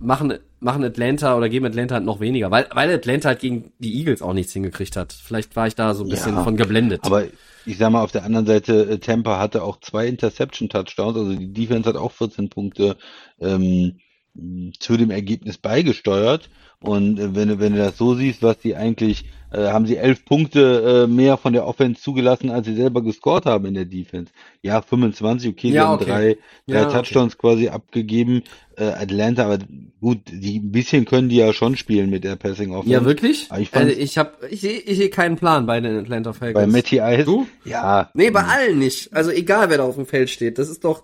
[0.00, 3.98] machen, machen Atlanta oder geben Atlanta halt noch weniger, weil, weil Atlanta halt gegen die
[3.98, 5.12] Eagles auch nichts hingekriegt hat.
[5.12, 7.00] Vielleicht war ich da so ein bisschen Ja, von geblendet.
[7.04, 7.24] Aber
[7.66, 11.52] ich sag mal, auf der anderen Seite, äh, Tampa hatte auch zwei Interception-Touchdowns, also die
[11.52, 12.96] Defense hat auch 14 Punkte
[13.40, 13.98] ähm,
[14.78, 16.48] zu dem Ergebnis beigesteuert.
[16.80, 19.96] Und äh, wenn du, wenn du das so siehst, was die eigentlich, äh, haben sie
[19.96, 23.84] elf Punkte äh, mehr von der Offense zugelassen, als sie selber gescored haben in der
[23.84, 24.32] Defense.
[24.62, 26.04] Ja, 25, okay, sie Ja, haben okay.
[26.04, 26.36] drei,
[26.68, 26.92] drei Ja, okay.
[26.92, 28.42] Touchdowns quasi abgegeben.
[28.76, 29.58] Äh, Atlanta, aber
[30.00, 32.92] gut, die ein bisschen können die ja schon spielen mit der Passing Offense.
[32.92, 33.46] ja, wirklich?
[33.50, 36.64] Aber ich also ich habe, ich sehe ich seh keinen Plan bei den Atlanta Falcons.
[36.64, 37.24] Bei Matty Ice.
[37.24, 37.46] Du?
[37.64, 38.10] Ja.
[38.14, 39.12] Nee, bei allen nicht.
[39.12, 40.58] Also egal, wer da auf dem Feld steht.
[40.58, 41.02] Das ist doch.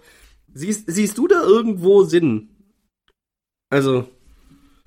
[0.52, 2.50] Siehst, siehst du da irgendwo Sinn?
[3.70, 4.04] Also,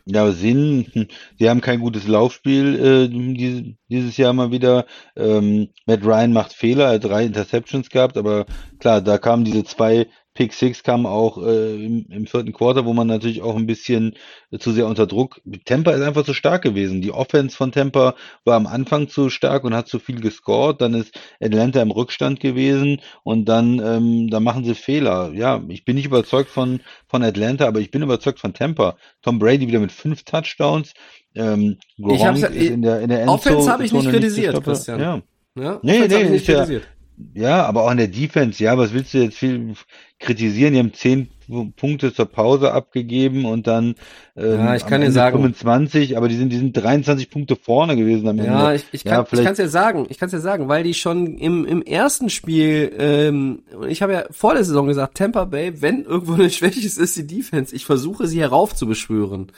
[0.10, 1.08] Ja, Sinn, hm,
[1.38, 4.86] sie haben kein gutes Laufspiel äh, dieses, Jahr mal wieder.
[5.18, 8.46] Ähm, Matt Ryan macht Fehler, er hat drei Interceptions gehabt, aber
[8.80, 10.08] klar, da kamen diese zwei
[10.38, 14.14] Pick Six kamen auch äh, im, im vierten Quarter, wo man natürlich auch ein bisschen
[14.52, 15.42] äh, zu sehr unter Druck.
[15.66, 17.02] Tampa ist einfach zu stark gewesen.
[17.02, 18.14] Die Offense von Tampa
[18.46, 20.80] war am Anfang zu stark und hat zu viel gescored.
[20.80, 25.32] Dann ist Atlanta im Rückstand gewesen und dann, ähm, dann machen sie Fehler.
[25.34, 28.96] Ja, ich bin nicht überzeugt von, von Atlanta, aber ich bin überzeugt von Tampa.
[29.24, 30.94] Tom Brady wieder mit fünf Touchdowns.
[31.36, 34.66] Ähm, Ich hab's- ist in der, in der Endzone Offense habe ich nicht kritisiert, stoppen.
[34.74, 35.00] Christian.
[35.00, 35.22] Ja.
[35.60, 36.84] ja, Nee, nee, ich nicht ist ja- kritisiert.
[37.34, 39.74] Ja, aber auch in der Defense, ja, was willst du jetzt viel
[40.20, 40.74] kritisieren?
[40.74, 41.30] Die haben zehn
[41.78, 43.96] Punkte zur Pause abgegeben und dann
[44.36, 47.96] ähm, Ja, ich kann dir sagen- 25, aber die sind, die sind 23 Punkte vorne
[47.96, 48.52] gewesen am Ende.
[48.52, 50.94] Ja, ich, ich Ja, kann ich kann's ja sagen, ich kann's ja sagen, weil die
[50.94, 55.82] schon im, im ersten Spiel, ähm, ich habe ja vor der Saison gesagt, Tampa Bay,
[55.82, 57.74] wenn irgendwo eine Schwäche ist, ist die Defense.
[57.76, 59.52] Ich versuche sie heraufzubeschwören.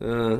[0.00, 0.38] Äh,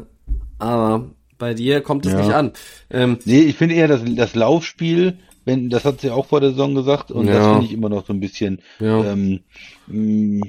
[0.58, 1.06] aber
[1.38, 2.18] bei dir kommt es Ja.
[2.18, 2.52] nicht an.
[2.90, 6.50] Ähm, Nee, ich finde eher das, das Laufspiel, wenn, das hat sie auch vor der
[6.50, 7.52] Saison gesagt und das Ja.
[7.52, 9.04] finde ich immer noch so ein bisschen, ja.
[9.04, 9.40] ähm,
[9.86, 10.46] mh,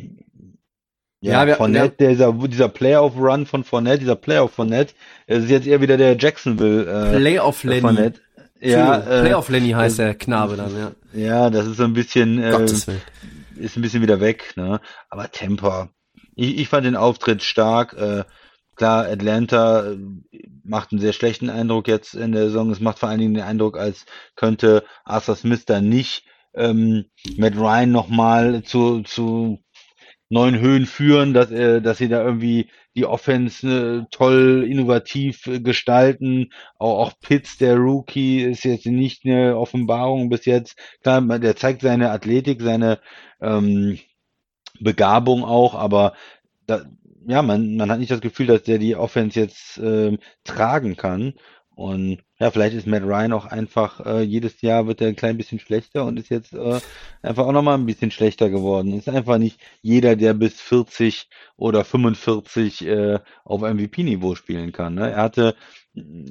[1.24, 4.94] ja, Ja, wir- Fournette, dieser, dieser Playoff-Run von Fournette, dieser Playoff Fournette,
[5.28, 7.82] es ist jetzt eher wieder der Jacksonville, äh, Playoff Lenny.
[7.82, 8.20] Fournette.
[8.60, 10.92] Ja, äh, Playoff Lenny heißt der Knabe dann, ja.
[11.14, 12.88] ja, das ist so ein bisschen, äh, ist
[13.76, 14.80] ein bisschen wieder weg, ne?
[15.10, 15.90] Aber Tampa,
[16.36, 17.94] ich, ich fand den Auftritt stark.
[17.94, 18.24] Äh,
[18.76, 19.98] klar, Atlanta äh,
[20.64, 22.72] macht einen sehr schlechten Eindruck jetzt in der Saison.
[22.72, 27.06] Es macht vor allen Dingen den Eindruck, als könnte Arthur Smith da nicht ähm,
[27.38, 29.60] Matt Ryan nochmal zu, zu
[30.30, 35.60] neuen Höhen führen, dass, äh, dass sie da irgendwie die Offense äh, toll, innovativ äh,
[35.60, 36.52] gestalten.
[36.78, 40.78] Auch, auch Pitts, der Rookie, ist jetzt nicht eine Offenbarung bis jetzt.
[41.04, 43.00] Klar, der zeigt seine Athletik, seine
[43.42, 44.00] ähm,
[44.80, 46.14] Begabung auch, aber
[46.66, 46.86] da,
[47.28, 51.34] ja, man, man hat nicht das Gefühl, dass der die Offense jetzt ähm, tragen kann.
[51.74, 55.38] Und ja, vielleicht ist Matt Ryan auch einfach, äh, jedes Jahr wird er ein klein
[55.38, 56.80] bisschen schlechter und ist jetzt äh,
[57.22, 58.94] einfach auch nochmal ein bisschen schlechter geworden.
[58.94, 64.96] Ist einfach nicht jeder, der bis 40 oder 45 äh, auf MVP-Niveau spielen kann.
[64.96, 65.12] Ne?
[65.12, 65.56] Er hatte,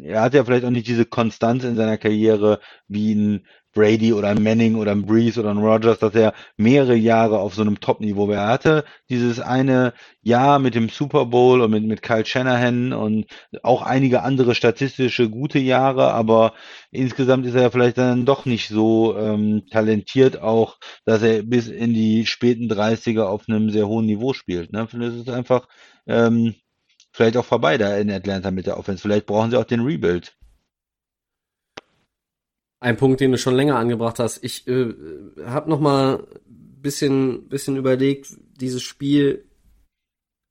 [0.02, 4.28] er hatte ja vielleicht auch nicht diese Konstanz in seiner Karriere wie ein, Brady oder
[4.28, 7.80] ein Manning oder ein Breeze oder ein Rogers, dass er mehrere Jahre auf so einem
[7.80, 8.36] Top-Niveau war.
[8.36, 9.92] Er hatte dieses eine
[10.22, 13.26] Jahr mit dem Super Bowl und mit, mit Kyle Shanahan und
[13.62, 16.54] auch einige andere statistische gute Jahre, aber
[16.90, 21.94] insgesamt ist er vielleicht dann doch nicht so ähm, talentiert auch, dass er bis in
[21.94, 24.72] die späten 30er auf einem sehr hohen Niveau spielt.
[24.72, 24.88] Ne?
[24.92, 25.68] Das ist einfach
[26.06, 26.54] ähm,
[27.12, 29.02] vielleicht auch vorbei da in Atlanta mit der Offense.
[29.02, 30.36] Vielleicht brauchen sie auch den Rebuild.
[32.80, 34.42] Ein Punkt, den du schon länger angebracht hast.
[34.42, 34.94] Ich äh,
[35.44, 38.28] habe noch mal bisschen bisschen überlegt,
[38.58, 39.44] dieses Spiel.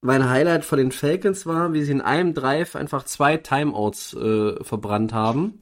[0.02, 4.64] Mein Highlight von den Falcons war, wie sie in einem Drive einfach zwei Timeouts äh,
[4.64, 5.60] verbrannt haben,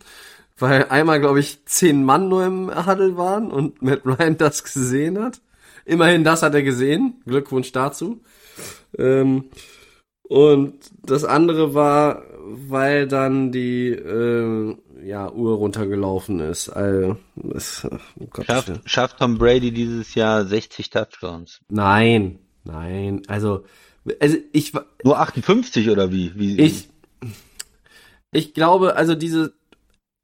[0.57, 5.19] weil einmal glaube ich zehn Mann nur im Huddle waren und Matt Ryan das gesehen
[5.19, 5.41] hat.
[5.85, 7.21] Immerhin das hat er gesehen.
[7.25, 8.21] Glückwunsch dazu.
[8.97, 9.45] Ähm,
[10.27, 16.69] und das andere war, weil dann die äh, ja, Uhr runtergelaufen ist.
[16.69, 17.87] Also, das,
[18.19, 21.61] oh Schafft, schafft Tom Brady dieses Jahr 60 Touchdowns?
[21.69, 23.21] Nein, nein.
[23.27, 23.63] Also,
[24.19, 26.31] also ich Nur 58 oder wie?
[26.35, 26.89] wie ich
[28.31, 29.53] ich glaube, also diese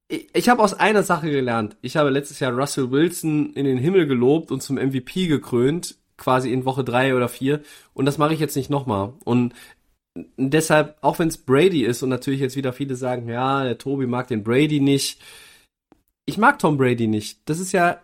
[0.07, 1.77] ich, ich habe aus einer Sache gelernt.
[1.81, 6.51] Ich habe letztes Jahr Russell Wilson in den Himmel gelobt und zum MVP gekrönt, quasi
[6.51, 7.61] in Woche drei oder vier.
[7.93, 9.13] Und das mache ich jetzt nicht nochmal.
[9.23, 9.53] Und
[10.37, 14.05] deshalb, auch wenn es Brady ist und natürlich jetzt wieder viele sagen, ja, der Tobi
[14.05, 15.21] mag den Brady nicht.
[16.25, 17.39] Ich mag Tom Brady nicht.
[17.45, 17.99] Das ist ja,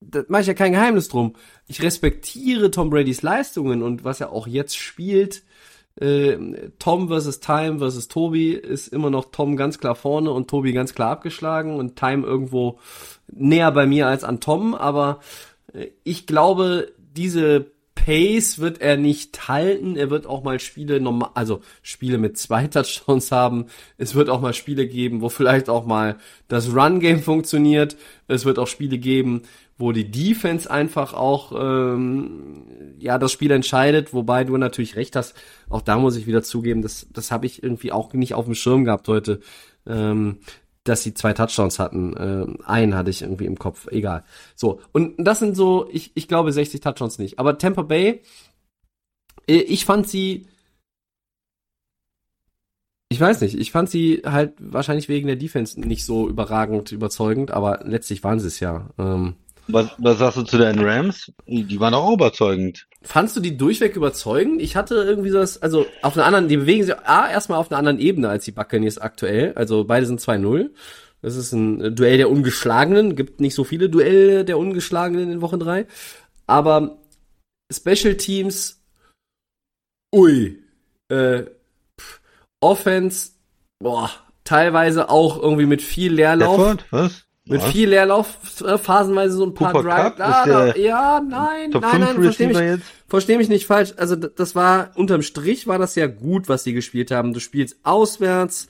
[0.00, 1.34] da mache ich ja kein Geheimnis drum.
[1.68, 5.42] Ich respektiere Tom Bradys Leistungen und was er auch jetzt spielt.
[6.00, 6.38] Äh,
[6.78, 10.94] Tom versus Time versus Tobi ist immer noch Tom ganz klar vorne und Tobi ganz
[10.94, 12.78] klar abgeschlagen und Time irgendwo
[13.30, 15.20] näher bei mir als an Tom, aber
[15.74, 19.96] äh, ich glaube, diese Pace wird er nicht halten.
[19.96, 23.66] Er wird auch mal Spiele normal, also Spiele mit zwei Touchdowns haben.
[23.98, 26.16] Es wird auch mal Spiele geben, wo vielleicht auch mal
[26.48, 27.96] das Run Game funktioniert.
[28.28, 29.42] Es wird auch Spiele geben,
[29.78, 32.64] wo die Defense einfach auch ähm,
[32.98, 34.12] ja das Spiel entscheidet.
[34.12, 35.34] Wobei du natürlich recht hast.
[35.68, 38.54] Auch da muss ich wieder zugeben, das das habe ich irgendwie auch nicht auf dem
[38.54, 39.40] Schirm gehabt heute.
[39.86, 40.38] Ähm,
[40.84, 42.16] dass sie zwei Touchdowns hatten.
[42.16, 44.24] Äh, einen hatte ich irgendwie im Kopf, egal.
[44.54, 47.38] So, und das sind so, ich, ich glaube 60 Touchdowns nicht.
[47.38, 48.22] Aber Tampa Bay,
[49.48, 50.46] äh, ich fand sie,
[53.08, 57.50] ich weiß nicht, ich fand sie halt wahrscheinlich wegen der Defense nicht so überragend überzeugend,
[57.50, 58.88] aber letztlich waren sie es ja.
[58.98, 59.36] Ähm,
[59.68, 61.32] Was, was sagst du zu den Rams?
[61.46, 62.86] Die waren auch überzeugend.
[63.02, 64.60] Fandst du die durchweg überzeugend?
[64.60, 67.70] Ich hatte irgendwie so das, also auf einer anderen, die bewegen sich A, erstmal auf
[67.70, 69.52] einer anderen Ebene als die Buccaneers aktuell.
[69.54, 70.70] Also beide sind 2-0.
[71.20, 73.14] Das ist ein Duell der Ungeschlagenen.
[73.14, 75.86] Gibt nicht so viele Duelle der Ungeschlagenen in Woche 3.
[76.46, 76.98] Aber
[77.72, 78.82] Special Teams,
[80.14, 80.58] ui.
[81.08, 81.44] Äh,
[82.00, 82.20] pff,
[82.60, 83.32] Offense,
[83.78, 84.10] boah,
[84.44, 86.54] teilweise auch irgendwie mit viel Leerlauf.
[86.54, 86.84] Stafford?
[86.90, 87.24] Was?
[87.52, 90.14] Mit viel Leerlauf, äh, phasenweise so ein paar Cooper Drive.
[90.18, 92.84] Ah, der ja, nein, Top nein, 5 nein, versteh mich, jetzt?
[93.08, 93.94] versteh mich nicht falsch.
[93.96, 97.32] Also das war unterm Strich war das ja gut, was sie gespielt haben.
[97.32, 98.68] Du spielst auswärts.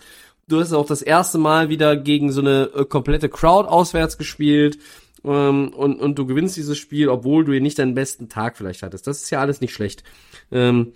[0.48, 4.78] Du hast auch das erste Mal wieder gegen so eine äh, komplette Crowd auswärts gespielt.
[5.24, 8.82] Ähm, und, und du gewinnst dieses Spiel, obwohl du hier nicht deinen besten Tag vielleicht
[8.82, 9.06] hattest.
[9.06, 10.02] Das ist ja alles nicht schlecht.
[10.50, 10.92] Ähm,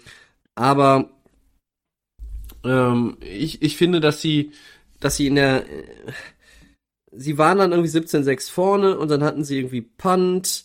[0.54, 1.10] aber
[2.64, 4.52] ähm, ich, ich finde, dass sie,
[5.00, 5.84] dass sie in der, äh,
[7.16, 10.64] sie waren dann irgendwie 17-6 vorne und dann hatten sie irgendwie Punt,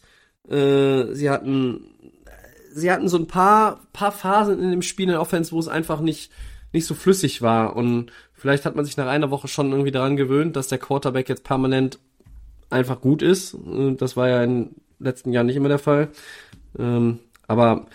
[0.49, 1.85] äh, sie hatten,
[2.71, 5.67] sie hatten so ein paar, paar Phasen in dem Spiel in der Offense, wo es
[5.67, 6.31] einfach nicht,
[6.73, 10.17] nicht so flüssig war und vielleicht hat man sich nach einer Woche schon irgendwie daran
[10.17, 11.99] gewöhnt, dass der Quarterback jetzt permanent
[12.69, 13.53] einfach gut ist.
[13.53, 16.09] Äh, Das war ja in den letzten Jahren nicht immer der Fall.
[16.77, 17.87] Ähm, aber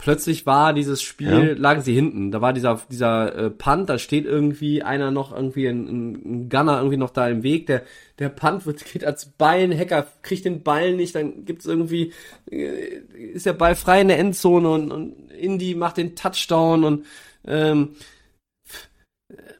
[0.00, 1.54] plötzlich war dieses Spiel, Ja.
[1.56, 2.30] lagen sie hinten.
[2.30, 6.78] Da war dieser, dieser äh, Punt, da steht irgendwie einer noch, irgendwie ein, ein, Gunner
[6.78, 7.66] irgendwie noch da im Weg.
[7.66, 7.82] Der,
[8.18, 12.12] der Punt wird, geht als Bein, Hacker kriegt den Ball nicht, dann gibt's irgendwie,
[12.50, 13.02] äh,
[13.34, 17.06] ist der Ball frei in der Endzone und, und Indy macht den Touchdown und
[17.46, 17.96] ähm,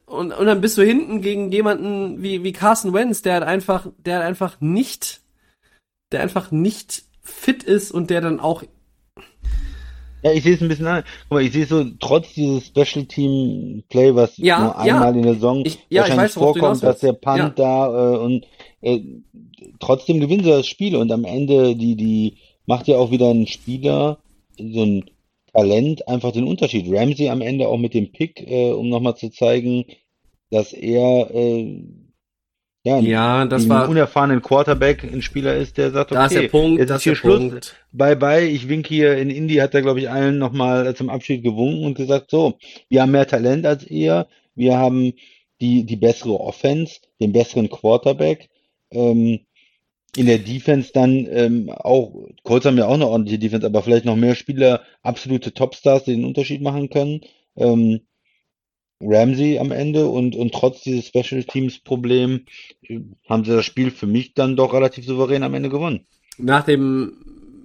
[0.05, 3.87] und, und dann bist du hinten gegen jemanden wie, wie Carson Wentz, der halt einfach,
[3.97, 5.21] der halt einfach nicht,
[6.11, 8.63] der einfach nicht fit ist und der dann auch
[10.23, 11.03] Ja, ich sehe es ein bisschen an.
[11.29, 14.95] Guck mal, ich sehe so, trotz dieses Special Team Play, was Ja, nur ja.
[14.95, 17.13] einmal in der Saison Ich- ja, ich wahrscheinlich weiß, vorkommt, dass der.
[17.13, 17.49] Punt Ja.
[17.49, 18.45] da äh, und
[18.81, 18.99] äh,
[19.79, 22.35] trotzdem gewinnen sie das Spiel und am Ende die die
[22.65, 24.19] macht ja auch wieder ein Spieler
[24.57, 25.05] so ein
[25.53, 26.85] Talent einfach den Unterschied.
[26.89, 29.85] Ramsey am Ende auch mit dem Pick, äh, um nochmal zu zeigen,
[30.49, 31.83] dass er äh,
[32.83, 36.47] ja, Ja, das war- unerfahrenen Quarterback ein Spieler ist, der sagt, okay, Da ist der
[36.47, 37.75] Punkt, jetzt da ist hier der Schluss, Punkt.
[37.91, 41.43] bye bye, ich wink hier in Indy, hat er, glaube ich, allen nochmal zum Abschied
[41.43, 42.57] gewunken und gesagt, so,
[42.89, 45.13] wir haben mehr Talent als ihr, wir haben
[45.61, 48.49] die, die bessere Offense, den besseren Quarterback,
[48.91, 49.39] ähm,
[50.17, 52.13] in der Defense dann ähm, auch,
[52.43, 56.11] Colts haben ja auch eine ordentliche Defense, aber vielleicht noch mehr Spieler, absolute Topstars, die
[56.15, 57.21] den Unterschied machen können.
[57.55, 58.01] Ähm,
[59.01, 62.45] Ramsey am Ende und, und trotz dieses Special Teams Problem
[62.87, 66.05] äh, haben sie das Spiel für mich dann doch relativ souverän am Ende gewonnen.
[66.37, 67.13] Nach dem,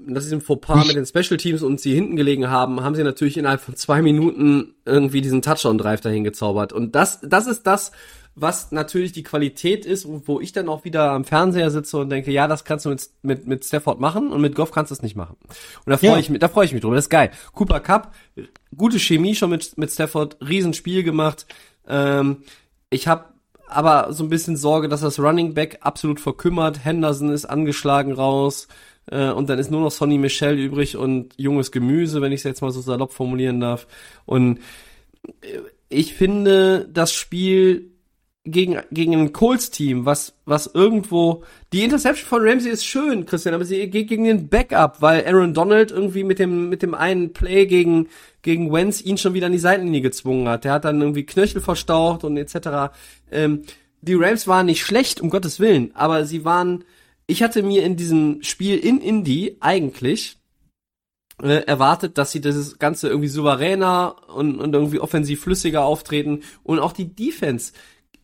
[0.06, 3.36] nach diesem Fauxpas mit den Special Teams und sie hinten gelegen haben, haben sie natürlich
[3.36, 6.72] innerhalb von zwei Minuten irgendwie diesen Touchdown-Drive dahin gezaubert.
[6.72, 7.92] Und das, das ist das,
[8.36, 12.30] was natürlich die Qualität ist, wo ich dann auch wieder am Fernseher sitze und denke,
[12.30, 15.02] ja, das kannst du mit, mit, mit Stafford machen und mit Goff kannst du es
[15.02, 15.36] nicht machen.
[15.40, 16.18] Und da freue ja.
[16.18, 16.96] ich mich, da freue ich mich drüber.
[16.96, 17.30] Das ist geil.
[17.54, 18.14] Cooper Cup,
[18.77, 21.47] gute Chemie schon mit, mit Stafford, Riesenspiel gemacht.
[21.89, 22.39] Ähm,
[22.90, 23.27] ich habe
[23.69, 26.85] aber so ein bisschen Sorge, dass das Running Back absolut verkümmert.
[26.85, 28.69] Henderson ist angeschlagen raus.
[29.11, 32.44] Äh, und dann ist nur noch Sonny Michel übrig und junges Gemüse, wenn ich es
[32.44, 33.86] jetzt mal so salopp formulieren darf.
[34.24, 34.59] Und
[35.43, 37.93] äh, ich finde, das Spiel
[38.47, 41.43] gegen, gegen ein Colts-Team, was, was irgendwo,
[41.73, 45.52] die Interception von Ramsey ist schön, Christian, aber sie geht gegen den Backup, weil Aaron
[45.52, 48.09] Donald irgendwie mit dem, mit dem einen Play gegen,
[48.43, 50.64] gegen Wentz ihn schon wieder an die Seitenlinie gezwungen hat.
[50.64, 52.94] Der hat dann irgendwie Knöchel verstaucht und etc.
[53.31, 53.62] Ähm,
[54.01, 56.85] die Rams waren nicht schlecht, um Gottes Willen, aber sie waren,
[57.27, 60.39] ich hatte mir in diesem Spiel in Indy eigentlich
[61.43, 66.78] äh, erwartet, dass sie das Ganze irgendwie souveräner und, und irgendwie offensiv flüssiger auftreten und
[66.78, 67.73] auch die Defense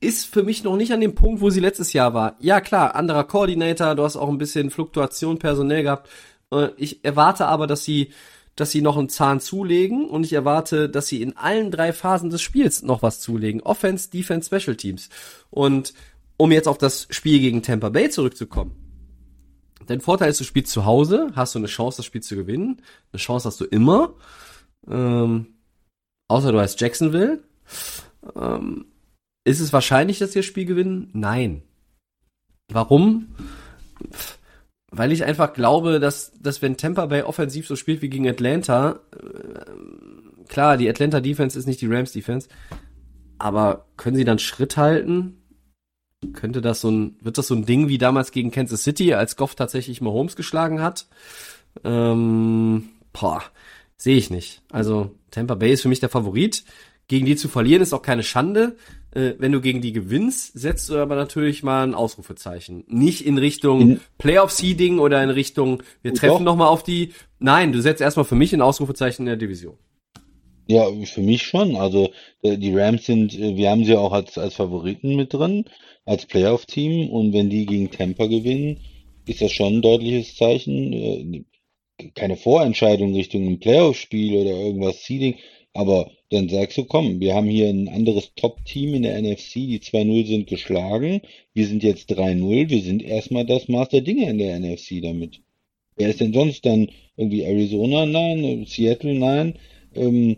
[0.03, 2.37] ist für mich noch nicht an dem Punkt, wo sie letztes Jahr war.
[2.41, 6.09] Ja, klar, anderer Koordinator, du hast auch ein bisschen Fluktuation personell gehabt.
[6.51, 8.11] Äh, ich erwarte aber, dass sie,
[8.57, 12.31] dass sie noch einen Zahn zulegen und ich erwarte, dass sie in allen drei Phasen
[12.31, 13.62] des Spiels noch was zulegen.
[13.62, 15.09] Offense, Defense, Special Teams.
[15.51, 15.95] Und
[16.37, 18.73] um jetzt auf das Spiel gegen Tampa Bay zurückzukommen.
[19.87, 22.83] Dein Vorteil ist, du spielst zu Hause, hast du eine Chance, das Spiel zu gewinnen.
[23.12, 24.15] Eine Chance hast du immer.
[24.89, 25.55] Ähm,
[26.29, 27.43] außer du heißt Jacksonville.
[28.37, 28.87] Ähm,
[29.44, 31.10] ist es wahrscheinlich, dass sie das Spiel gewinnen?
[31.12, 31.62] Nein.
[32.69, 33.35] Warum?
[34.90, 39.01] Weil ich einfach glaube, dass, dass wenn Tampa Bay offensiv so spielt wie gegen Atlanta,
[39.12, 42.48] äh, klar, die Atlanta Defense ist nicht die Rams Defense,
[43.39, 45.39] aber können sie dann Schritt halten?
[46.35, 49.36] Könnte das so ein, wird das so ein Ding wie damals gegen Kansas City, als
[49.36, 51.06] Goff tatsächlich Mahomes geschlagen hat?
[51.82, 53.43] Ähm, boah,
[53.97, 54.62] sehe ich nicht.
[54.70, 56.64] Also Tampa Bay ist für mich der Favorit.
[57.09, 58.77] Gegen die zu verlieren ist auch keine Schande.
[59.14, 62.84] Äh, wenn du gegen die gewinnst, setzt du aber natürlich mal ein Ausrufezeichen.
[62.89, 67.12] Nicht in Richtung in Playoff-Seeding oder in Richtung, wir treffen nochmal auf die.
[67.39, 69.76] Nein, du setzt erstmal für mich ein Ausrufezeichen in der Division.
[70.68, 71.76] Ja, für mich schon.
[71.76, 72.10] Also
[72.43, 75.64] äh, die Rams sind, äh, wir haben sie auch als, als Favoriten mit drin,
[76.06, 77.10] als Playoff-Team.
[77.10, 78.78] Und wenn die gegen Tampa gewinnen,
[79.26, 81.44] ist das schon ein deutliches Zeichen.
[82.14, 85.36] Keine Vorentscheidung Richtung ein Playoff-Spiel oder irgendwas Seeding,
[85.74, 89.81] aber dann sagst du, komm, wir haben hier ein anderes Top-Team in der NFC, die
[89.81, 91.20] 2-0 sind geschlagen,
[91.55, 95.40] wir sind jetzt 3-0, wir sind erstmal das Maß der Dinge in der NFC damit.
[95.97, 98.07] Wer ist denn sonst dann irgendwie Arizona?
[98.07, 99.15] Nein, Seattle?
[99.15, 99.55] Nein.
[99.94, 100.36] Ähm,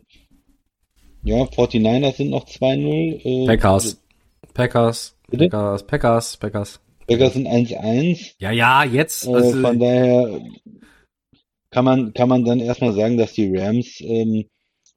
[1.23, 3.25] ja, 49ers sind noch 2-0.
[3.25, 4.03] Äh, Packers.
[4.53, 5.17] Packers.
[5.31, 5.49] Bitte?
[5.49, 5.87] Packers.
[5.87, 6.37] Packers.
[6.37, 6.81] Packers.
[7.07, 8.35] Packers sind 1-1.
[8.39, 9.27] Ja, ja, jetzt.
[9.27, 10.41] Äh, also, von daher
[11.71, 14.45] kann man, kann man dann erstmal sagen, dass die Rams ähm,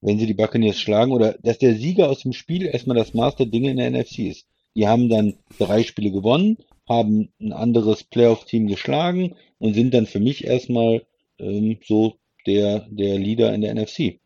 [0.07, 3.35] wenn sie die Buccaneers schlagen oder dass der Sieger aus dem Spiel erstmal das Maß
[3.35, 4.45] der Dinge in der NFC ist.
[4.73, 6.57] Die haben dann drei Spiele gewonnen,
[6.87, 11.03] haben ein anderes Playoff-Team geschlagen und sind dann für mich erstmal
[11.39, 12.15] ähm, so
[12.45, 14.19] der, der Leader in der NFC.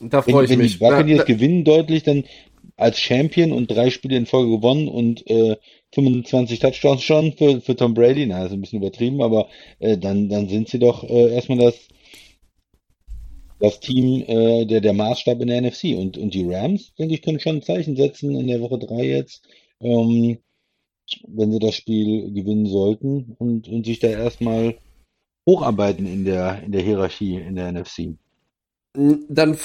[0.00, 0.80] Da freue ich wenn mich.
[0.80, 2.24] Wenn die Buccaneers da, da, gewinnen deutlich, dann
[2.78, 5.56] als Champion und drei Spiele in Folge gewonnen und äh,
[5.92, 9.48] 25 Touchdowns schon für, für Tom Brady, na, ist ein bisschen übertrieben, aber
[9.78, 11.74] äh, dann, dann sind sie doch äh, erstmal das,
[13.62, 15.96] das Team, äh, der, der Maßstab in der NFC.
[15.96, 19.04] Und, und die Rams, denke ich, können schon ein Zeichen setzen in der Woche 3
[19.04, 19.46] jetzt,
[19.80, 20.38] ähm,
[21.28, 24.76] wenn sie das Spiel gewinnen sollten und, und sich da erstmal
[25.48, 28.16] hocharbeiten in der, in der Hierarchie in der NFC.
[28.94, 29.56] Dann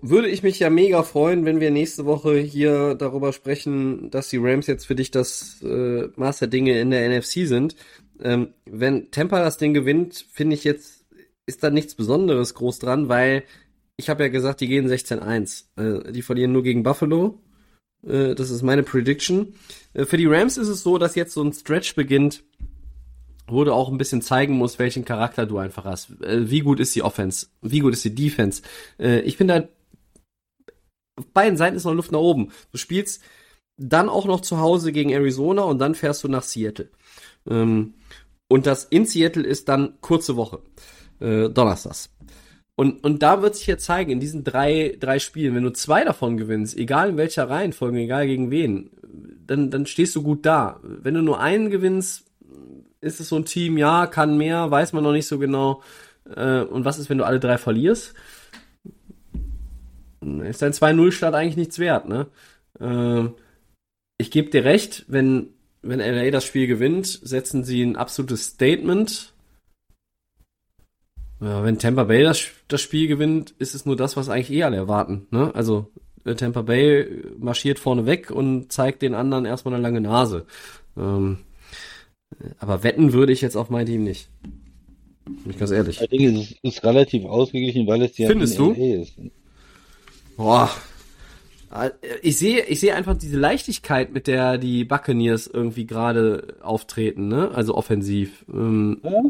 [0.00, 4.38] würde ich mich ja mega freuen, wenn wir nächste Woche hier darüber sprechen, dass die
[4.38, 7.76] Rams jetzt für dich das äh, Maß der Dinge in der NFC sind.
[8.22, 10.95] Ähm, wenn Tampa das Ding gewinnt, finde ich jetzt
[11.46, 13.44] ist da nichts Besonderes groß dran, weil
[13.96, 15.64] ich habe ja gesagt, die gehen 16-1.
[15.76, 17.40] Äh, die verlieren nur gegen Buffalo.
[18.06, 19.54] Äh, das ist meine Prediction.
[19.94, 22.44] Äh, für die Rams ist es so, dass jetzt so ein Stretch beginnt,
[23.46, 26.10] wo du auch ein bisschen zeigen musst, welchen Charakter du einfach hast.
[26.20, 27.46] Wie gut ist die Offense?
[27.62, 28.60] Wie gut ist die Defense?
[28.98, 29.68] Ich finde,
[31.14, 32.50] auf beiden Seiten ist noch Luft nach oben.
[32.72, 33.22] Du spielst
[33.76, 36.90] dann auch noch zu Hause gegen Arizona und dann fährst du nach Seattle.
[37.48, 37.94] Ähm,
[38.48, 40.60] und das in Seattle ist dann kurze Woche
[41.20, 42.10] äh, Donnerstags.
[42.74, 46.04] Und, und da wird sich jetzt zeigen, in diesen drei, drei Spielen, wenn du zwei
[46.04, 48.90] davon gewinnst, egal in welcher Reihenfolge, egal gegen wen,
[49.46, 50.78] dann, dann stehst du gut da.
[50.82, 52.24] Wenn du nur einen gewinnst,
[53.00, 55.82] ist es so ein Team, ja, kann mehr, weiß man noch nicht so genau.
[56.34, 58.14] Äh, und was ist, wenn du alle drei verlierst?
[60.20, 62.26] Ist dein 2-0-Start eigentlich nichts wert, ne?
[62.80, 63.28] Äh,
[64.18, 65.50] ich gebe dir recht, wenn,
[65.82, 69.32] wenn LA das Spiel gewinnt, setzen sie ein absolutes Statement.
[71.40, 74.62] Ja, wenn Tampa Bay das, das Spiel gewinnt, ist es nur das, was eigentlich eh
[74.62, 75.26] alle erwarten.
[75.30, 75.54] Ne?
[75.54, 75.90] Also
[76.24, 80.46] äh, Tampa Bay marschiert vorne weg und zeigt den anderen erstmal eine lange Nase.
[80.96, 81.38] Ähm,
[82.58, 84.28] aber wetten würde ich jetzt auf mein Team nicht.
[85.24, 86.00] Bin ich ganz ehrlich.
[86.00, 88.72] Ich denke, es ist relativ ausgeglichen, weil es ja Findest du?
[88.72, 89.14] LA ist.
[90.36, 90.70] Boah.
[92.22, 97.50] Ich sehe, ich sehe einfach diese Leichtigkeit, mit der die Buccaneers irgendwie gerade auftreten, ne?
[97.52, 98.44] Also offensiv.
[98.48, 99.22] Ähm, Ja?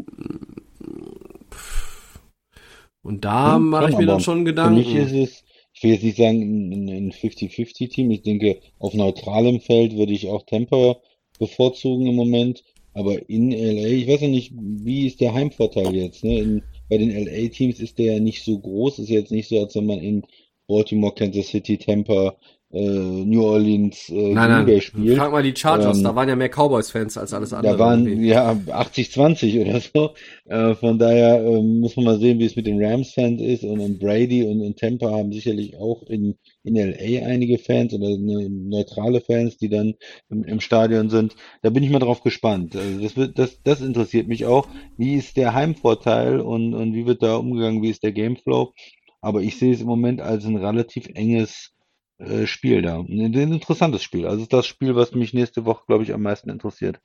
[3.07, 4.69] Und da Hm, mache ich mir dann schon Für Gedanken.
[4.69, 5.43] mich ist es,
[5.73, 8.11] ich will jetzt nicht sagen, ein ein 50-50-Team.
[8.11, 10.97] Ich denke, auf neutralem Feld würde ich auch Tampa
[11.39, 12.63] bevorzugen im Moment.
[12.93, 16.23] Aber in LA, ich weiß ja nicht, wie ist der Heimvorteil jetzt?
[16.23, 16.39] Ne?
[16.39, 18.99] In, bei den LA-Teams ist der ja nicht so groß.
[18.99, 20.25] Ist jetzt nicht so, als wenn man in
[20.67, 22.37] Baltimore, Kansas City, Tampa,
[22.69, 24.81] äh, New Orleans, äh, nein, nein.
[24.81, 25.17] spielt.
[25.17, 27.73] Frag mal die Chargers, Ähm, da waren ja mehr Cowboys-Fans als alles andere.
[27.73, 28.27] Da waren irgendwie.
[28.27, 30.13] ja 80-20 oder so.
[30.45, 33.63] Äh, von daher ähm, muss man mal sehen, wie es mit den Rams-Fans ist.
[33.63, 38.17] Und, und Brady und, und Tampa haben sicherlich auch in, in LA einige Fans oder
[38.17, 39.93] ne, neutrale Fans, die dann
[40.29, 41.35] im, im Stadion sind.
[41.61, 42.75] Da bin ich mal drauf gespannt.
[42.75, 44.67] Also das wird, das, das interessiert mich auch.
[44.97, 47.81] Wie ist der Heimvorteil und, und wie wird da umgegangen?
[47.81, 48.73] Wie ist der Gameflow?
[49.21, 51.71] Aber ich sehe es im Moment als ein relativ enges
[52.19, 52.99] äh, Spiel da.
[52.99, 54.25] Ein, interessantes Spiel.
[54.25, 56.99] Also das Spiel, was mich nächste Woche, glaube ich, am meisten interessiert.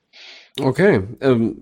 [0.59, 1.03] Okay.
[1.21, 1.55] Ähm,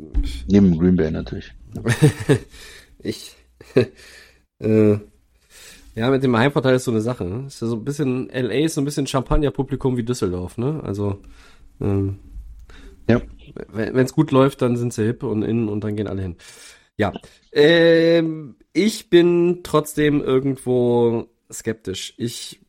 [0.47, 1.51] Neben Green Bay natürlich.
[2.99, 3.35] ich.
[4.59, 4.97] äh,
[5.93, 7.25] ja, mit dem Heimvorteil ist so eine Sache.
[7.25, 7.47] Ne?
[7.47, 10.81] Ist ja so ein bisschen, LA ist so ein bisschen Champagner-Publikum wie Düsseldorf, ne?
[10.83, 11.19] Also,
[11.81, 12.19] ähm,
[13.09, 13.21] Ja.
[13.67, 16.37] wenn es gut läuft, dann sind sie hip und in und dann gehen alle hin.
[16.95, 17.11] Ja.
[17.51, 22.13] Ähm, ich bin trotzdem irgendwo skeptisch.
[22.17, 22.61] Ich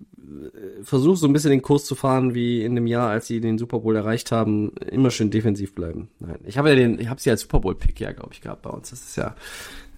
[0.82, 3.58] versuche so ein bisschen den Kurs zu fahren wie in dem Jahr, als sie den
[3.58, 6.10] Super Bowl erreicht haben, immer schön defensiv bleiben.
[6.18, 8.40] Nein, ich habe ja den, ich habe sie als Super Bowl Pick ja, glaube ich,
[8.40, 8.90] gehabt bei uns.
[8.90, 9.34] Das ist ja,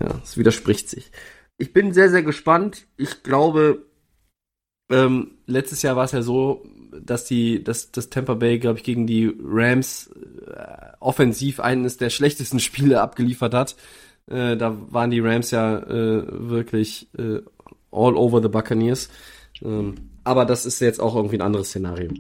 [0.01, 1.11] ja, es widerspricht sich.
[1.57, 2.87] Ich bin sehr, sehr gespannt.
[2.97, 3.85] Ich glaube,
[4.91, 6.65] ähm, letztes Jahr war es ja so,
[7.01, 10.11] dass die, dass das Tampa Bay, glaube ich, gegen die Rams
[10.47, 13.77] äh, offensiv eines der schlechtesten Spiele abgeliefert hat.
[14.27, 17.41] Äh, da waren die Rams ja äh, wirklich äh,
[17.91, 19.09] all over the Buccaneers.
[19.63, 19.95] Ähm,
[20.25, 22.11] aber das ist jetzt auch irgendwie ein anderes Szenario.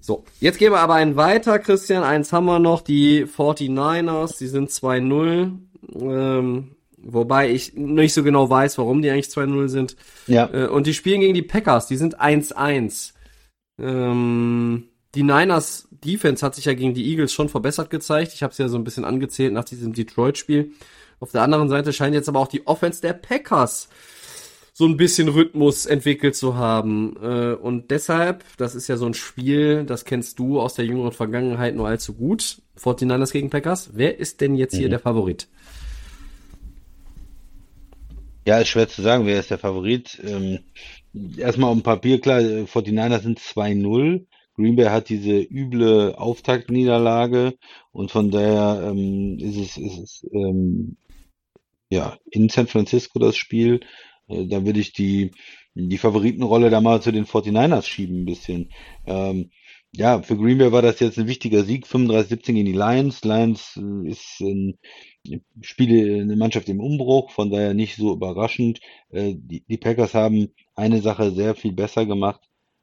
[0.00, 2.02] So, jetzt gehen wir aber einen weiter, Christian.
[2.02, 5.58] Eins haben wir noch, die 49ers, die sind 2-0.
[6.00, 9.96] Ähm, wobei ich nicht so genau weiß, warum die eigentlich 2-0 sind.
[10.26, 13.12] Ja, Äh, und die spielen gegen die Packers, die sind 1-1.
[13.78, 14.84] Ähm,
[15.14, 18.32] die Niners Defense hat sich ja gegen die Eagles schon verbessert gezeigt.
[18.34, 20.72] Ich habe es ja so ein bisschen angezählt nach diesem Detroit-Spiel.
[21.20, 23.88] Auf der anderen Seite scheint jetzt aber auch die Offense der Packers
[24.78, 27.16] so ein bisschen Rhythmus entwickelt zu haben.
[27.20, 31.10] Äh, und deshalb, das ist ja so ein Spiel, das kennst du aus der jüngeren
[31.10, 32.62] Vergangenheit nur allzu gut.
[32.78, 33.90] 49ers gegen Packers.
[33.94, 35.48] Wer ist denn jetzt hier der Favorit?
[38.46, 40.22] ja, ist schwer zu sagen, wer ist der Favorit.
[40.24, 40.60] Ähm,
[41.36, 44.26] erstmal dem Papier, klar, äh, 49ers sind 2-0.
[44.54, 47.58] Green Bay hat diese üble Auftaktniederlage
[47.90, 50.96] und von daher ähm, ist es, ist es ähm,
[51.90, 53.80] ja in San Francisco das Spiel.
[54.28, 55.32] Äh, da würde ich die,
[55.74, 58.70] die Favoritenrolle da mal zu den 49ers schieben ein bisschen.
[59.06, 59.50] Ähm,
[59.92, 63.24] ja, für Green Bay war das jetzt ein wichtiger Sieg, 35-17 gegen die Lions.
[63.24, 64.78] Lions äh, ist ein
[65.60, 68.80] Spiele eine Mannschaft im Umbruch, von daher nicht so überraschend.
[69.10, 72.40] Äh, die, die Packers haben eine Sache sehr viel besser gemacht.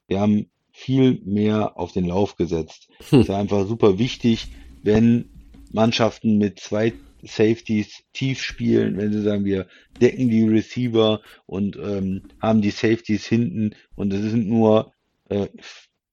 [0.08, 2.90] Wir haben viel mehr auf den Lauf gesetzt.
[3.10, 3.22] Hm.
[3.22, 4.48] Es war einfach super wichtig,
[4.84, 5.30] wenn
[5.72, 6.94] Mannschaften mit zwei
[7.24, 9.68] Safeties tief spielen, wenn sie sagen, wir
[10.02, 14.94] decken die Receiver und ähm, haben die Safeties hinten und es sind nur,
[15.30, 15.48] äh,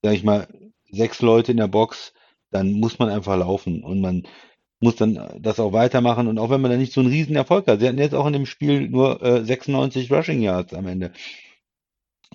[0.03, 0.49] sag ich mal,
[0.91, 2.13] sechs Leute in der Box,
[2.51, 4.27] dann muss man einfach laufen und man
[4.81, 7.67] muss dann das auch weitermachen und auch wenn man da nicht so einen riesen Erfolg
[7.67, 7.81] hat.
[7.81, 11.13] Sie hatten jetzt auch in dem Spiel nur äh, 96 Rushing Yards am Ende.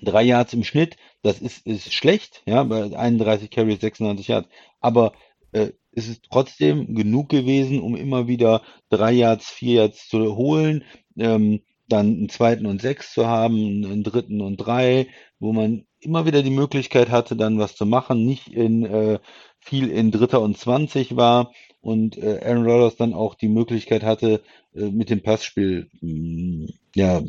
[0.01, 4.47] Drei Yards im Schnitt, das ist, ist schlecht, ja, bei 31 Carries 96 Yards.
[4.79, 5.13] Aber
[5.51, 10.83] äh, es ist trotzdem genug gewesen, um immer wieder drei Yards, vier Yards zu holen,
[11.17, 13.55] ähm, dann einen zweiten und sechs zu haben,
[13.85, 15.07] einen dritten und drei,
[15.39, 19.19] wo man immer wieder die Möglichkeit hatte, dann was zu machen, nicht in äh,
[19.59, 21.51] viel in Dritter und 20 war
[21.81, 24.41] und äh, Aaron Rodgers dann auch die Möglichkeit hatte,
[24.75, 27.21] äh, mit dem Passspiel mh, ja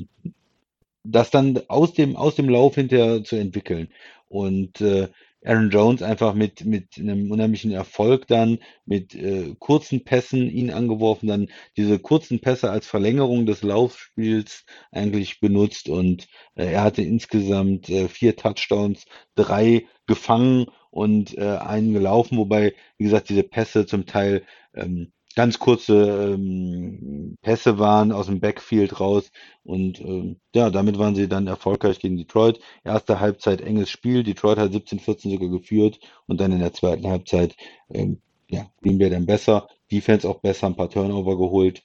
[1.05, 3.89] das dann aus dem aus dem Lauf hinterher zu entwickeln.
[4.28, 5.09] Und äh,
[5.44, 11.28] Aaron Jones einfach mit, mit einem unheimlichen Erfolg dann, mit äh, kurzen Pässen ihn angeworfen,
[11.28, 17.89] dann diese kurzen Pässe als Verlängerung des Laufspiels eigentlich benutzt und äh, er hatte insgesamt
[17.89, 19.06] äh, vier Touchdowns,
[19.36, 24.44] drei gefangen und äh, einen gelaufen, wobei, wie gesagt, diese Pässe zum Teil
[24.74, 29.31] ähm, ganz kurze ähm, Pässe waren aus dem Backfield raus
[29.62, 32.59] und ähm, ja, damit waren sie dann erfolgreich gegen Detroit.
[32.82, 37.55] Erste Halbzeit enges Spiel, Detroit hat 17-14 sogar geführt und dann in der zweiten Halbzeit
[37.89, 41.85] ähm, ja, Green Bay dann besser, Defense auch besser, ein paar Turnover geholt.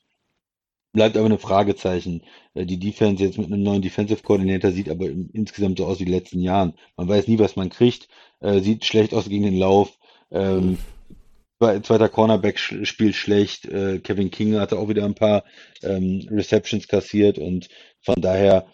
[0.92, 2.24] Bleibt aber eine Fragezeichen.
[2.56, 6.06] Äh, die Defense jetzt mit einem neuen Defensive Coordinator sieht aber insgesamt so aus wie
[6.06, 6.74] die letzten Jahren.
[6.98, 8.08] Man weiß nie, was man kriegt.
[8.40, 10.00] Äh, sieht schlecht aus gegen den Lauf.
[10.32, 10.80] Ähm,
[11.84, 13.66] Zweiter Cornerback spielt schlecht.
[13.66, 15.44] Äh, Kevin King hatte auch wieder ein paar
[15.82, 17.70] ähm, Receptions kassiert und
[18.02, 18.68] von daher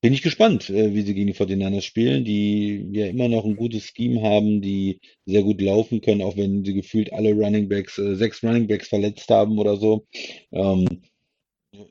[0.00, 3.56] bin ich gespannt, äh, wie sie gegen die 49ers spielen, die ja immer noch ein
[3.56, 7.98] gutes Scheme haben, die sehr gut laufen können, auch wenn sie gefühlt alle Running Backs,
[7.98, 10.06] äh, sechs Running Backs verletzt haben oder so.
[10.52, 11.02] Ähm,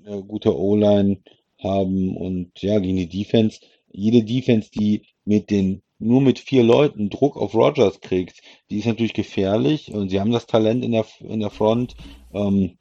[0.05, 1.21] eine gute O-Line
[1.59, 3.59] haben und ja, gegen die Defense.
[3.91, 8.85] Jede Defense, die mit den nur mit vier Leuten Druck auf Rogers kriegt, die ist
[8.85, 11.95] natürlich gefährlich und sie haben das Talent in der, in der Front.
[12.33, 12.77] Ähm,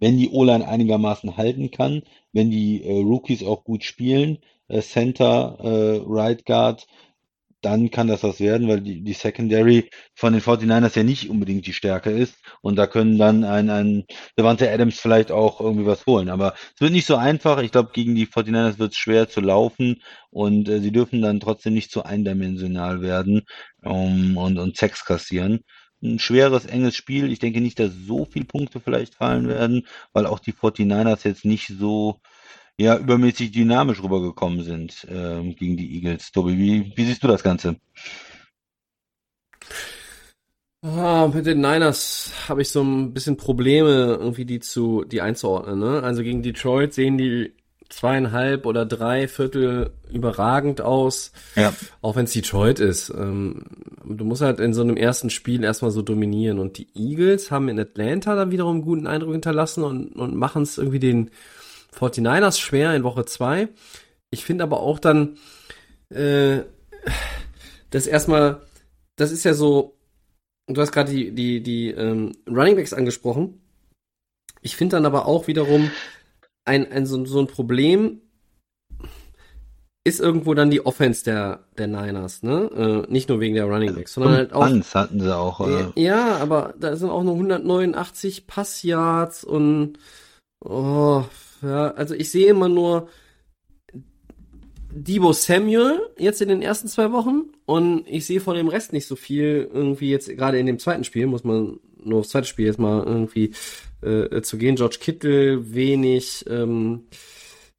[0.00, 2.02] wenn die O-Line einigermaßen halten kann,
[2.32, 4.38] wenn die äh, Rookies auch gut spielen,
[4.68, 6.86] äh, Center, äh, Right Guard,
[7.64, 11.66] dann kann das was werden, weil die, die Secondary von den 49ers ja nicht unbedingt
[11.66, 12.36] die Stärke ist.
[12.60, 14.04] Und da können dann ein, ein
[14.38, 16.28] Devante Adams vielleicht auch irgendwie was holen.
[16.28, 17.62] Aber es wird nicht so einfach.
[17.62, 21.40] Ich glaube, gegen die 49ers wird es schwer zu laufen und äh, sie dürfen dann
[21.40, 23.42] trotzdem nicht zu eindimensional werden
[23.82, 25.60] um, und, und Sex kassieren.
[26.02, 27.32] Ein schweres, enges Spiel.
[27.32, 31.44] Ich denke nicht, dass so viele Punkte vielleicht fallen werden, weil auch die 49ers jetzt
[31.46, 32.20] nicht so
[32.78, 36.32] ja übermäßig dynamisch rübergekommen sind ähm, gegen die Eagles.
[36.32, 37.76] Tobi, wie, wie siehst du das Ganze?
[40.82, 45.78] Ah, mit den Niners habe ich so ein bisschen Probleme, irgendwie die zu, die einzuordnen.
[45.78, 46.02] Ne?
[46.02, 47.54] Also gegen Detroit sehen die
[47.88, 51.32] zweieinhalb oder drei Viertel überragend aus.
[51.56, 51.72] Ja.
[52.02, 53.10] Auch wenn es Detroit ist.
[53.10, 53.64] Ähm,
[54.04, 56.58] du musst halt in so einem ersten Spiel erstmal so dominieren.
[56.58, 60.62] Und die Eagles haben in Atlanta dann wiederum einen guten Eindruck hinterlassen und, und machen
[60.62, 61.30] es irgendwie den
[61.98, 63.68] 49ers schwer in Woche 2.
[64.30, 65.36] Ich finde aber auch dann,
[66.10, 66.62] äh,
[67.90, 68.62] das erstmal,
[69.16, 69.96] das ist ja so,
[70.66, 73.60] du hast gerade die, die, die ähm, Running Backs angesprochen.
[74.60, 75.90] Ich finde dann aber auch wiederum
[76.64, 78.22] ein, ein so, so ein Problem
[80.06, 83.04] ist irgendwo dann die Offense der, der Niners, ne?
[83.08, 84.66] Äh, nicht nur wegen der Running Backs, sondern halt auch.
[84.66, 85.66] Punts hatten sie auch.
[85.66, 89.98] Äh, ja, aber da sind auch nur 189 Passyards und
[90.62, 91.24] oh,
[91.64, 93.08] ja, also ich sehe immer nur
[94.90, 99.06] Debo Samuel jetzt in den ersten zwei Wochen und ich sehe von dem Rest nicht
[99.06, 102.66] so viel irgendwie jetzt gerade in dem zweiten Spiel, muss man nur aufs zweite Spiel
[102.66, 103.52] jetzt mal irgendwie
[104.02, 104.76] äh, zu gehen.
[104.76, 107.04] George Kittle wenig, ähm,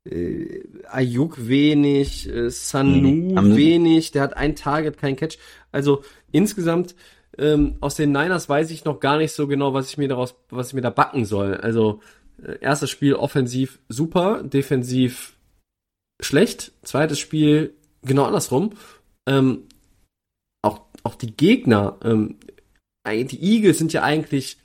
[0.04, 3.56] äh, Ayuk wenig, äh, Sanu mhm.
[3.56, 5.38] wenig, der hat ein Target, kein Catch.
[5.72, 6.96] Also insgesamt
[7.38, 10.36] ähm, aus den Niners weiß ich noch gar nicht so genau, was ich mir daraus,
[10.50, 11.56] was ich mir da backen soll.
[11.56, 12.02] Also
[12.62, 15.38] erstes Spiel offensiv super, defensiv
[16.22, 16.72] schlecht.
[16.84, 18.74] Zweites Spiel genau andersrum.
[19.28, 19.64] Ähm,
[20.62, 22.38] auch, auch die Gegner, ähm,
[23.08, 24.58] die Eagles sind ja eigentlich,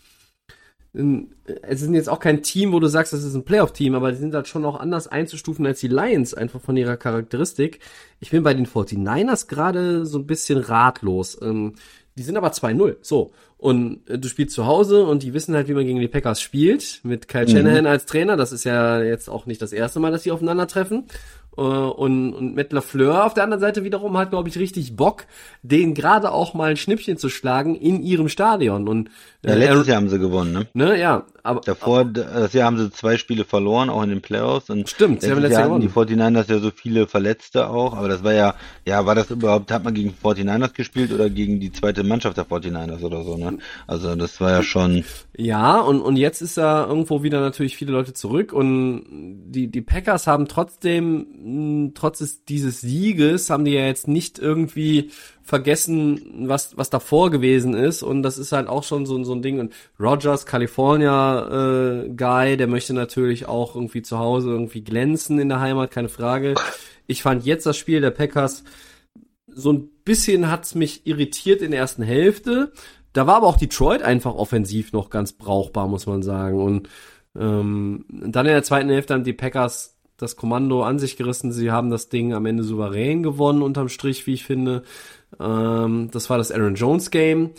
[0.93, 4.19] es sind jetzt auch kein Team, wo du sagst, das ist ein Playoff-Team, aber die
[4.19, 7.81] sind halt schon auch anders einzustufen als die Lions, einfach von ihrer Charakteristik.
[8.19, 11.41] Ich bin bei den 49ers gerade so ein bisschen ratlos.
[11.43, 11.75] Ähm,
[12.21, 12.97] die sind aber 2-0.
[13.01, 13.33] So.
[13.57, 16.43] Und äh, du spielst zu Hause und die wissen halt, wie man gegen die Packers
[16.43, 17.51] spielt, mit Kyle mhm.
[17.51, 18.37] Shanahan als Trainer.
[18.37, 21.05] Das ist ja jetzt auch nicht das erste Mal, dass sie aufeinandertreffen.
[21.57, 25.27] Äh, und, und Matt LaFleur auf der anderen Seite wiederum hat, glaube ich, richtig Bock,
[25.63, 28.89] den gerade auch mal ein Schnippchen zu schlagen in ihrem Stadion.
[28.89, 29.11] Und
[29.43, 30.67] ja, letztes Jahr haben sie gewonnen, ne?
[30.75, 31.25] Ne, ja.
[31.43, 34.69] Aber, Davor, aber, das Jahr haben sie zwei Spiele verloren, auch in den Playoffs.
[34.69, 35.81] Und stimmt, sie haben letztes Jahr gewonnen.
[35.81, 38.55] Die 49ers ja so viele Verletzte auch, aber das war ja,
[38.85, 42.47] ja, war das überhaupt, hat man gegen 49ers gespielt oder gegen die zweite Mannschaft der
[42.47, 43.59] 49ers oder so, ne?
[43.87, 45.05] Also das war ja schon.
[45.37, 49.07] Ja, und, und jetzt ist da irgendwo wieder natürlich viele Leute zurück und
[49.47, 51.27] die, die Packers haben trotzdem,
[51.95, 55.11] trotz dieses Sieges, haben die ja jetzt nicht irgendwie
[55.43, 58.03] vergessen, was, was davor gewesen ist.
[58.03, 59.59] Und das ist halt auch schon so, so ein Ding.
[59.59, 65.49] Und Rogers, California äh, Guy, der möchte natürlich auch irgendwie zu Hause irgendwie glänzen in
[65.49, 66.55] der Heimat, keine Frage.
[67.07, 68.65] Ich fand jetzt das Spiel der Packers
[69.53, 72.73] so ein bisschen hat's mich irritiert in der ersten Hälfte.
[73.13, 76.63] Da war aber auch Detroit einfach offensiv noch ganz brauchbar, muss man sagen.
[76.63, 76.89] Und
[77.37, 81.53] ähm, dann in der zweiten Hälfte haben die Packers das Kommando an sich gerissen.
[81.53, 84.83] Sie haben das Ding am Ende souverän gewonnen, unterm Strich, wie ich finde.
[85.39, 87.51] Ähm, das war das Aaron Jones Game.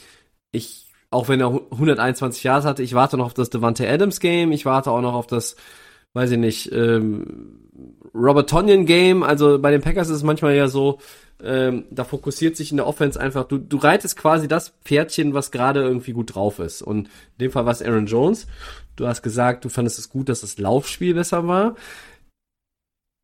[0.51, 4.51] Ich, auch wenn er 121 Jahre hatte, ich warte noch auf das Devante Adams Game.
[4.51, 5.55] Ich warte auch noch auf das,
[6.13, 7.61] weiß ich nicht, ähm,
[8.13, 9.23] Robert Tonyan Game.
[9.23, 10.99] Also bei den Packers ist es manchmal ja so,
[11.43, 15.51] ähm, da fokussiert sich in der Offense einfach, du, du reitest quasi das Pferdchen, was
[15.51, 16.81] gerade irgendwie gut drauf ist.
[16.81, 18.47] Und in dem Fall war es Aaron Jones.
[18.95, 21.75] Du hast gesagt, du fandest es gut, dass das Laufspiel besser war.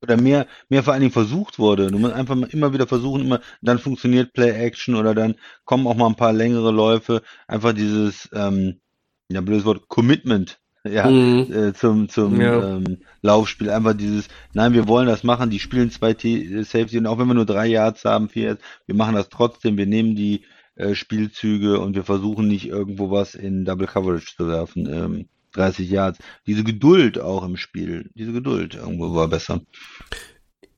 [0.01, 1.89] Oder mehr, mehr vor allen Dingen versucht wurde.
[1.89, 5.95] Du musst einfach immer wieder versuchen, immer, dann funktioniert Play Action oder dann kommen auch
[5.95, 7.23] mal ein paar längere Läufe.
[7.47, 8.79] Einfach dieses, ähm,
[9.29, 11.51] ja, blödes Wort, Commitment ja, mhm.
[11.51, 12.77] äh, zum, zum ja.
[12.77, 13.69] ähm, Laufspiel.
[13.69, 17.27] Einfach dieses, nein, wir wollen das machen, die spielen zwei T Safety und auch wenn
[17.27, 20.45] wir nur drei Yards haben, vier Yards, wir machen das trotzdem, wir nehmen die
[20.75, 24.87] äh, Spielzüge und wir versuchen nicht irgendwo was in Double Coverage zu werfen.
[24.87, 26.19] Ähm, 30 Yards.
[26.45, 29.61] Diese Geduld auch im Spiel, diese Geduld irgendwo war besser.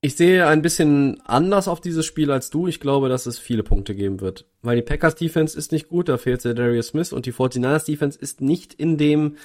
[0.02, 2.68] Ich sehe ein bisschen anders auf dieses Spiel als du.
[2.68, 4.46] Ich glaube, dass es viele Punkte geben wird.
[4.62, 7.86] Weil die Packers Defense ist nicht gut, da fehlt der Darius Smith und die 49ers
[7.86, 9.36] Defense ist nicht in dem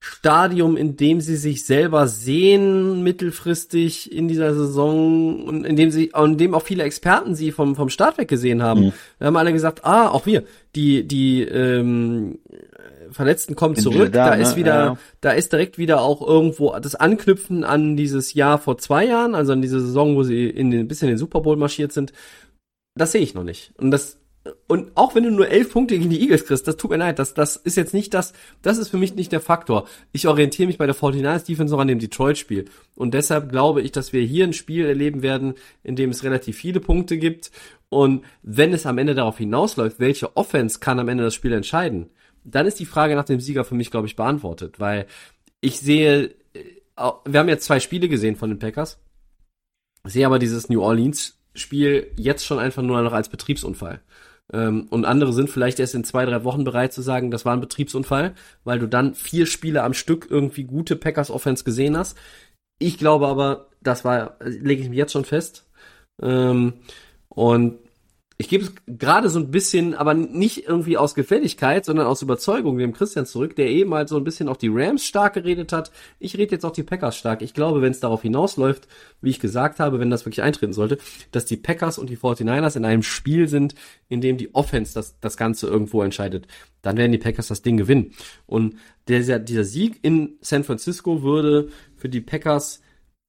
[0.00, 6.12] Stadium, in dem sie sich selber sehen, mittelfristig in dieser Saison und in dem sie,
[6.14, 8.86] in dem auch viele Experten sie vom, vom Start weg gesehen haben.
[8.86, 8.92] Mhm.
[9.18, 10.44] Wir haben alle gesagt, ah, auch wir,
[10.74, 12.38] die, die, ähm,
[13.14, 14.56] Verletzten kommen zurück, da, da, ist ne?
[14.56, 14.98] wieder, ja.
[15.20, 19.52] da ist direkt wieder auch irgendwo das Anknüpfen an dieses Jahr vor zwei Jahren, also
[19.52, 22.12] an diese Saison, wo sie in den, bis in den Super Bowl marschiert sind.
[22.94, 23.72] Das sehe ich noch nicht.
[23.78, 24.18] Und das
[24.66, 27.18] und auch wenn du nur elf Punkte gegen die Eagles kriegst, das tut mir leid,
[27.18, 29.86] das, das ist jetzt nicht das, das ist für mich nicht der Faktor.
[30.12, 32.66] Ich orientiere mich bei der 49ers Defense noch an dem Detroit-Spiel.
[32.94, 36.58] Und deshalb glaube ich, dass wir hier ein Spiel erleben werden, in dem es relativ
[36.58, 37.50] viele Punkte gibt.
[37.88, 42.10] Und wenn es am Ende darauf hinausläuft, welche Offense kann am Ende das Spiel entscheiden,
[42.44, 44.80] dann ist die Frage nach dem Sieger für mich, glaube ich, beantwortet.
[44.80, 45.06] Weil
[45.60, 48.98] ich sehe, äh, wir haben jetzt zwei Spiele gesehen von den Packers.
[50.04, 54.00] sehe aber dieses New Orleans Spiel jetzt schon einfach nur noch als Betriebsunfall.
[54.52, 57.54] Ähm, und andere sind vielleicht erst in zwei, drei Wochen bereit zu sagen, das war
[57.54, 58.34] ein Betriebsunfall,
[58.64, 62.18] weil du dann vier Spiele am Stück irgendwie gute Packers Offense gesehen hast.
[62.78, 65.70] Ich glaube aber, das war, lege ich mich jetzt schon fest.
[66.20, 66.74] Ähm,
[67.28, 67.78] und
[68.36, 72.78] ich gebe es gerade so ein bisschen, aber nicht irgendwie aus Gefälligkeit, sondern aus Überzeugung
[72.78, 75.92] dem Christian zurück, der eben halt so ein bisschen auch die Rams stark geredet hat.
[76.18, 77.42] Ich rede jetzt auch die Packers stark.
[77.42, 78.88] Ich glaube, wenn es darauf hinausläuft,
[79.20, 80.98] wie ich gesagt habe, wenn das wirklich eintreten sollte,
[81.30, 83.76] dass die Packers und die 49ers in einem Spiel sind,
[84.08, 86.48] in dem die Offense das, das Ganze irgendwo entscheidet,
[86.82, 88.14] dann werden die Packers das Ding gewinnen.
[88.46, 88.74] Und
[89.06, 92.80] dieser, dieser Sieg in San Francisco würde für die Packers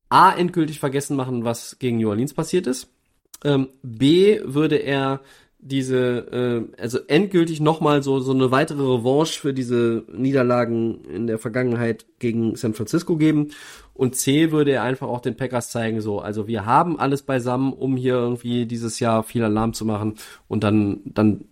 [0.09, 2.94] A endgültig vergessen machen, was gegen New Orleans passiert ist
[3.43, 5.21] ähm, B würde er
[5.65, 11.39] diese, äh, also endgültig nochmal so, so eine weitere Revanche für diese Niederlagen in der
[11.39, 13.49] Vergangenheit gegen San Francisco geben.
[13.95, 17.73] Und C würde er einfach auch den Packers zeigen, so, also wir haben alles beisammen,
[17.73, 20.15] um hier irgendwie dieses Jahr viel Alarm zu machen.
[20.47, 21.45] Und dann, dann,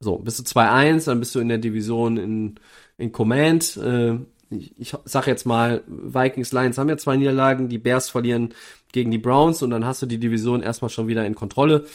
[0.00, 2.54] so, bist du 2-1, dann bist du in der Division in,
[2.98, 3.76] in Command.
[3.76, 4.16] Äh,
[4.50, 8.54] ich, ich sag jetzt mal, Vikings, Lions haben ja zwei Niederlagen, die Bears verlieren
[8.92, 11.86] gegen die Browns und dann hast du die Division erstmal schon wieder in Kontrolle.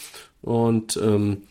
[0.41, 1.43] Und ähm,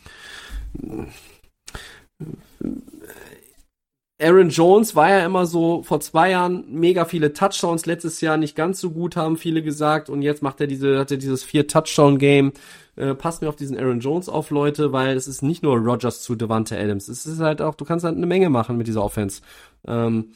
[4.21, 8.57] Aaron Jones war ja immer so vor zwei Jahren mega viele Touchdowns, letztes Jahr nicht
[8.57, 10.09] ganz so gut, haben viele gesagt.
[10.09, 12.53] Und jetzt macht er diese, hat er dieses vier Touchdown Game.
[12.97, 16.23] Äh, passt mir auf diesen Aaron Jones auf, Leute, weil es ist nicht nur Rogers
[16.23, 17.09] zu Devante Adams.
[17.09, 19.43] Es ist halt auch, du kannst halt eine Menge machen mit dieser Offense.
[19.87, 20.33] Ähm,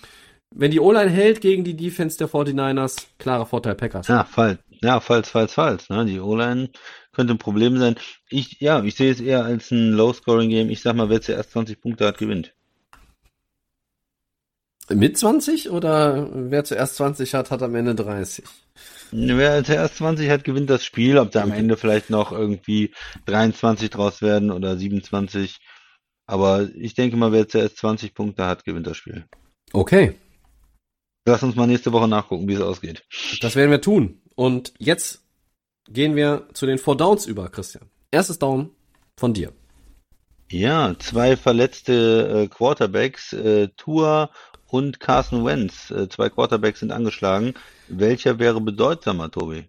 [0.55, 4.09] wenn die O-Line hält gegen die Defense der 49ers, klarer Vorteil Packers.
[4.09, 4.59] Ja, Fall.
[4.83, 5.89] Ja, falls, falls, falls.
[5.89, 6.07] Ne?
[6.07, 6.71] Die O-Line
[7.13, 7.97] könnte ein Problem sein.
[8.29, 10.71] Ich, ja, ich sehe es eher als ein Low-Scoring-Game.
[10.71, 12.55] Ich sag mal, wer zuerst 20 Punkte hat, gewinnt.
[14.89, 18.45] Mit 20 oder wer zuerst 20 hat, hat am Ende 30?
[19.13, 21.19] Wer zuerst 20 hat, gewinnt das Spiel.
[21.19, 22.93] Ob da am Ende vielleicht noch irgendwie
[23.27, 25.61] 23 draus werden oder 27.
[26.27, 29.27] Aber ich denke mal, wer zuerst 20 Punkte hat, gewinnt das Spiel.
[29.73, 30.15] Okay.
[31.27, 33.05] Lass uns mal nächste Woche nachgucken, wie es ausgeht.
[33.41, 34.23] Das werden wir tun.
[34.41, 35.21] Und jetzt
[35.91, 37.91] gehen wir zu den Four Downs über, Christian.
[38.11, 38.71] Erstes Down
[39.19, 39.53] von dir.
[40.51, 44.31] Ja, zwei verletzte äh, Quarterbacks, äh, Tua
[44.67, 45.91] und Carson Wentz.
[45.91, 47.53] Äh, zwei Quarterbacks sind angeschlagen.
[47.89, 49.67] Welcher wäre bedeutsamer, Tobi?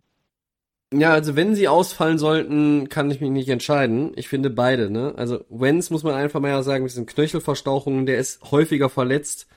[0.93, 4.13] Ja, also wenn sie ausfallen sollten, kann ich mich nicht entscheiden.
[4.15, 5.13] Ich finde beide, ne?
[5.17, 9.47] Also Wentz muss man einfach mal ja sagen, mit diesen Knöchelverstauchungen, der ist häufiger verletzt.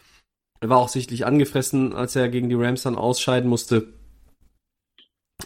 [0.59, 3.94] Er war auch sichtlich angefressen, als er gegen die Rams dann ausscheiden musste.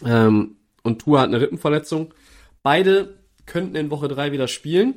[0.04, 2.14] Ähm, und Tua hat eine Rippenverletzung.
[2.62, 4.94] Beide könnten in Woche 3 wieder spielen.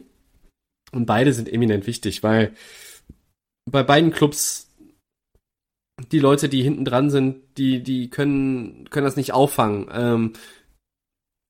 [0.92, 2.54] Und beide sind eminent wichtig, weil
[3.70, 4.70] bei beiden Clubs
[6.12, 9.88] die Leute, die hinten dran sind, die, die können, können das nicht auffangen.
[9.94, 10.34] Ähm,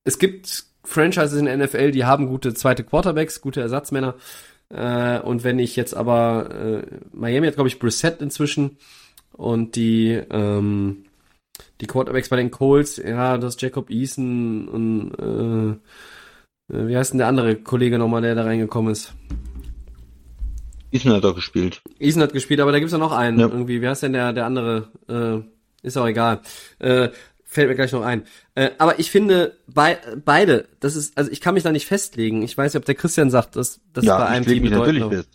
[0.04, 4.14] es gibt Franchises in der NFL, die haben gute zweite Quarterbacks, gute Ersatzmänner.
[4.68, 6.82] Äh, und wenn ich jetzt aber äh,
[7.12, 8.78] Miami hat, glaube ich, Brissett inzwischen
[9.32, 11.04] und die ähm,
[11.80, 15.76] die Quarterbacks bei den Colts, ja, das Jacob Eason und äh,
[16.72, 19.14] äh, wie heißt denn der andere Kollege nochmal, der da reingekommen ist?
[20.90, 21.82] Eason hat doch gespielt.
[21.98, 23.38] Eason hat gespielt, aber da gibt's ja noch einen.
[23.38, 23.46] Ja.
[23.46, 24.88] Irgendwie, wie heißt denn der, der andere?
[25.08, 26.40] Äh, ist auch egal.
[26.78, 27.08] Äh,
[27.44, 28.24] fällt mir gleich noch ein.
[28.54, 32.42] Äh, aber ich finde, bei, beide, das ist, also ich kann mich da nicht festlegen.
[32.42, 35.04] Ich weiß nicht, ob der Christian sagt, dass das ja, bei einem Team mich natürlich
[35.04, 35.28] fest.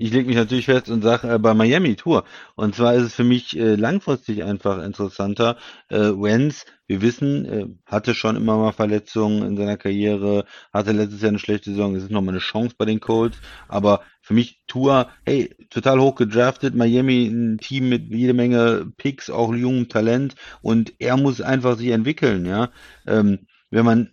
[0.00, 2.22] Ich lege mich natürlich fest und sage äh, bei Miami Tour.
[2.54, 5.56] Und zwar ist es für mich äh, langfristig einfach interessanter.
[5.88, 11.20] Äh, Wenz, wir wissen, äh, hatte schon immer mal Verletzungen in seiner Karriere, hatte letztes
[11.22, 11.96] Jahr eine schlechte Saison.
[11.96, 13.40] Es ist nochmal eine Chance bei den Colts.
[13.66, 16.76] Aber für mich Tour, hey, total hoch gedraftet.
[16.76, 20.36] Miami ein Team mit jede Menge Picks, auch jungem Talent.
[20.62, 22.70] Und er muss einfach sich entwickeln, ja.
[23.04, 24.12] Ähm, wenn man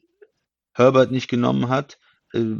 [0.73, 1.99] Herbert nicht genommen hat,
[2.33, 2.55] äh,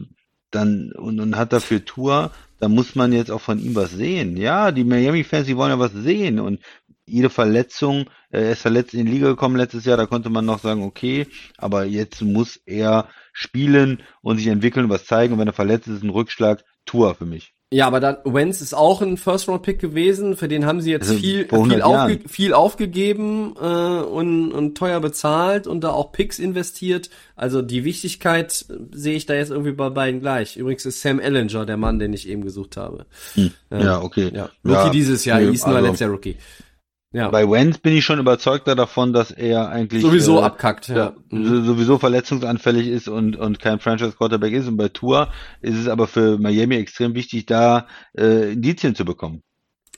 [0.51, 4.37] dann und, und hat dafür Tour, da muss man jetzt auch von ihm was sehen.
[4.37, 6.59] Ja, die Miami-Fans, die wollen ja was sehen und
[7.05, 10.45] jede Verletzung, äh, er ist verletzt in die Liga gekommen letztes Jahr, da konnte man
[10.45, 11.27] noch sagen, okay,
[11.57, 15.87] aber jetzt muss er spielen und sich entwickeln und was zeigen und wenn er verletzt
[15.87, 17.54] ist, ist ein Rückschlag, Tour für mich.
[17.75, 21.19] Ja, aber dann Wenz ist auch ein First-Round-Pick gewesen, für den haben sie jetzt Also
[21.19, 26.13] viel, vor 100 viel, aufge viel aufgegeben äh, und, und teuer bezahlt und da auch
[26.13, 27.09] Picks investiert.
[27.35, 30.55] Also die Wichtigkeit äh, sehe ich da jetzt irgendwie bei beiden gleich.
[30.55, 33.07] Übrigens ist Sam Ellinger der Mann, den ich eben gesucht habe.
[33.33, 33.51] Hm.
[33.69, 34.31] Ja, okay.
[34.33, 36.37] Ja, Rookie dieses Jahr, nee, Easton war also letztes Jahr Rookie.
[37.15, 40.89] Ja, Bei Wenz bin ich schon überzeugter davon, dass er eigentlich sowieso äh, abkackt.
[40.89, 41.13] Ja.
[41.29, 41.45] Mhm.
[41.45, 44.67] so- sowieso verletzungsanfällig ist und, und kein Franchise-Quarterback ist.
[44.67, 45.31] Und bei Tour
[45.61, 47.87] ist es aber für Miami extrem wichtig, da
[48.17, 49.43] äh, Indizien zu bekommen.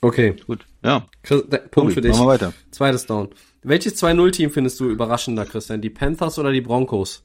[0.02, 1.08] Okay, Gut, ja.
[1.24, 2.12] Chris, der Punkt Tobi, für dich.
[2.12, 2.54] Machen wir weiter.
[2.70, 3.30] Zweites Down.
[3.64, 5.82] Welches 2-0-Team findest du überraschender, Christian?
[5.82, 7.24] Die Panthers oder die Broncos?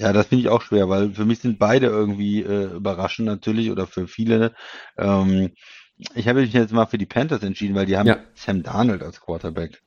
[0.00, 3.70] Ja, das finde ich auch schwer, weil für mich sind beide irgendwie äh, überraschend natürlich
[3.70, 4.52] oder für viele.
[4.98, 5.52] Ähm,
[6.14, 8.18] ich habe mich jetzt mal für die Panthers entschieden, weil die haben Ja.
[8.34, 9.82] Sam Darnold als Quarterback.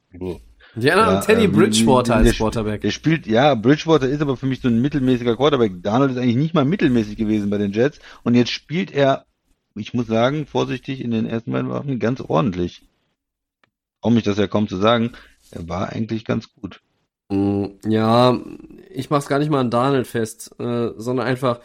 [0.76, 2.82] Die anderen haben Teddy ähm, Bridgewater der als sp- Quarterback.
[2.82, 5.82] Der spielt, ja, Bridgewater ist aber für mich so ein mittelmäßiger Quarterback.
[5.84, 9.26] Darnold ist eigentlich nicht mal mittelmäßig gewesen bei den Jets und jetzt spielt er,
[9.76, 12.84] ich muss sagen, vorsichtig in den ersten beiden Wochen ganz ordentlich.
[14.02, 15.12] Traue mich das ja kaum zu sagen.
[15.52, 16.82] Er war eigentlich ganz gut.
[17.30, 18.38] Mm, Ja,
[18.90, 21.60] ich mach's gar nicht mal an Darnold fest, äh, sondern einfach,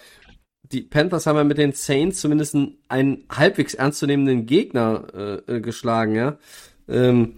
[0.73, 2.57] die Panthers haben ja mit den Saints zumindest
[2.89, 6.39] einen, halbwegs ernstzunehmenden Gegner äh, äh, geschlagen, ja.
[6.89, 7.35] Ähm,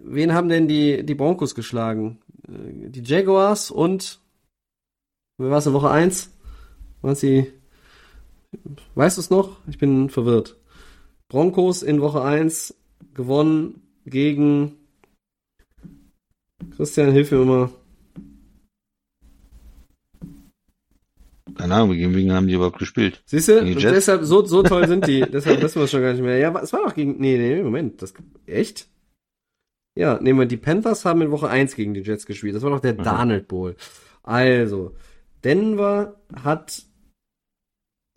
[0.00, 2.18] wen haben denn die, die Broncos geschlagen?
[2.48, 4.20] Äh, Die Jaguars und
[5.38, 6.30] wer war's in Woche 1?
[7.02, 7.52] Waren sie
[8.94, 9.58] Weißt du es noch?
[9.68, 10.56] Ich bin verwirrt.
[11.28, 12.74] Broncos in Woche 1
[13.14, 14.76] gewonnen gegen
[16.76, 17.70] Christian, hilf mir mal.
[21.58, 23.22] Keine Ahnung, gegen wen haben die überhaupt gespielt?
[23.26, 23.64] Siehst du?
[23.74, 25.20] Deshalb, so, so toll sind die.
[25.32, 26.38] Deshalb wissen wir es schon gar nicht mehr.
[26.38, 27.18] Ja, es war doch gegen.
[27.18, 28.00] Nee, nee, Moment.
[28.00, 28.14] Das,
[28.46, 28.88] echt?
[29.94, 32.54] Ja, nehmen wir die Panthers haben in Woche 1 gegen die Jets gespielt.
[32.54, 33.02] Das war doch der Mhm.
[33.04, 33.76] Darnold Bowl.
[34.22, 34.94] Also,
[35.44, 36.82] Denver hat.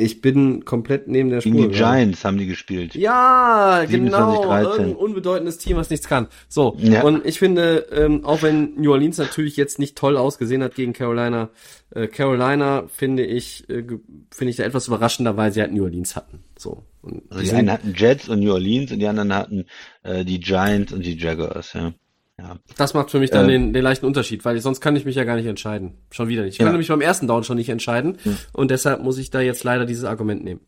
[0.02, 1.52] Ich bin komplett neben der Spur.
[1.54, 1.78] Gegen die.
[1.78, 2.96] Giants haben die gespielt.
[2.96, 4.10] Ja, 27,
[4.42, 4.48] genau.
[4.48, 4.70] 13.
[4.72, 6.28] Irgendein unbedeutendes Team, was nichts kann.
[6.48, 7.04] So, Ja.
[7.04, 10.94] und ich finde, ähm, auch wenn New Orleans natürlich jetzt nicht toll ausgesehen hat gegen
[10.94, 11.50] Carolina,
[11.94, 13.84] äh, Carolina finde ich, äh,
[14.32, 16.40] finde ich da etwas überraschender, weil sie halt New Orleans hatten.
[16.58, 16.84] So.
[17.02, 19.66] Und Also die einen hatten Jets und New Orleans und die anderen hatten
[20.04, 21.94] äh, die Giants und die Jaguars, ja.
[22.42, 22.58] Ja.
[22.78, 25.16] das macht für mich dann äh, den, den leichten Unterschied, weil sonst kann ich mich
[25.16, 25.94] ja gar nicht entscheiden.
[26.12, 26.54] Schon wieder nicht.
[26.54, 26.66] Ich Ja.
[26.66, 28.38] kann nämlich beim ersten Down schon nicht entscheiden Hm.
[28.54, 30.62] und deshalb muss ich da jetzt leider dieses Argument nehmen.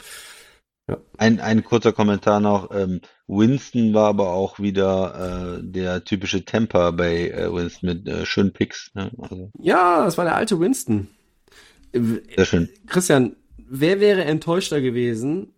[1.18, 2.70] Ein, ein kurzer Kommentar noch.
[2.76, 8.26] Ähm, Winston war aber auch wieder äh, der typische Temper bei äh, Winston mit äh,
[8.26, 8.91] schönen Picks.
[8.94, 9.10] Ne?
[9.18, 11.08] Also, Ja, das war der alte Winston.
[11.94, 12.70] Sehr schön.
[12.88, 15.54] Christian, wer wäre enttäuschter gewesen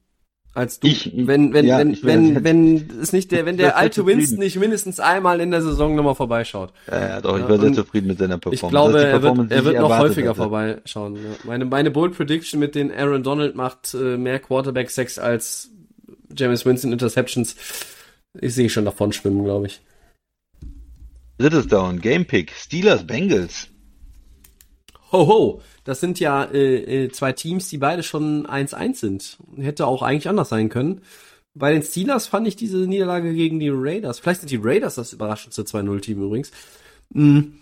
[0.56, 3.78] als du, Ich- wenn wenn ja, wenn ich wenn wenn es nicht der wenn der
[3.78, 4.06] alte.
[4.06, 6.74] Winston nicht mindestens einmal in der Saison nochmal vorbeischaut.
[6.90, 8.66] Ja, ja, doch, ich war sehr zufrieden mit seiner Performance.
[8.66, 10.38] Ich glaube, die er wird, er wird noch häufiger hatte.
[10.42, 11.16] vorbeischauen.
[11.16, 11.22] Ja.
[11.44, 15.70] Meine meine Bold Prediction mit den Aaron Donald macht äh, mehr Quarterback Sex als
[16.36, 17.56] James Winston Interceptions.
[18.42, 19.82] Ich sehe schon davon schwimmen, glaube ich.
[21.38, 23.68] Drittes Down, Game Pick, Steelers, Bengals.
[25.12, 29.38] Ho ho, das sind ja äh, äh, zwei Teams, die beide schon 1-1 sind.
[29.56, 31.02] Hätte auch eigentlich anders sein können.
[31.54, 34.20] Bei den Steelers fand ich diese Niederlage gegen die Raiders.
[34.20, 36.52] Vielleicht sind die Raiders das überraschendste 2-0-Team übrigens.
[37.14, 37.60] Hm.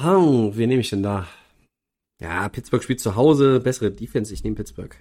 [0.00, 1.28] Hm, wen nehme ich denn da?
[2.20, 4.96] Ja, Pittsburgh spielt zu Hause, bessere Defense, ich nehme Pittsburgh.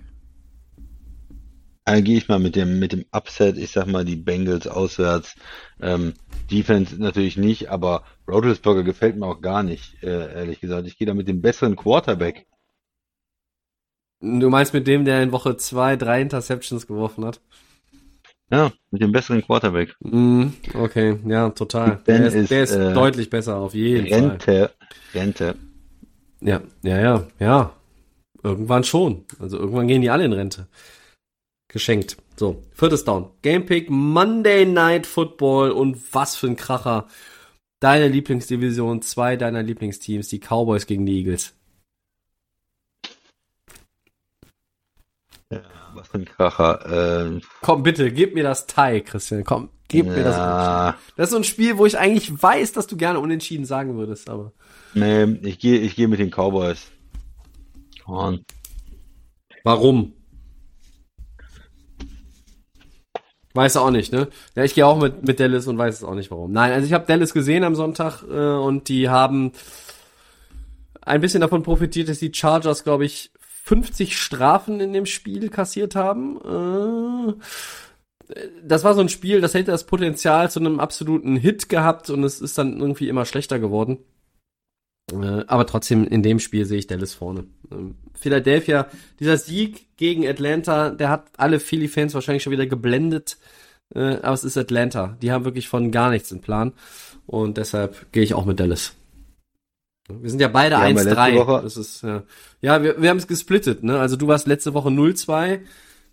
[1.86, 5.36] Da gehe ich mal mit dem, mit dem Upset, ich sag mal, die Bengals auswärts.
[5.82, 6.14] Ähm,
[6.50, 10.88] Defense natürlich nicht, aber Roethlisberger gefällt mir auch gar nicht, äh, ehrlich gesagt.
[10.88, 12.46] Ich gehe da mit dem besseren Quarterback.
[14.22, 17.42] Du meinst mit dem, der in Woche zwei drei Interceptions geworfen hat?
[18.52, 19.96] Ja, mit dem besseren Quarterback.
[20.02, 22.00] Mm, okay, ja, total.
[22.06, 24.30] Ben Der ist, ist, der ist äh, deutlich besser, auf jeden Fall.
[24.30, 24.72] Rente,
[25.16, 25.56] Rente.
[26.42, 27.74] Ja, ja, ja, ja.
[28.44, 29.26] Irgendwann schon.
[29.40, 30.68] Also irgendwann gehen die alle in Rente.
[31.72, 32.18] Geschenkt.
[32.36, 33.30] So, viertes Down.
[33.44, 37.08] Gamepick, Monday Night Football und was für ein Kracher.
[37.80, 41.54] Deine Lieblingsdivision, zwei deiner Lieblingsteams, die Cowboys gegen die Eagles.
[45.94, 47.28] Was für ein Kracher.
[47.36, 49.44] Äh, Komm, bitte, gib mir das Tie, Christian.
[49.46, 50.36] Komm, gib mir das.
[50.36, 53.96] ja, Das ist so ein Spiel, wo ich eigentlich weiß, dass du gerne unentschieden sagen
[53.98, 54.52] würdest, aber.
[54.94, 56.92] nee, ich gehe, ich gehe mit den Cowboys.
[58.04, 58.46] Come on.
[59.64, 60.14] Warum?
[63.54, 64.28] Weiß auch nicht, ne?
[64.56, 66.52] Ja, ich gehe auch mit, mit Dallas und weiß es auch nicht warum.
[66.52, 69.52] Nein, also ich habe Dallas gesehen am Sonntag äh, und die haben
[71.02, 73.32] ein bisschen davon profitiert, dass die Chargers, glaube ich,
[73.66, 76.38] 50 Strafen in dem Spiel kassiert haben.
[76.38, 77.34] Äh,
[78.64, 82.24] das war so ein Spiel, das hätte das Potenzial zu einem absoluten Hit gehabt und
[82.24, 84.00] es ist dann irgendwie immer schlechter geworden.
[85.12, 87.46] Äh, aber trotzdem, in dem Spiel sehe ich Dallas vorne.
[87.72, 88.88] Ähm, Philadelphia,
[89.20, 93.38] dieser Sieg gegen Atlanta, der hat alle Philly-Fans wahrscheinlich schon wieder geblendet.
[93.94, 95.18] Äh, aber es ist Atlanta.
[95.22, 96.74] Die haben wirklich von gar nichts im Plan.
[97.26, 98.94] Und deshalb gehe ich auch mit Dallas.
[100.10, 101.36] Wir sind ja beide Die haben wir letzte 1-3.
[101.38, 102.24] Woche- Das ist, ja,
[102.62, 103.84] ja wir, wir haben es gesplittet.
[103.84, 104.00] Ne?
[104.00, 105.60] Also du warst letzte Woche 0-2,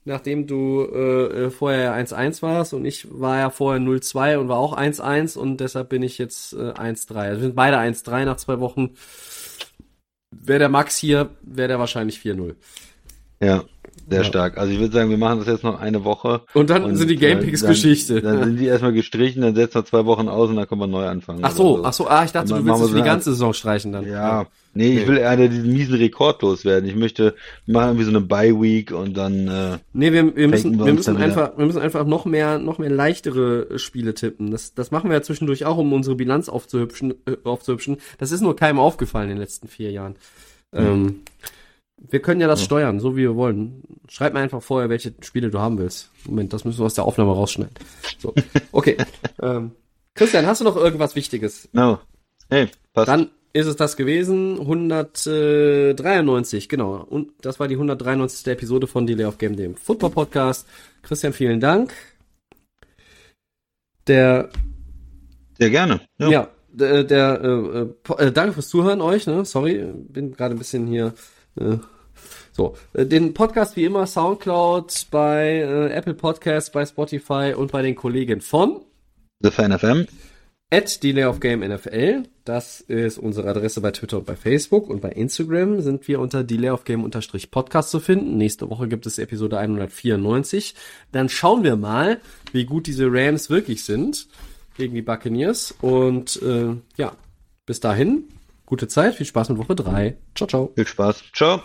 [0.08, 2.74] nachdem du äh, äh, vorher 1-1 warst.
[2.74, 5.38] Und ich war ja vorher 0-2 und war auch 1-1.
[5.38, 7.14] Und deshalb bin ich jetzt äh, 1-3.
[7.14, 8.90] Also wir sind beide 1-3 nach zwei Wochen.
[10.30, 12.54] Wäre der Max hier, wäre der wahrscheinlich 4-0.
[13.40, 13.62] Ja,
[14.08, 14.24] sehr Ja.
[14.24, 14.58] stark.
[14.58, 16.42] Also ich würde sagen, wir machen das jetzt noch eine Woche.
[16.54, 18.20] Und dann sind die Gamepicks dann- Geschichte.
[18.20, 20.86] Dann sind die erstmal gestrichen, dann setzen wir zwei Wochen aus und dann können wir
[20.86, 21.40] neu anfangen.
[21.42, 23.04] Ach oder so, ach so, ah, ich dachte, Dann du willst es für die so
[23.06, 24.06] ganze Saison streichen dann.
[24.06, 24.46] Ja,
[24.78, 26.88] nee, ich will einer diesen miesen Rekord loswerden.
[26.88, 27.34] Ich möchte
[27.66, 31.16] machen irgendwie so eine Bye-Week und dann, äh, Nee, wir, wir müssen, wir wir müssen
[31.16, 34.50] wieder- einfach, wir müssen einfach noch mehr, noch mehr leichtere äh, Spiele tippen.
[34.50, 37.98] Das, das machen wir ja zwischendurch auch, um unsere Bilanz aufzuhübschen, äh, aufzuhübschen.
[38.18, 40.16] Das ist nur keinem aufgefallen in den letzten vier Jahren.
[40.72, 41.20] Ähm,
[41.96, 43.82] wir können ja das steuern, so wie wir wollen.
[44.08, 46.10] Schreib mir einfach vorher, welche Spiele du haben willst.
[46.24, 47.74] Moment, das müssen wir aus der Aufnahme rausschneiden.
[48.18, 48.32] So,
[48.72, 48.96] okay.
[49.42, 49.72] ähm,
[50.14, 51.68] Christian, hast du noch irgendwas Wichtiges?
[51.72, 51.98] no.
[52.50, 53.08] Hey, passt.
[53.08, 54.58] Dann ist es das gewesen.
[54.60, 57.04] 193, genau.
[57.08, 58.46] Und das war die 193.
[58.48, 60.66] Episode von Delay of Game, dem Football Podcast.
[61.02, 61.92] Christian, vielen Dank.
[64.06, 64.48] Der,
[65.58, 66.00] Sehr gerne.
[66.18, 66.28] Ja.
[66.28, 69.44] ja, der, der äh, äh, äh, danke fürs Zuhören euch, ne?
[69.44, 71.14] Sorry, bin gerade ein bisschen hier.
[71.60, 71.76] Äh,
[72.52, 77.82] so, äh, den Podcast wie immer Soundcloud bei äh, Apple Podcasts, bei Spotify und bei
[77.82, 78.80] den Kollegen von
[79.40, 80.06] The Fan FM.
[80.70, 82.24] At Delay of Game NFL.
[82.44, 84.90] Das ist unsere Adresse bei Twitter und bei Facebook.
[84.90, 88.36] Und bei Instagram sind wir unter Delay of Game unterstrich Podcast zu finden.
[88.36, 90.74] Nächste Woche gibt es Episode 194.
[91.10, 92.20] Dann schauen wir mal,
[92.52, 94.28] wie gut diese Rams wirklich sind
[94.76, 95.74] gegen die Buccaneers.
[95.80, 97.12] Und äh, ja,
[97.64, 98.24] bis dahin,
[98.66, 100.18] gute Zeit, viel Spaß mit Woche 3.
[100.34, 100.72] Ciao, ciao.
[100.74, 101.24] Viel Spaß.
[101.34, 101.62] Ciao.